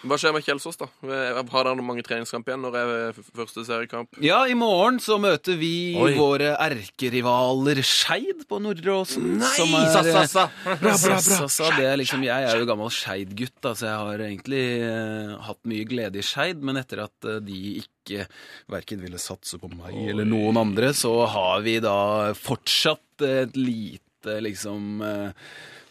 [0.02, 0.86] Eh, Hva skjer med Kjelsås, da?
[1.02, 2.62] Har dere mange treningskamp igjen?
[2.62, 4.18] Når er første seriekamp?
[4.22, 6.12] Ja, i morgen så møter vi Oi.
[6.18, 9.36] våre erkerivaler Skeid på Nordre Åsen.
[9.40, 9.52] Nei!
[9.56, 10.46] som er- Sa, sa, sa.
[10.64, 11.18] Bra, bra, bra.
[11.24, 14.64] Sa, sa, det er liksom, jeg er jo gammel Skeid-gutt, da, så jeg har egentlig
[14.84, 16.60] uh, hatt mye glede i Skeid.
[16.62, 18.26] Men etter at uh, de ikke
[18.70, 24.38] verken ville satse på meg eller noen andre, så har vi da fortsatt et lite
[24.44, 25.32] liksom uh,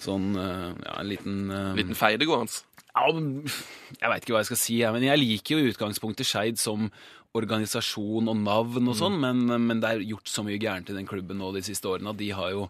[0.06, 2.52] Sånn eh, Ja, en liten eh, Liten feidegående?
[2.52, 6.62] Ja, men jeg veit ikke hva jeg skal si, men jeg liker jo utgangspunktet Skeid
[6.62, 6.88] som
[7.36, 11.08] organisasjon og navn og sånn, men, men det er gjort så mye gærent i den
[11.10, 12.68] klubben nå de siste årene at de har jo,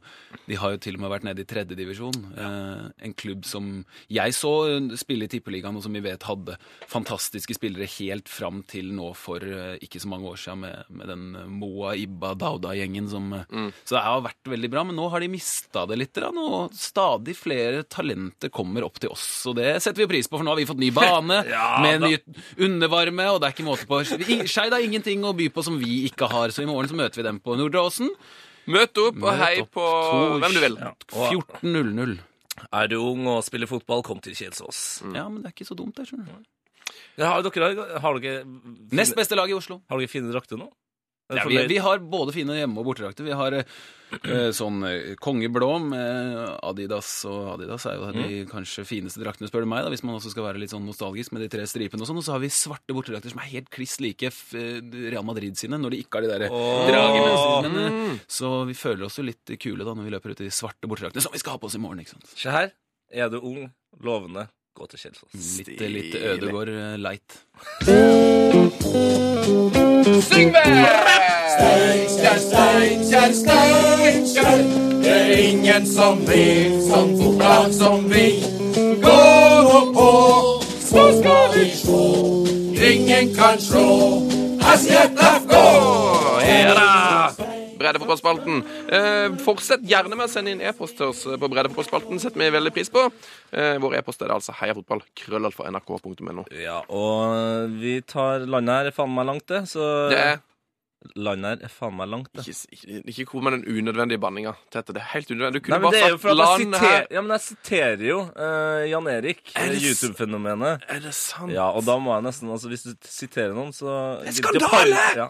[0.49, 2.17] de har jo til og med vært nede i tredjedivisjon.
[2.33, 3.69] Eh, en klubb som
[4.11, 4.53] jeg så
[4.97, 6.57] spille i Tippeligaen, og som vi vet hadde
[6.91, 11.11] fantastiske spillere helt fram til nå for eh, ikke så mange år siden med, med
[11.13, 13.69] den eh, Moa Ibba Dauda-gjengen som mm.
[13.85, 16.73] Så det har vært veldig bra, men nå har de mista det litt, Da, og
[16.77, 20.53] stadig flere talenter kommer opp til oss, og det setter vi pris på, for nå
[20.53, 22.15] har vi fått ny bane Ja, med ny
[22.65, 23.99] undervarme, og det er ikke måte på.
[24.55, 27.19] Skeid har ingenting å by på som vi ikke har, så i morgen så møter
[27.21, 28.09] vi dem på Nordre Åsen.
[28.71, 30.77] Møt opp og Møt hei opp på to- hvem du vil.
[30.81, 32.15] Ja, 14.00.
[32.71, 35.01] Er du ung og spiller fotball, kom til Kjelsås.
[35.13, 36.47] Ja, men det er ikke så dumt, det, skjønner du.
[37.19, 38.45] Ja, har dere, har dere
[38.95, 39.81] Nest beste lag i Oslo.
[39.91, 40.69] Har dere fine drakter nå?
[41.33, 43.25] Ja, vi, vi har både fine hjemme- og bortedrakter.
[43.25, 49.23] Vi har eh, sånn eh, kongeblå med Adidas, og Adidas er jo de kanskje fineste
[49.23, 51.49] draktene, spør du meg, da, hvis man også skal være litt sånn nostalgisk med de
[51.55, 52.19] tre stripene og sånn.
[52.21, 54.77] Og så har vi svarte bortedrakter som er helt kliss like eh,
[55.09, 56.85] Real Madrid sine, når de ikke har de der oh.
[56.91, 57.71] dragene.
[57.71, 60.51] Men, eh, så vi føler oss jo litt kule da når vi løper ut i
[60.51, 62.29] de svarte bortedraktene, som vi skal ha på oss i morgen, ikke sant.
[62.37, 62.69] Se her.
[63.09, 63.65] Er du ung,
[64.05, 64.45] lovende,
[64.75, 65.45] gå til Kjelsås.
[65.59, 67.37] Litt, litt Ødegård eh, light.
[70.29, 71.15] Syng med!
[71.55, 74.63] Steinkjer, Steinkjer, Steinkjer.
[75.03, 78.27] Det er ingen som vil som fotballag som vi.
[79.05, 79.19] Gå
[79.67, 80.09] nå på,
[80.89, 82.01] så skal vi sjå.
[82.91, 83.87] Ingen kan slå
[84.65, 85.53] Hasjet FK.
[86.75, 86.84] Da!
[87.95, 88.63] Breddefotballspalten.
[88.91, 92.19] Eh, fortsett gjerne med å sende inn e-post til oss på Breddefotballspalten.
[92.19, 93.05] setter vi veldig pris på.
[93.51, 95.03] Eh, vår e-post er det altså heiafotball.
[95.15, 95.69] Krøllalfa
[96.51, 99.63] Ja, og vi tar Landet her er faen meg langt, det.
[99.69, 100.41] Så Det er
[101.15, 102.47] Landet her er faen meg langt, det.
[102.49, 104.55] ikke, ikke, ikke kom med den unødvendige banninga.
[104.73, 105.61] Tete, det er helt unødvendig.
[105.61, 107.07] Du kunne jo bare sagt land her.
[107.11, 110.83] ja, men jeg siterer jo uh, Jan Erik, Er YouTube-fenomenet.
[110.89, 111.53] Er det sant?
[111.53, 115.09] Ja, og da må jeg nesten altså Hvis du siterer noen, så Det er skandale!
[115.15, 115.29] Ja.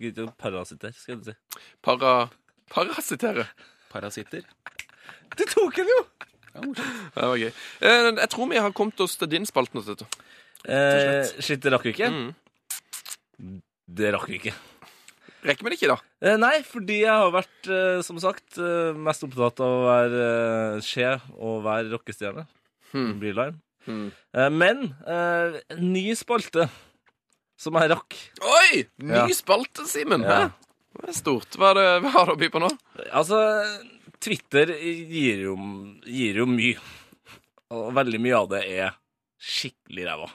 [0.00, 1.36] Gidder å parasitere, skal du si.
[1.84, 2.30] Para...
[2.72, 3.44] Parasitere.
[3.90, 4.46] Parasitter.
[5.36, 6.00] Du tok den jo!
[6.54, 7.50] Det var gøy.
[7.50, 10.08] Eh, jeg tror vi har kommet oss til din spalte nå, Tete.
[10.64, 12.10] Eh, shit, det rakk vi ikke.
[12.10, 13.60] Mm.
[14.00, 14.54] Det rakk vi ikke.
[15.46, 15.98] Rekker vi det ikke, da?
[16.26, 20.24] Eh, nei, fordi jeg har vært, eh, som sagt, eh, mest opptatt av å være
[20.84, 22.46] skje og være rockestjerne.
[22.90, 23.14] Hmm.
[23.22, 23.60] Blir larm.
[23.86, 24.10] Hmm.
[24.36, 26.68] Eh, men eh, ny spalte
[27.60, 28.16] som jeg rakk.
[28.40, 28.82] Oi!
[29.04, 29.26] Ny Ja.
[29.36, 30.24] spalte, Simen.
[30.24, 30.38] Ja.
[30.48, 30.50] Hæ?
[31.00, 31.54] Det er stort.
[31.60, 32.68] Hva, er det, hva har du å by på nå?
[33.12, 33.38] Altså,
[34.20, 35.54] Twitter gir jo,
[36.04, 36.80] gir jo mye.
[37.70, 38.96] Og veldig mye av det er
[39.40, 40.28] skikkelig ræva.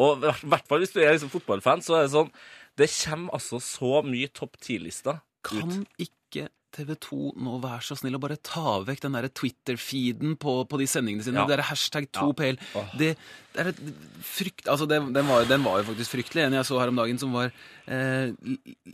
[0.00, 2.28] Og i hvert fall hvis du er liksom fotballfan, så er det sånn
[2.78, 6.44] Det kommer altså så mye topp 10-lister Kan ikke
[6.74, 10.86] TV 2 nå vær så snill å bare ta vekk den Twitter-feeden på, på de
[10.90, 11.40] sendingene sine?
[11.42, 11.46] Ja.
[11.48, 12.60] Det er hashtag 2PL.
[12.78, 12.92] Åh.
[13.00, 13.10] Det,
[13.54, 13.80] det er et
[14.26, 14.68] frykt...
[14.70, 16.46] Altså, det, den, var, den var jo faktisk fryktelig.
[16.46, 17.50] En jeg så her om dagen som var
[17.90, 18.30] eh,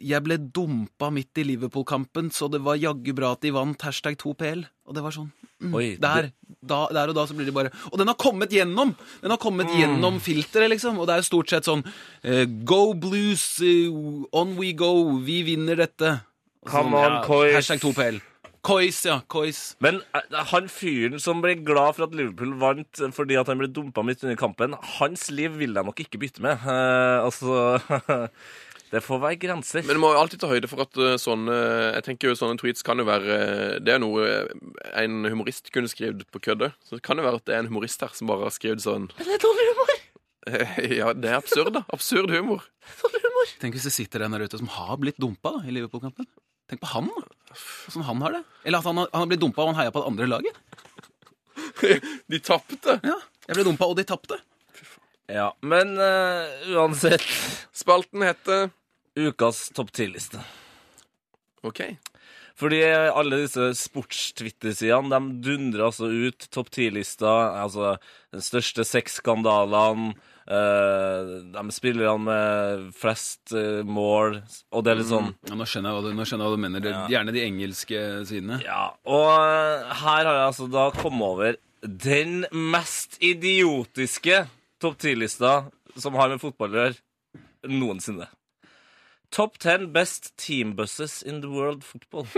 [0.01, 4.17] Jeg ble dumpa midt i Liverpool-kampen, så det var jaggu bra at de vant hashtag
[4.23, 4.65] 2PL.
[4.87, 6.31] Og det var sånn mm, Oi, der,
[6.63, 8.93] da, der og da så blir de bare Og den har kommet gjennom!
[9.19, 11.01] Den har kommet gjennom filteret, liksom.
[11.03, 11.85] Og det er jo stort sett sånn
[12.23, 13.91] eh, Go Blues, eh,
[14.33, 16.17] on we go, vi vinner dette.
[16.67, 17.55] Come on, Coys.
[17.55, 18.21] Hashtag 2PL.
[18.67, 19.21] Coys, ja.
[19.31, 19.77] Coys.
[19.79, 23.69] Men eh, han fyren som ble glad for at Liverpool vant fordi at han ble
[23.71, 26.67] dumpa midt under kampen, hans liv vil jeg nok ikke bytte med.
[26.67, 27.79] Eh, altså
[28.87, 29.83] Det får være grenser.
[29.83, 31.55] Men du må jo alltid ta høyde for at uh, sånne
[31.97, 34.29] Jeg tenker jo sånne tweets kan jo være uh, Det er noe
[35.03, 36.71] en humorist kunne skrevet på kødde.
[36.87, 38.85] Så det kan jo være at det er en humorist her som bare har skrevet
[38.85, 39.95] sånn Men det er dårlig humor!
[40.47, 41.83] Ja, det er absurd, da.
[41.91, 42.63] Absurd humor.
[43.59, 46.29] Tenk hvis det sitter en der ute som har blitt dumpa da, i Liverpool-kampen.
[46.71, 47.57] Tenk på han, da.
[47.89, 48.43] Åssen han har det.
[48.65, 50.61] Eller at han har, han har blitt dumpa og han heia på det andre laget.
[52.33, 52.99] De tapte.
[53.07, 54.41] Ja, Jeg ble dumpa, og de tapte.
[55.31, 57.25] Ja, men eh, uansett
[57.75, 58.69] Spalten heter
[59.19, 60.43] Ukas topp 10-liste.
[61.67, 61.81] OK.
[62.57, 67.33] Fordi alle disse sports-Twitter-sidene de dundrer altså ut topp 10-lista.
[67.63, 67.97] Altså
[68.35, 70.15] den største sexskandalene.
[70.47, 74.37] Uh, de spillerne med flest uh, mål.
[74.71, 76.87] Og det er litt sånn Ja, nå skjønner du, nå skjønner jeg hva du mener.
[76.87, 77.01] Ja.
[77.17, 78.61] Gjerne de engelske sidene.
[78.63, 84.45] Ja, og uh, her har jeg altså da kommet over den mest idiotiske
[84.83, 85.67] topp ti-lista
[85.99, 86.99] som har med fotball å gjøre,
[87.67, 88.29] noensinne.
[89.35, 92.27] Top ten best teambuses in the world football.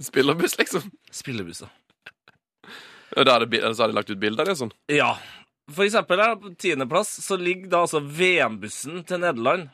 [0.00, 0.90] Spillerbuss, liksom.
[1.10, 1.68] Spillerbuss, Og
[3.16, 4.72] da så har de lagt ut bilder av det sånn.
[4.92, 5.14] Ja.
[5.72, 9.70] For eksempel her, på tiendeplass så ligger da altså VM-bussen til Nederland.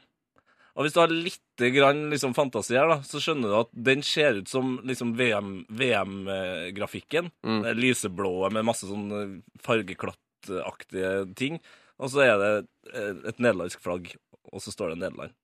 [0.79, 4.03] Og hvis du har litt grann liksom, fantasi her, da, så skjønner du at den
[4.07, 7.33] ser ut som liksom, VM-grafikken.
[7.43, 7.63] Mm.
[7.65, 9.33] Det er Lyseblå med masse sånn eh,
[9.65, 11.59] fargeklattaktige ting.
[11.99, 12.53] Og så er det
[12.95, 14.13] eh, et nederlandsk flagg,
[14.53, 15.35] og så står det Nederland.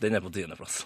[0.00, 0.84] Den er på tiendeplass.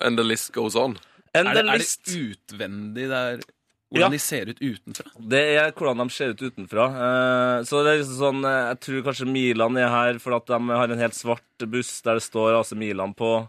[0.00, 0.98] And the list goes on.
[1.36, 3.38] And Er det, the er list- det utvendig der
[3.86, 4.08] Hvordan Ja.
[4.10, 5.10] de ser ut utenfra?
[5.30, 6.86] Det er hvordan de ser ut utenfra.
[6.90, 10.46] Eh, Så det er liksom sånn eh, Jeg tror kanskje Milan er her for at
[10.46, 13.48] de har en helt svart buss der det står AC Milan på.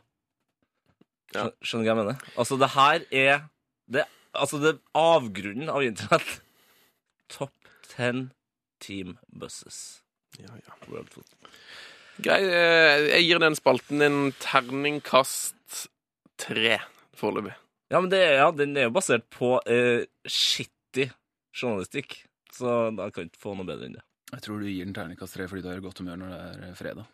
[1.33, 2.19] Skjø- Skjønner du hva jeg mener?
[2.37, 3.49] Altså, det her er
[3.89, 4.05] det,
[4.37, 6.39] Altså, det er avgrunnen av internett.
[7.29, 7.51] Top
[7.89, 8.31] ten
[8.79, 10.01] team buses.
[10.37, 10.73] Ja, ja.
[10.87, 11.49] World football.
[12.21, 15.87] Grei, eh, jeg gir den spalten en terningkast
[16.37, 16.77] tre
[17.17, 17.55] foreløpig.
[17.87, 21.07] Ja, men det, ja, den er jo basert på eh, shitty
[21.55, 22.19] journalistikk.
[22.53, 24.03] Så da kan du ikke få noe bedre enn det.
[24.33, 26.71] Jeg tror du gir den terningkast tre fordi du er i godt humør når det
[26.71, 27.07] er fredag.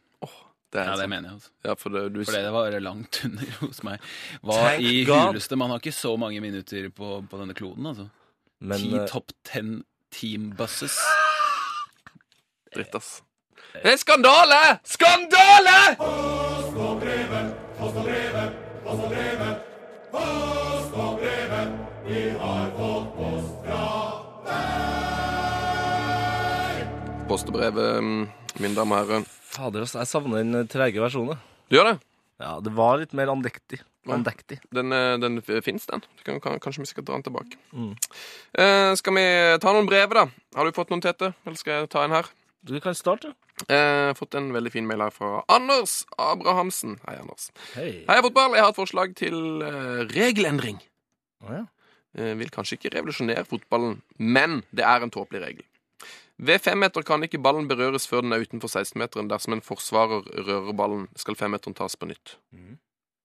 [0.73, 1.09] Det er ja, det sant.
[1.11, 1.33] mener jeg.
[1.37, 1.51] altså.
[1.67, 4.07] Ja, for det, du, Fordi det var langt under hos meg.
[4.41, 8.07] Hva Thank i huleste Man har ikke så mange minutter på, på denne kloden, altså.
[8.63, 9.05] Men, Ti uh...
[9.11, 9.83] topp ten
[10.13, 10.97] team buses.
[12.73, 13.19] Dritt, ass.
[13.73, 14.61] Det er skandale!
[14.85, 15.77] Skandale!
[15.99, 19.69] Post og brevet, post og brevet, post og
[29.03, 29.25] herrer.
[29.53, 31.41] Fader, altså, jeg savner den trege versjonen.
[31.69, 31.97] Du gjør det?
[32.41, 33.81] Ja, det var litt mer andektig.
[34.09, 34.57] Andektig.
[34.73, 36.01] Den, eh, den fins, den.
[36.01, 37.59] Du kan, kan, kanskje vi skal dra den tilbake.
[37.71, 37.93] Mm.
[38.59, 39.25] Eh, skal vi
[39.63, 40.27] ta noen brev, da?
[40.57, 41.33] Har du fått noen, Tete?
[41.45, 42.27] Eller skal jeg ta en her?
[42.63, 43.31] Du kan starte.
[43.71, 46.97] Eh, fått en veldig fin mail her fra Anders Abrahamsen.
[47.07, 47.51] Hei, Anders.
[47.75, 47.91] Hei.
[48.09, 48.57] Hei, fotball.
[48.57, 50.81] Jeg har et forslag til eh, regelendring.
[51.43, 51.63] Oh, ja.
[52.17, 55.65] Eh, vil kanskje ikke revolusjonere fotballen, men det er en tåpelig regel.
[56.43, 59.29] Ved femmeter kan ikke ballen berøres før den er utenfor 16-meteren.
[59.31, 62.37] Dersom en forsvarer rører ballen, skal femmeteren tas på nytt.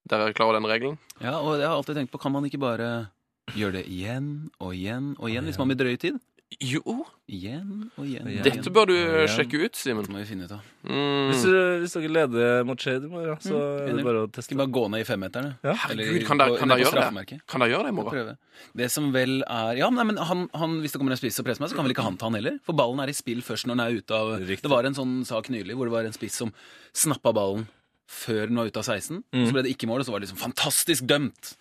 [0.08, 0.98] Dere er klar over den regelen?
[1.20, 3.08] Ja, og jeg har alltid tenkt på, kan man ikke bare
[3.56, 6.20] gjøre det igjen og igjen og igjen hvis man vil drøye tid?
[6.64, 6.80] Jo.
[7.28, 8.22] Igjen og igjen.
[8.24, 8.44] og Igjen.
[8.46, 9.28] Dette bør du igjen.
[9.28, 10.06] sjekke ut, Simen.
[10.06, 10.62] Det må vi finne ut av.
[10.88, 11.28] Mm.
[11.28, 11.42] Hvis,
[11.82, 14.46] hvis dere leder mot Shade i morgen, så er det bare å teste.
[14.48, 15.50] Skal vi bare gå ned i femmeterne?
[15.62, 15.74] Ja.
[15.84, 17.40] Herregud, kan dere- kan dere gjøre det?
[17.46, 18.38] Kan dere gjøre det i morgen?
[18.80, 21.44] Det som vel er Ja, nei, men han, han, hvis det kommer en spiss og
[21.44, 22.56] presser meg, så kan vel ikke han ta han heller?
[22.64, 25.18] For ballen er i spill først når den er ute av Det var en sånn
[25.28, 26.50] sak nylig hvor det var en spiss som
[26.96, 27.68] snappa ballen
[28.08, 29.20] før den var ute av 16.
[29.36, 29.44] Mm.
[29.44, 31.58] Så ble det ikke mål, og så var det liksom fantastisk dømt.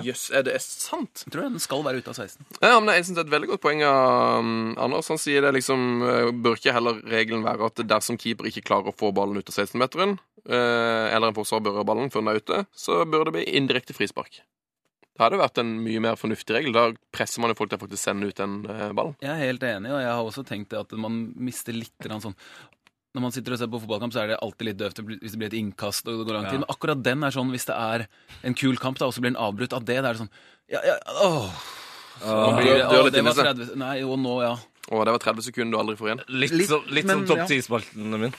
[0.00, 1.24] Jøss, er det sant?
[1.26, 2.46] Jeg tror den skal være ute av 16.
[2.62, 5.10] Ja, men Jeg synes det er et veldig godt poeng av um, Anders.
[5.12, 8.92] Han sier det liksom eh, Bør ikke heller regelen være at dersom keeper ikke klarer
[8.92, 10.16] å få ballen ut av 16-meteren,
[10.48, 13.96] eh, eller en forsvarer berører ballen før den er ute, så bør det bli indirekte
[13.96, 14.40] frispark.
[15.12, 16.72] Det hadde vært en mye mer fornuftig regel.
[16.72, 19.18] Da presser man jo folk til å faktisk sende ut den eh, ballen.
[19.20, 22.38] Jeg er helt enig, og jeg har også tenkt det at man mister litt sånn
[23.12, 25.38] Når man sitter og ser på fotballkamp, så er det alltid litt døvt hvis det
[25.40, 26.06] blir et innkast.
[26.08, 26.56] og det går lang tid.
[26.56, 26.62] Ja.
[26.62, 28.06] Men akkurat den er sånn, hvis det er
[28.48, 30.32] en kul kamp, da, og så blir den avbrutt av det, da er det sånn
[30.72, 31.50] ja, ja, åh.
[32.22, 32.56] Så Åh.
[32.56, 34.54] blir det, åh, det var 30 Nei, og nå, ja.
[34.90, 36.22] Og det var 30 sekunder du aldri får igjen.
[36.42, 37.46] Litt, Litt, som, litt men, som topp ja.
[37.54, 38.32] 10-spaltene mine.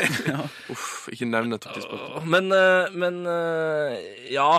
[0.74, 1.62] Uff, ikke nevn det.
[1.64, 2.26] topptidspunktet.
[2.28, 3.94] Men, eh, men eh,
[4.34, 4.50] ja.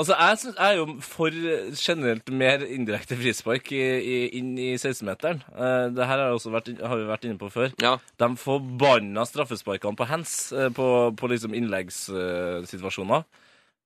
[0.00, 1.36] Altså, jeg, synes, jeg er jo for
[1.76, 5.42] generelt mer indirekte frispark i, i, inn i 16-meteren.
[5.52, 7.74] Uh, det her har, også vært, har vi vært inne på før.
[7.84, 7.98] Ja.
[8.22, 10.86] De forbanna straffesparkene på hands eh, på,
[11.20, 13.28] på liksom innleggssituasjoner.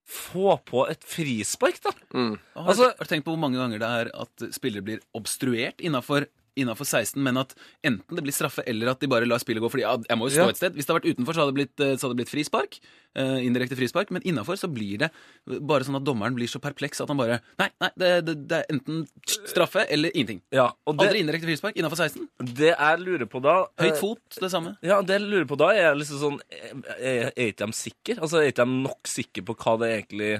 [0.04, 1.96] Få på et frispark, da!
[2.14, 2.38] Mm.
[2.62, 6.28] Altså- har du tenkt på hvor mange ganger det er at spillere blir obstruert innafor
[6.60, 7.54] innafor 16, men at
[7.86, 9.70] enten det blir straffe eller at de bare lar spillet gå.
[9.72, 10.76] Fordi ja, jeg må jo stå et sted.
[10.76, 12.78] Hvis det hadde vært utenfor, så hadde det blitt, eh, så hadde det blitt frispark.
[13.14, 14.10] Uh, indirekte frispark.
[14.14, 15.10] Men innafor så blir det
[15.46, 18.58] bare sånn at dommeren blir så perpleks at han bare Nei, nei, det, det, det
[18.58, 20.42] er enten straffe eller ingenting.
[20.54, 22.26] Ja, og det, Aldri indirekte frispark innafor 16.
[22.58, 24.74] det jeg lurer på da eh, Høyt fot, det samme.
[24.82, 28.18] Ja, det jeg lurer på da, er liksom sånn Er, er ikke de sikre?
[28.18, 30.32] Altså, er ikke de nok sikre på hva det egentlig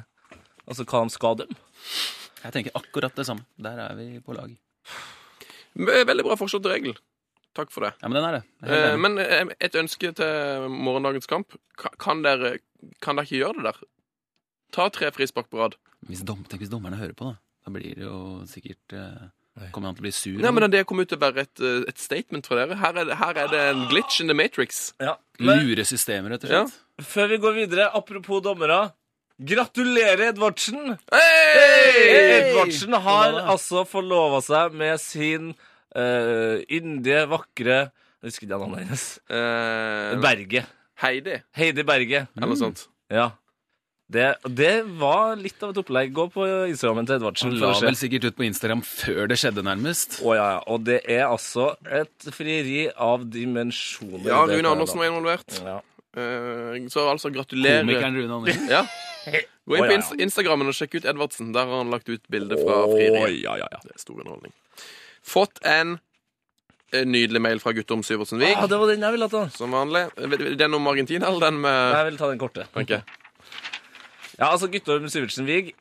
[0.65, 1.59] Altså, hva de skal dømme?
[2.45, 3.47] Jeg tenker akkurat det samme.
[3.61, 4.53] Der er vi på lag.
[5.77, 6.97] Ve- Veldig bra forslag til regel.
[7.55, 7.93] Takk for det.
[8.03, 8.43] Ja, men den er det.
[8.67, 11.55] Eh, men eh, et ønske til morgendagens kamp.
[12.03, 12.57] Kan dere,
[13.01, 13.79] kan dere ikke gjøre det der?
[14.75, 15.77] Ta tre frispark på rad.
[16.09, 17.39] Hvis, dom, tenk hvis dommerne hører på, da.
[17.65, 18.19] Da blir det jo
[18.51, 20.41] sikkert eh, Kommer han til å bli sur?
[20.43, 22.75] Nei, men Det kommer ut til å være et, eh, et statement fra dere.
[22.81, 24.89] Her er, det, her er det en glitch in the matrix.
[25.01, 25.15] Ja.
[25.39, 26.75] Men Lure systemer, rett og slett.
[27.07, 28.81] før vi går videre, apropos dommere
[29.43, 30.95] Gratulerer, Edvardsen!
[31.11, 39.07] Edvardsen har altså forlova seg med sin uh, yndige, vakre Jeg husker ikke navnet hennes.
[39.27, 40.63] Uh, Berge.
[41.03, 42.29] Heidi, Heidi Berge.
[42.37, 42.87] eller noe sånt.
[43.11, 43.33] Ja.
[44.15, 46.13] Det, det var litt av et opplegg.
[46.15, 47.57] Gå på Instagrammen til Edvardsen.
[47.57, 50.21] Han la vel sikkert ut på Instagram før det skjedde, nærmest.
[50.23, 50.47] Å ja.
[50.71, 54.29] Og det er altså et frieri av dimensjoner.
[54.31, 55.59] Ja, Rune Andersen var involvert.
[55.59, 55.81] Ja.
[56.15, 57.83] Eh, så altså, gratulerer.
[57.83, 58.71] Komikeren Rune Andersen.
[58.77, 58.87] Ja.
[59.65, 61.55] Gå inn på ja, Inst Instagrammen og sjekk ut Edvardsen.
[61.57, 63.39] Der har han lagt ut bilde fra frieriet.
[63.41, 63.79] ja, ja, ja.
[63.81, 64.53] Det er stor underholdning.
[65.25, 65.95] Fått en
[66.93, 68.53] eh, nydelig mail fra Guttorm Syversen Vig.
[68.53, 69.47] Ah, det var den jeg ville ta.
[69.55, 70.05] Som vanlig.
[70.61, 72.69] Den om Argentina, eller den med Jeg vil ta den korte.
[72.77, 73.01] Okay.
[74.37, 75.73] Ja, altså Guttorm Syvertsen Vig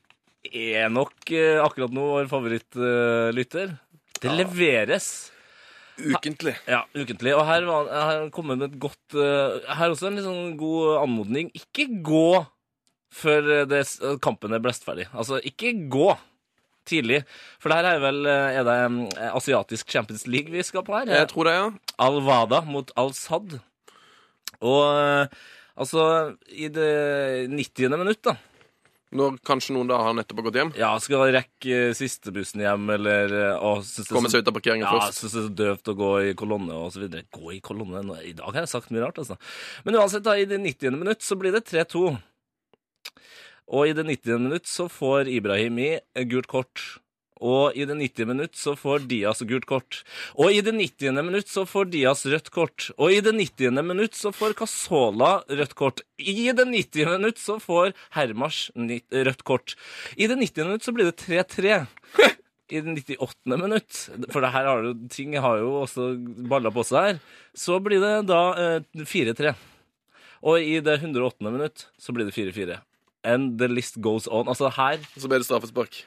[0.47, 3.75] er nok eh, akkurat nå vår favorittlytter.
[4.23, 5.11] det leveres
[5.99, 6.55] Ukentlig.
[6.67, 7.35] ja, ukentlig.
[7.37, 11.03] Og her var har kommet med et godt eh, Her også en litt sånn god
[11.03, 11.51] anmodning.
[11.57, 12.43] Ikke gå
[13.13, 13.83] før eh, det,
[14.25, 15.09] kampen er blestferdig.
[15.13, 16.11] Altså, ikke gå
[16.89, 17.21] tidlig.
[17.61, 18.77] For det her er vel eh, Er det
[19.17, 21.13] eh, asiatisk Champions League vi skal på her?
[21.13, 21.67] Jeg tror det, ja.
[22.03, 23.59] Al-Wada mot Al-Sad.
[24.63, 25.43] Og eh,
[25.77, 26.07] altså
[26.49, 26.89] I det
[27.53, 28.01] 90.
[28.01, 28.37] minutt, da
[29.13, 30.71] Når kanskje noen da har nettopp gått hjem.
[30.79, 34.57] Ja, skal rekke eh, siste bussen hjem, eller eh, å, synes Komme seg ut av
[34.57, 35.21] parkeringen ja, først.
[35.21, 37.27] synes det er så døvt å gå i kolonne og så videre.
[37.33, 38.01] Gå i kolonne?
[38.25, 39.37] I dag har jeg sagt mye rart, altså.
[39.85, 40.97] Men uansett, da, i det 90.
[40.97, 42.07] minutt så blir det 3-2.
[43.73, 44.47] Og i det 90.
[44.49, 45.95] minutt så får Ibrahimi
[46.31, 46.83] gult kort.
[47.43, 48.27] Og i det 90.
[48.29, 50.01] minutt så får Diaz gult kort.
[50.39, 51.19] Og i det 90.
[51.19, 52.87] minutt så får Diaz rødt kort.
[52.95, 53.81] Og i det 90.
[53.83, 56.05] minutt så får Casola rødt kort.
[56.17, 57.09] I det 90.
[57.17, 59.75] minutt så får Hermars rødt kort.
[60.15, 60.69] I det 90.
[60.69, 61.83] minutt så blir det 3-3.
[62.71, 63.57] I det 98.
[63.59, 63.97] minutt,
[64.31, 66.13] for det her har jo, ting har jo også
[66.49, 67.19] balla på seg her,
[67.53, 69.51] så blir det da eh, 4-3.
[70.47, 71.43] Og i det 108.
[71.51, 72.79] minutt så blir det 4-4.
[73.23, 74.49] And the list goes on.
[74.51, 76.01] Altså her Så ble det straffespark.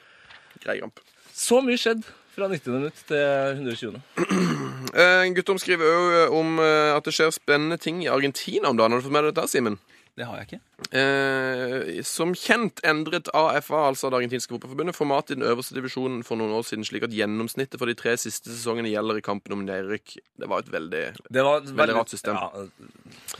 [0.61, 0.99] Grei kamp.
[1.37, 2.01] Så mye skjedd
[2.33, 2.73] fra 90.
[2.73, 4.01] minutt til 120.
[4.97, 8.95] Eh, Guttorm skriver òg om eh, at det skjer spennende ting i Argentina om dagen.
[8.95, 9.75] Har du fått med deg dette, Simen?
[10.17, 10.59] Det har jeg ikke.
[10.97, 16.39] Eh, som kjent endret AFA, altså det argentinske fotballforbundet, formatet i den øverste divisjonen for
[16.39, 19.61] noen år siden, slik at gjennomsnittet for de tre siste sesongene gjelder i kampen om
[19.67, 20.15] nedrykk.
[20.41, 22.39] Det var et veldig Det var et Veldig rart system.
[22.41, 22.65] Ja,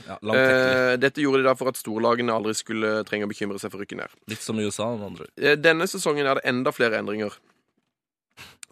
[0.06, 3.74] ja, eh, Dette gjorde de da for at storlagene aldri skulle trenge å bekymre seg
[3.74, 4.18] for rykket rykke ned.
[4.30, 5.34] Litt som i USA, med andre ord.
[5.34, 7.34] Eh, Denne sesongen er det enda flere endringer.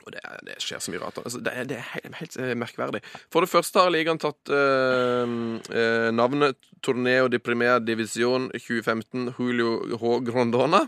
[0.06, 1.18] Og det, det skjer så mye rart.
[1.18, 3.00] Altså, det, er, det er helt, helt eh, merkverdig.
[3.32, 5.34] For det første har ligaen tatt eh,
[5.74, 10.14] eh, navnet Torneo de Primera Divisjon 2015 Julio H.
[10.28, 10.84] Grondona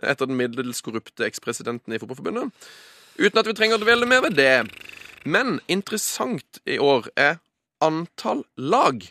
[0.00, 2.54] etter den middels korrupte ekspresidenten i Fotballforbundet.
[3.18, 4.54] Uten at vi trenger å dvele mer ved det.
[5.26, 7.40] Men interessant i år er
[7.84, 9.02] antall lag.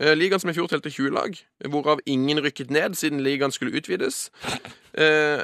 [0.00, 1.34] Eh, Ligaen som i fjor telte 20 lag,
[1.66, 4.28] hvorav ingen rykket ned siden ligaen skulle utvides.
[4.98, 5.38] Eh,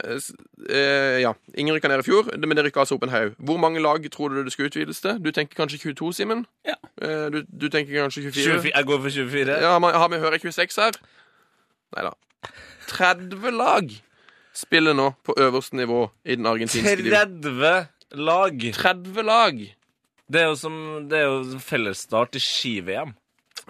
[0.74, 3.34] eh, ja, ingen rykka ned i fjor, men det rykka altså opp en haug.
[3.38, 5.20] Hvor mange lag tror du det skulle utvides til?
[5.22, 6.40] Du tenker kanskje 22, Simen?
[6.66, 6.74] Ja.
[6.98, 8.56] Eh, du, du tenker kanskje 24?
[8.64, 9.58] 24, jeg går for 24.
[9.62, 10.98] Ja, man- Har vi hører 26 her?
[11.94, 12.14] Nei da.
[12.90, 13.94] 30 lag
[14.58, 17.38] spiller nå på øverste nivå i den argentinske divisjonen.
[17.44, 18.58] 30 lag.
[18.80, 19.62] 30 lag!
[20.32, 23.14] Det er jo som det er jo fellesstart i ski-VM.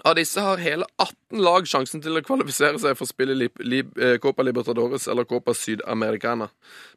[0.03, 3.47] Av disse har hele 18 lag sjansen til å kvalifisere seg for å spille li
[3.63, 6.49] li eh, Copa Libertadores eller Copa Sydamericana,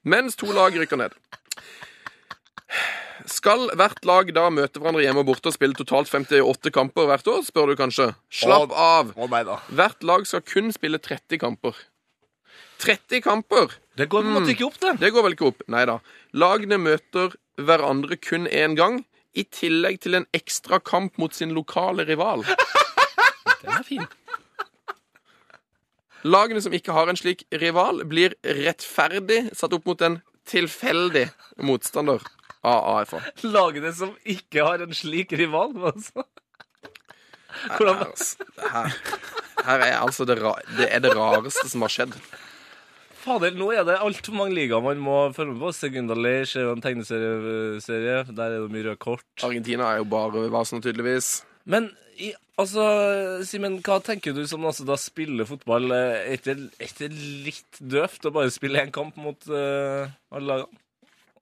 [0.02, 1.14] mens to lag rykker ned.
[3.28, 7.28] Skal hvert lag da møte hverandre hjemme og borte og spille totalt 58 kamper hvert
[7.28, 8.10] år, spør du kanskje?
[8.32, 9.12] Slapp av!
[9.68, 11.76] Hvert lag skal kun spille 30 kamper.
[12.84, 13.74] 30 kamper!
[13.98, 14.94] Det går vel en ikke opp, det.
[15.02, 15.64] Det går vel ikke opp?
[15.72, 15.98] Nei da.
[16.38, 19.02] Lagene møter hverandre kun én gang,
[19.36, 22.44] i tillegg til en ekstra kamp mot sin lokale rival.
[23.62, 24.06] Den er fin.
[26.26, 30.18] Lagene som ikke har en slik rival, blir rettferdig satt opp mot en
[30.48, 31.28] tilfeldig
[31.62, 32.24] motstander
[32.66, 33.22] av AFA.
[33.46, 35.76] Lagene som ikke har en slik rival.
[35.88, 36.26] Altså.
[37.58, 38.92] Her, altså, her,
[39.64, 42.18] her er altså det, ra det er det rareste som har skjedd.
[43.18, 45.72] Fader, nå er det altfor mange ligaer man må følge med på.
[45.74, 48.20] Segunda Leish er jo en tegneserie.
[48.30, 49.26] Der er det mye røde kort.
[49.42, 51.40] Argentina er jo bare vasen, tydeligvis.
[51.68, 52.84] Men i, altså,
[53.46, 55.92] Simen, hva tenker du som altså, da spiller fotball?
[55.94, 57.10] Er ikke er det
[57.46, 60.82] litt døvt å bare spille én kamp mot uh, alle lagene?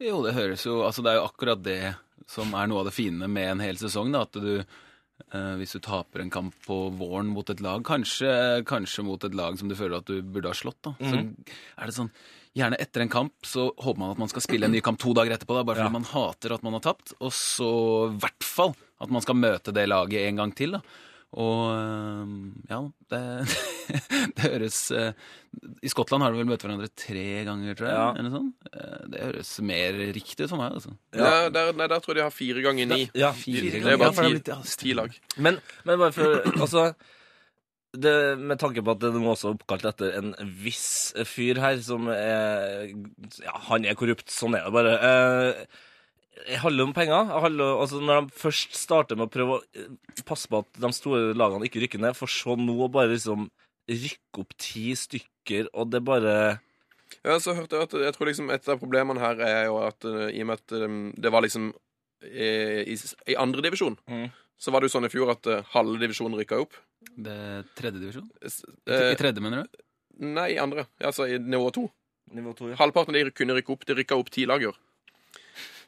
[0.03, 1.81] Jo, det høres jo Altså, det er jo akkurat det
[2.29, 4.27] som er noe av det fine med en hel sesong, da.
[4.27, 8.29] At du uh, Hvis du taper en kamp på våren mot et lag, kanskje,
[8.69, 11.87] kanskje mot et lag som du føler at du burde ha slått, da, så er
[11.89, 12.13] det sånn
[12.57, 15.11] Gjerne etter en kamp så håper man at man skal spille en ny kamp to
[15.13, 15.93] dager etterpå, da, bare fordi Ja.
[15.93, 17.13] man hater at man har tapt.
[17.21, 17.67] Og så
[18.09, 20.77] i hvert fall at man skal møte det laget en gang til.
[20.79, 20.81] da.
[21.37, 22.29] Og eh,
[22.71, 22.79] ja,
[23.13, 23.21] det,
[24.39, 25.11] det høres eh,
[25.85, 27.97] I Skottland har de vel møtt hverandre tre ganger, tror jeg.
[27.99, 28.07] Ja.
[28.21, 28.47] Eller sånn.
[29.13, 30.79] Det høres mer riktig ut for meg.
[30.79, 30.95] altså.
[31.19, 31.49] Ja.
[31.53, 33.03] Der, nei, der tror jeg de har fire ganger ni.
[33.19, 34.01] Ja, Fire Det er ganger.
[34.01, 35.19] bare det er ti, blitt- ja, ti lag.
[35.49, 36.87] Men, men bare for Altså
[37.97, 40.33] det, Med tanke på at det nå også er oppkalt etter en
[40.63, 42.91] viss fyr her som er
[43.45, 44.29] Ja, han er korrupt.
[44.33, 44.97] Sånn er det bare.
[45.11, 45.85] Eh,
[46.47, 47.31] det handler om penger.
[47.43, 49.89] Handler, altså når de først starter med å prøve å eh,
[50.29, 53.49] passe på at de store lagene ikke rykker ned, for så nå å bare liksom
[53.89, 56.37] rykke opp ti stykker, og det bare
[57.25, 60.05] Ja, så hørte jeg at jeg tror liksom et av problemene her er jo at
[60.05, 61.71] eh, i og med at eh, det var liksom
[62.27, 62.49] i,
[62.93, 62.97] i,
[63.31, 64.29] i andre divisjon, Mm.
[64.59, 66.75] så var det jo sånn i fjor at halve divisjonen rykka opp.
[67.17, 68.27] Det er tredje divisjon?
[68.43, 68.51] I,
[69.13, 69.83] I tredje, mener du?
[70.27, 70.87] nei, i andre.
[71.05, 71.85] Altså i nivå to.
[72.35, 72.77] Nivå to, ja.
[72.81, 73.85] Halvparten av de kunne rykke opp.
[73.87, 74.65] De rykka opp ti lag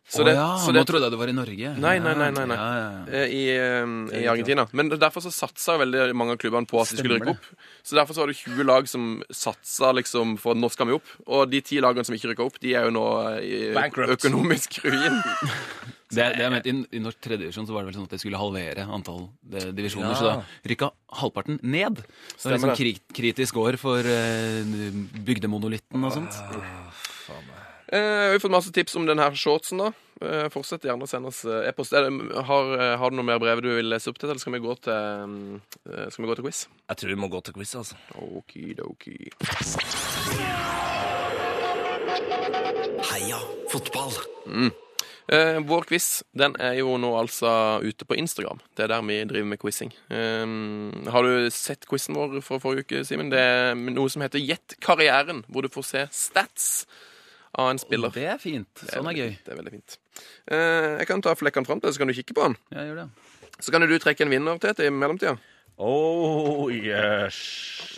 [0.08, 1.70] i det, oh, ja, så nå trodde jeg det var i Norge.
[1.76, 2.28] Nei, nei, nei.
[2.32, 2.56] nei, nei.
[2.56, 3.18] Ja, ja, ja.
[3.18, 4.64] Eh, I, uh, I Argentina.
[4.72, 7.50] Men derfor så satsa veldig mange av klubbene på at de skulle rykke opp.
[7.84, 10.96] Så derfor så var det 20 lag som satsa liksom for at nå skal vi
[10.96, 11.12] opp.
[11.28, 13.04] Og de ti lagene som ikke rykka opp, de er jo nå
[13.34, 14.16] eh, i Bankrupt.
[14.16, 15.20] økonomisk ruin.
[16.08, 18.20] Det, det jeg mente, I, I norsk tredjedivisjon så var det vel sånn at det
[18.22, 20.14] skulle halvere antall de, divisjoner.
[20.14, 20.16] Ja.
[20.16, 20.88] Så da rykka
[21.20, 22.00] halvparten ned.
[22.32, 26.40] Så det var Stemmer liksom kri kritisk år for uh, bygdemonolitten og sånt.
[26.48, 27.57] Eh,
[27.92, 29.92] vi har fått masse tips om denne shortsen, da.
[30.18, 31.94] Eh, fortsett gjerne å sende oss eh, e-post.
[31.94, 34.64] Har, eh, har du noe mer brev du vil lese opp til, eller skal vi
[34.64, 34.96] gå til,
[35.30, 35.60] mm,
[35.92, 36.64] eh, skal vi gå til quiz?
[36.90, 37.98] Jeg tror vi må gå til quiz, altså.
[38.18, 39.30] Okidoki.
[43.12, 43.38] Heia
[43.70, 44.18] fotball.
[45.28, 48.58] Eh, vår quiz den er jo nå altså ute på Instagram.
[48.74, 49.92] Det er der vi driver med quizing.
[50.10, 50.46] Eh,
[51.12, 53.30] har du sett quizen vår fra forrige uke, Simen?
[53.30, 56.88] Det er noe som heter Gjett karrieren, hvor du får se stats
[57.58, 58.12] av en spiller.
[58.14, 58.84] Det er fint.
[58.92, 59.30] Sånn er gøy.
[59.44, 59.96] Det er veldig fint.
[60.50, 62.56] Eh, jeg kan ta flekkene fram til deg, så kan du kikke på den.
[62.74, 63.08] Ja, gjør det.
[63.58, 65.34] Så kan du trekke en vinner, Tete, i mellomtida.
[65.78, 67.38] Oh yes.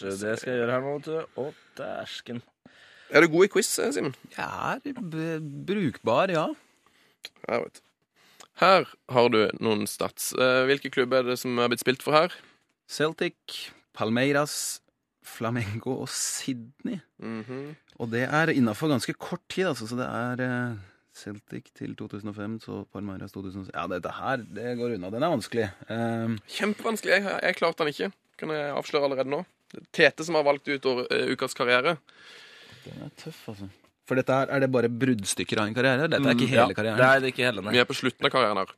[0.01, 1.39] Det skal jeg gjøre her nå, vet du.
[1.41, 1.47] Å,
[1.81, 2.43] dæsken.
[3.11, 4.15] Er du god i quiz, eh, Simen?
[4.37, 6.47] Jeg er b- brukbar, ja.
[7.49, 7.81] Ja, vet.
[7.81, 7.87] du.
[8.61, 10.33] Her har du noen stats.
[10.37, 12.33] Eh, hvilke klubber er det som er blitt spilt for her?
[12.91, 14.81] Celtic, Palmeiras,
[15.25, 17.01] Flamengo og Sydney.
[17.23, 17.77] Mhm.
[18.01, 19.87] Og det er innafor ganske kort tid, altså.
[19.91, 20.79] Så det er eh,
[21.21, 25.11] Celtic til 2005, så Palmeiras 2006 Ja, dette her, det går unna.
[25.13, 25.67] Den er vanskelig.
[25.91, 27.19] Um, Kjempevanskelig.
[27.19, 28.11] Jeg, jeg klarte den ikke.
[28.41, 29.43] Kan jeg avsløre allerede nå.
[29.77, 31.99] Er Tete som har valgt ut år, eh, ukas karriere.
[32.87, 33.69] den er tøff, altså.
[34.09, 36.09] For dette her, er det bare bruddstykker av en karriere?
[36.11, 36.99] Dette er ikke Mm, ja, hele karrieren?
[36.99, 37.75] Det er det ikke hele, nei.
[37.77, 38.73] Vi er på slutten av karrieren her.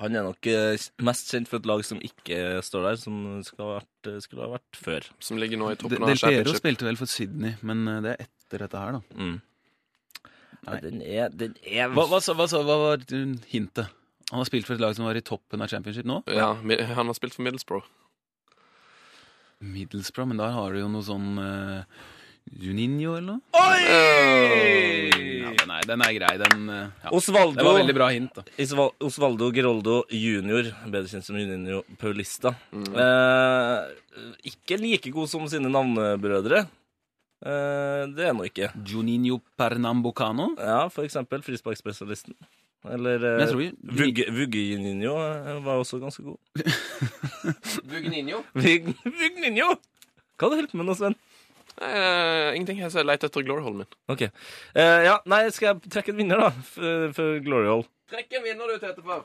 [0.00, 0.74] Han er nok eh,
[1.04, 3.16] mest kjent for et lag som ikke står der, som
[3.46, 5.08] skal ha vært, skulle ha vært før.
[5.22, 8.00] Som ligger nå i De- toppen av Del Piero spilte vel for Sydney, men eh,
[8.04, 9.02] det er etter dette her, da.
[9.18, 9.40] Mm.
[10.62, 10.78] Nei.
[10.84, 13.00] Den er, den er Hva, hva, hva, hva var
[13.50, 13.90] hintet?
[14.30, 16.20] Han har spilt for et lag som var i toppen av championship nå?
[16.32, 17.84] Ja, han har spilt for Middlesbrough.
[19.62, 21.82] Middlesbrough, men der har du jo noe sånn uh,
[22.50, 23.40] Juninho eller noe?
[25.42, 26.32] Ja, men nei, den er grei.
[26.40, 27.10] Den, eh, ja.
[27.16, 28.42] Osvaldo, Det var veldig bra hint, da.
[28.60, 32.54] Isval- Osvaldo Geroldo jr., bedre kjent som Juninho Paulista.
[32.72, 32.88] Mm.
[33.04, 33.78] Eh,
[34.52, 36.64] ikke like god som sine navnebrødre.
[37.42, 38.70] Eh, det er nå ikke.
[38.86, 40.52] Juninho Pernambucano.
[40.58, 42.34] Ja, for eksempel frisparkspesialisten.
[42.84, 46.38] Eller Men jeg uh, tror vi- Vugge, Vugge Juninho eh, var også ganske god.
[47.88, 48.42] Bugninho?
[48.54, 49.76] Vugninho!
[50.36, 51.14] Hva har du holdt på med nå, Sven?
[51.80, 52.78] Eh, ingenting.
[52.82, 53.86] Jeg ser leit etter glory min.
[54.12, 54.22] Ok.
[54.28, 56.50] Eh, ja, nei, skal jeg trekke en vinner, da?
[56.60, 57.86] f- For Glory hole.
[58.12, 59.22] Trekk en vinner, du, Tetefar.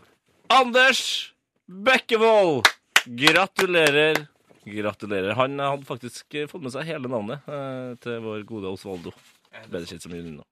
[0.55, 1.33] Anders
[1.67, 2.63] Bekkevold!
[3.07, 4.21] Gratulerer.
[4.67, 5.33] Gratulerer.
[5.35, 9.11] Han hadde faktisk eh, fått med seg hele navnet eh, til vår gode Osvaldo.
[9.67, 10.43] Bedre kjent som Junino.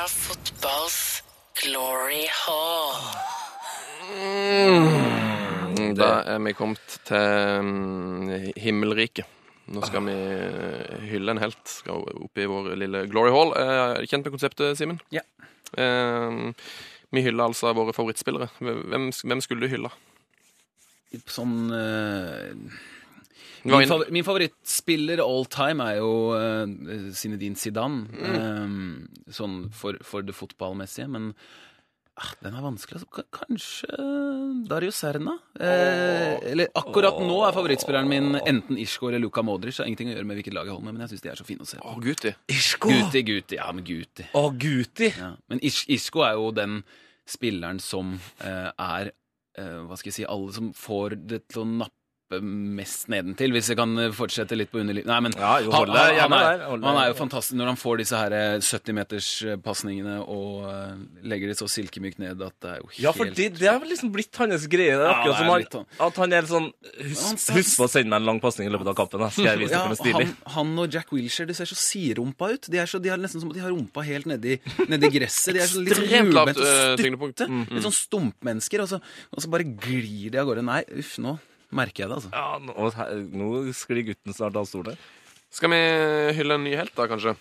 [0.09, 1.21] Fotballs
[1.61, 2.95] glory hall.
[4.17, 9.27] Mm, Da er vi kommet til mm, himmelriket.
[9.71, 11.61] Nå skal vi eh, hylle en helt.
[11.69, 13.53] Skal opp i vår lille Glory Hall.
[13.55, 14.97] Eh, Kjent med konseptet, Simen?
[15.13, 15.21] Ja.
[15.77, 16.49] Eh,
[17.13, 18.49] vi hyller altså våre favorittspillere.
[18.59, 19.93] Hvem, hvem skulle du hylle?
[21.29, 22.71] Sånn Du
[23.63, 28.05] min, favor min favorittspiller all time er jo uh, Zinedine Zidane.
[28.21, 31.07] Eh, sånn for, for det fotballmessige.
[31.11, 31.29] Men
[32.17, 33.01] ah, den er vanskelig.
[33.01, 33.25] Altså.
[33.35, 34.07] Kanskje
[34.69, 35.37] Dario Serna?
[35.59, 39.77] Eh, eller akkurat nå er favorittspilleren min enten Ishko eller Luka Modric.
[39.77, 41.33] Det har ingenting å gjøre med hvilket lag jeg holder med, men jeg syns de
[41.33, 41.93] er så fine å se på.
[41.93, 42.35] Å, Guti.
[42.57, 42.91] Ishko!
[42.91, 43.61] Guti, Guti.
[43.61, 44.27] Ja, men Guti.
[44.37, 45.13] Å, Guti!
[45.15, 45.33] Ja.
[45.51, 46.81] Men Ish Isco er jo den
[47.29, 49.13] spilleren som uh, er
[49.59, 52.00] uh, Hva skal jeg si Alle som får det til å nappe
[52.31, 52.39] oppe
[52.79, 55.05] mest nedentil, hvis jeg kan eh, fortsette litt på underliv...
[55.09, 58.17] Nei, men Ja, jo, han, han, er, han er jo fantastisk når han får disse
[58.21, 60.93] her 70-meterspasningene og eh,
[61.27, 63.83] legger det så silkemykt ned at det er jo helt Ja, for det, det har
[63.87, 64.95] liksom blitt hans greie.
[64.95, 65.87] Det er Ja, akkurat som er han, sånn.
[66.07, 66.69] at han er sånn
[67.11, 69.25] Husk, på å sende meg en lang pasning i løpet av kampen.
[69.35, 70.27] Skal jeg vise Ja, dere noe stilig.
[70.55, 72.69] han, og Jack Wilshere de ser så siderumpa ut.
[72.71, 74.57] De er, så, de er nesten som at de har rumpa helt nedi,
[74.91, 75.55] nedi gresset.
[75.57, 77.47] De er så litt eh, og stutte.
[77.71, 78.83] Litt sånn stumpmennesker.
[78.85, 79.01] Og så,
[79.31, 80.65] og så bare glir de av gårde.
[80.67, 81.37] Nei, uff, nå
[81.71, 82.31] merker jeg det, altså.
[82.33, 84.97] Ja, nå, nå sklir gutten snart av stolen.
[85.51, 85.79] Skal vi
[86.37, 87.35] hylle en ny helt, da, kanskje?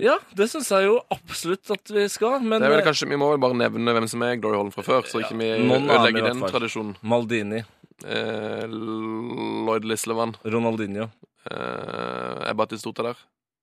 [0.00, 3.18] Ja, det syns jeg jo absolutt at vi skal, men Det er vel kanskje, Vi
[3.20, 6.30] må vel bare nevne hvem som er Glory Holm fra før, så ikke vi ødelegger
[6.30, 6.96] den tradisjonen.
[7.02, 7.64] Maldini,
[8.00, 10.32] Eh, Lloyd Lislevan.
[10.44, 11.10] Ronaldinho,
[11.50, 13.16] Eh, Ebba Tistota der?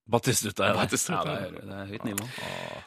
[0.08, 0.70] Batistuta.
[0.70, 0.76] Ja.
[0.78, 1.24] Batistuta.
[1.26, 2.28] Ja, det er, det er høyt nivå.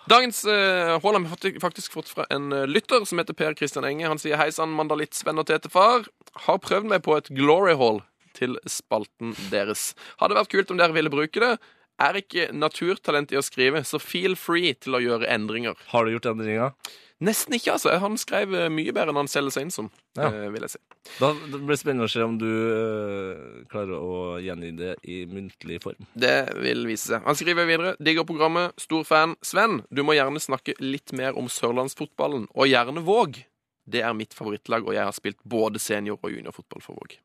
[0.08, 4.08] Dagens uh, har vi faktisk fått fra en eh, lytter som heter Per Christian Enge.
[4.08, 6.08] Han sier hei sann, mandalittsvenn og tetefar'.
[6.46, 8.00] Har prøvd meg på et glory hall
[8.38, 9.90] til spalten deres.
[10.22, 11.52] Hadde vært kult om dere ville bruke det.
[12.00, 15.76] Er ikke naturtalent i å skrive, så feel free til å gjøre endringer.
[15.92, 16.72] Har du gjort endringer?
[17.20, 17.92] Nesten ikke, altså.
[18.00, 20.30] Han skrev eh, mye bedre enn han selger seg inn som, Ja.
[20.32, 20.78] eh, vil jeg si.
[21.18, 25.18] Da det blir det spennende å se om du øh, klarer å gjengi det i
[25.28, 26.06] muntlig form.
[26.16, 27.22] Det vil vise seg.
[27.26, 27.92] Han skriver videre.
[28.00, 28.72] Digger programmet.
[28.80, 29.36] Stor fan.
[29.44, 33.42] Sven, du må gjerne snakke litt mer om sørlandsfotballen, og gjerne Våg.
[33.90, 37.18] Det er mitt favorittlag, og jeg har spilt både senior- og juniorfotball for Våg.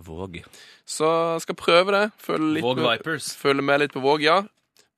[0.00, 0.38] Våg.
[0.88, 1.08] Så
[1.44, 2.04] skal prøve det.
[2.20, 3.34] Følge, litt Våg med, Vipers.
[3.36, 4.42] følge med litt på Våg, ja.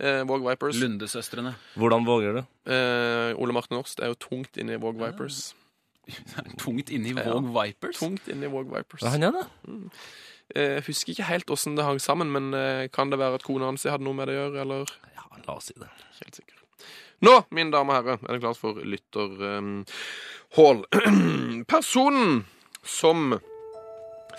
[0.01, 0.77] Eh, Våg Vipers.
[0.81, 1.55] Lundesøstrene.
[1.79, 2.43] Hvordan våger du?
[2.73, 5.55] Eh, Ole Martin Orst er jo tungt inne i Våg Vipers.
[6.59, 7.99] Tungt inne i Våg Vipers.
[8.01, 9.01] Tungt inne i Våg Vipers.
[9.05, 9.47] Hva han er han da?
[10.53, 13.65] Jeg husker ikke helt åssen det hang sammen, men eh, kan det være at kona
[13.71, 14.85] hans hadde noe med det å gjøre, eller?
[15.15, 15.89] Ja, la oss si det.
[16.19, 16.57] Helt sikker.
[17.23, 20.79] Nå, mine damer og herrer, er det klart for lytterhål.
[21.73, 22.43] Personen
[22.83, 23.39] som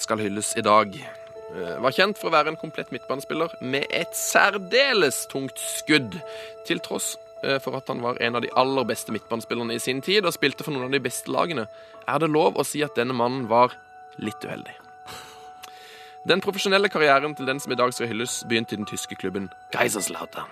[0.03, 1.07] skal hylles i dag, eh,
[1.53, 6.17] var kjent for å være en komplett midtbanespiller med et særdeles tungt skudd,
[6.67, 7.13] til tross
[7.43, 10.33] eh, for at han var en av de aller beste midtbanespillerne i sin tid og
[10.35, 11.67] spilte for noen av de beste lagene.
[12.07, 13.75] Er det lov å si at denne mannen var
[14.17, 14.79] litt uheldig?
[16.23, 19.49] Den profesjonelle karrieren til den som i dag skal hylles, begynte i den tyske klubben
[19.75, 20.47] Kaiserslautern.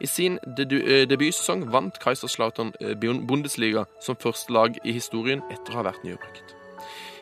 [0.00, 5.80] I sin eh, debutsesong vant Kaiserslautern eh, Bundesliga som første lag i historien etter å
[5.80, 6.56] ha vært nybrukt.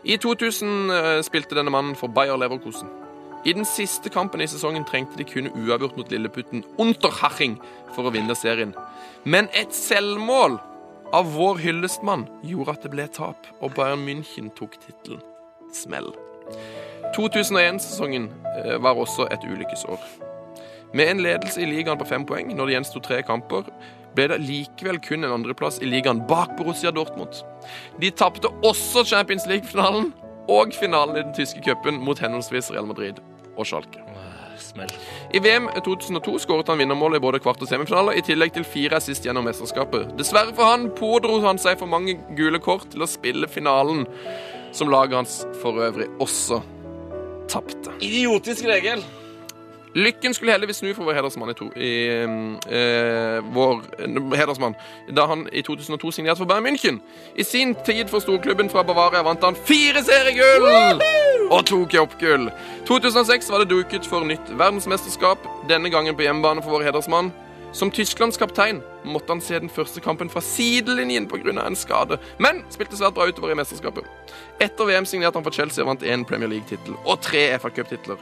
[0.04, 3.03] I 2000 eh, spilte denne mannen for Bayer Leverkusen.
[3.44, 7.58] I den siste kampen i sesongen trengte de kun uavgjort mot lilleputten Unterhaching
[7.92, 8.72] for å vinne serien.
[9.28, 10.56] Men et selvmål
[11.12, 15.20] av vår hyllestmann gjorde at det ble tap, og Bayern München tok tittelen.
[15.76, 16.08] Smell.
[17.12, 20.00] 2001-sesongen eh, var også et ulykkesår.
[20.96, 23.68] Med en ledelse i ligaen på fem poeng når det gjensto tre kamper,
[24.16, 27.44] ble det likevel kun en andreplass i ligaen bak Borussia Dortmund.
[28.00, 30.14] De tapte også Champions League-finalen
[30.48, 33.20] og finalen i den tyske cupen mot henholdsvis Real Madrid
[33.56, 34.02] og Schalke.
[34.58, 34.90] Smell.
[35.34, 39.00] I VM 2002 skåret han vinnermålet i både kvart- og semifinale, i tillegg til fire
[39.00, 40.14] assist gjennom mesterskapet.
[40.18, 44.06] Dessverre for han pådro han seg for mange gule kort til å spille finalen,
[44.74, 46.62] som laget hans for øvrig også
[47.50, 47.92] tapte.
[48.00, 49.04] Idiotisk regel.
[49.94, 54.74] Lykken skulle heldigvis snu for vår hedersmann i, to, i eh, vår eh, hedersmann
[55.14, 56.98] da han i 2002 signerte for Bayern München.
[57.38, 60.98] I sin tid for storklubben fra Bavaria vant han fire seriegull
[61.54, 62.48] og opp gull!
[62.88, 65.38] 2006 var det duket for nytt verdensmesterskap,
[65.70, 67.30] denne gangen på hjemmebane for vår hedersmann.
[67.74, 71.66] Som Tysklands kaptein måtte han se den første kampen fra sidelinjen pga.
[71.66, 74.04] en skade, men spilte svært bra utover i mesterskapet.
[74.60, 78.18] Etter VM signerte han for Chelsea og vant én Premier League-tittel og tre FA Cup-titler.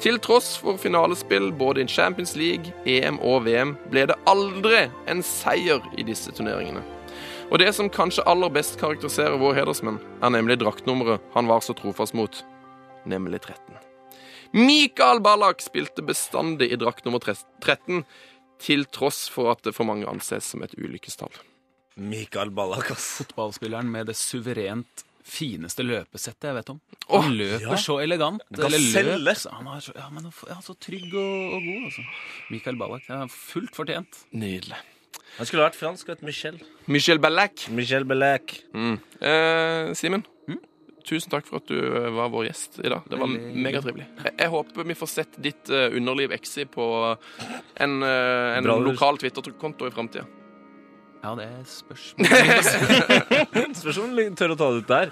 [0.00, 5.22] Til tross for finalespill både i Champions League, EM og VM ble det aldri en
[5.22, 6.84] seier i disse turneringene.
[7.50, 11.76] Og det som kanskje aller best karakteriserer vår hedersmenn, er nemlig draktnummeret han var så
[11.76, 12.44] trofast mot,
[13.10, 13.78] nemlig 13.
[14.56, 18.04] Mikael Ballack spilte bestandig i drakt nummer 13,
[18.58, 21.34] til tross for at det for mange anses som et ulykkestall.
[21.98, 23.18] Mikael Ballack, ass.
[23.20, 26.78] Fotballspilleren med det suverent fineste løpesettet jeg vet om.
[27.08, 27.80] Åh, Han løper ja.
[27.82, 28.44] så elegant.
[28.54, 29.02] Gaselle.
[29.02, 31.82] Eller løp, så han er så, ja, men, han er så trygg og, og god,
[31.90, 32.06] altså.
[32.54, 33.10] Mikael Ballack.
[33.12, 34.22] Er fullt fortjent.
[34.32, 34.78] Nydelig.
[35.36, 36.56] Han skulle vært fransk og hett Michel.
[36.90, 37.68] Michel Ballack.
[37.74, 38.56] Michel Ballack.
[38.72, 38.96] Mm.
[39.20, 40.24] Eh, Simen,
[41.08, 43.06] tusen takk for at du eh, var vår gjest i dag.
[43.08, 44.08] Det var megatrivelig.
[44.24, 48.78] Jeg, jeg håper vi får sett ditt uh, underliv exi på en, uh, en Bra,
[48.84, 50.26] lokal Twitter-konto i framtida.
[51.22, 52.12] Ja, det spørs.
[53.80, 55.10] Spørs om du tør å ta det ut der.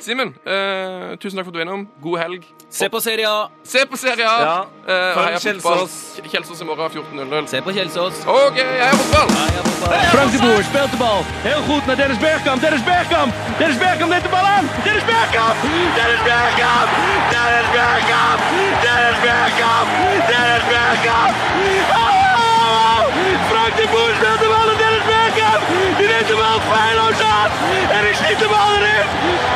[0.00, 1.88] Simen, eh, tusen takk for at du er innom.
[2.02, 2.44] God helg.
[2.70, 3.48] Se på Serie A.
[3.64, 4.36] Se på Serie A.
[4.44, 4.58] Ja.
[4.86, 5.40] Eh, Følg.
[5.40, 5.94] Kjelsås.
[6.32, 7.46] Kjelsås i morgen 14.00.
[7.48, 8.24] Se på Kjelsås.
[8.26, 9.64] OK, heia fotball!
[10.12, 11.24] Frank de Boer speelt de bal.
[11.42, 12.60] Heel goed naar Dennis Bergkamp.
[12.62, 13.32] Dennis Bergkamp.
[13.58, 14.66] Dennis Bergkamp neemt de bal aan.
[14.84, 15.56] Dennis Bergkamp.
[15.98, 16.88] Dennis Bergkamp.
[17.34, 18.40] Dennis Bergkamp.
[18.84, 19.88] Dennis Bergkamp.
[20.30, 21.32] Dennis Bergkamp.
[22.00, 23.00] Oh!
[23.50, 24.83] Frank de Boer speelt de bal
[26.22, 27.50] de bal feilloos aan.
[27.96, 29.06] En ik schiet de bal erin.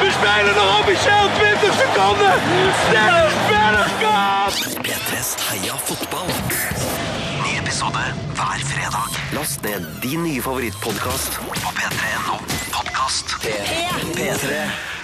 [0.01, 2.35] We spelen nog officieel 20 seconden.
[2.90, 4.52] Dennis Bergkamp.
[4.86, 6.30] P3s Heia fotball.
[7.43, 8.05] Ny episode
[8.35, 9.09] hver fredag.
[9.32, 12.36] Last ned din nye favorittpodkast på p3.no
[12.70, 13.36] podkast.
[14.14, 14.97] P3.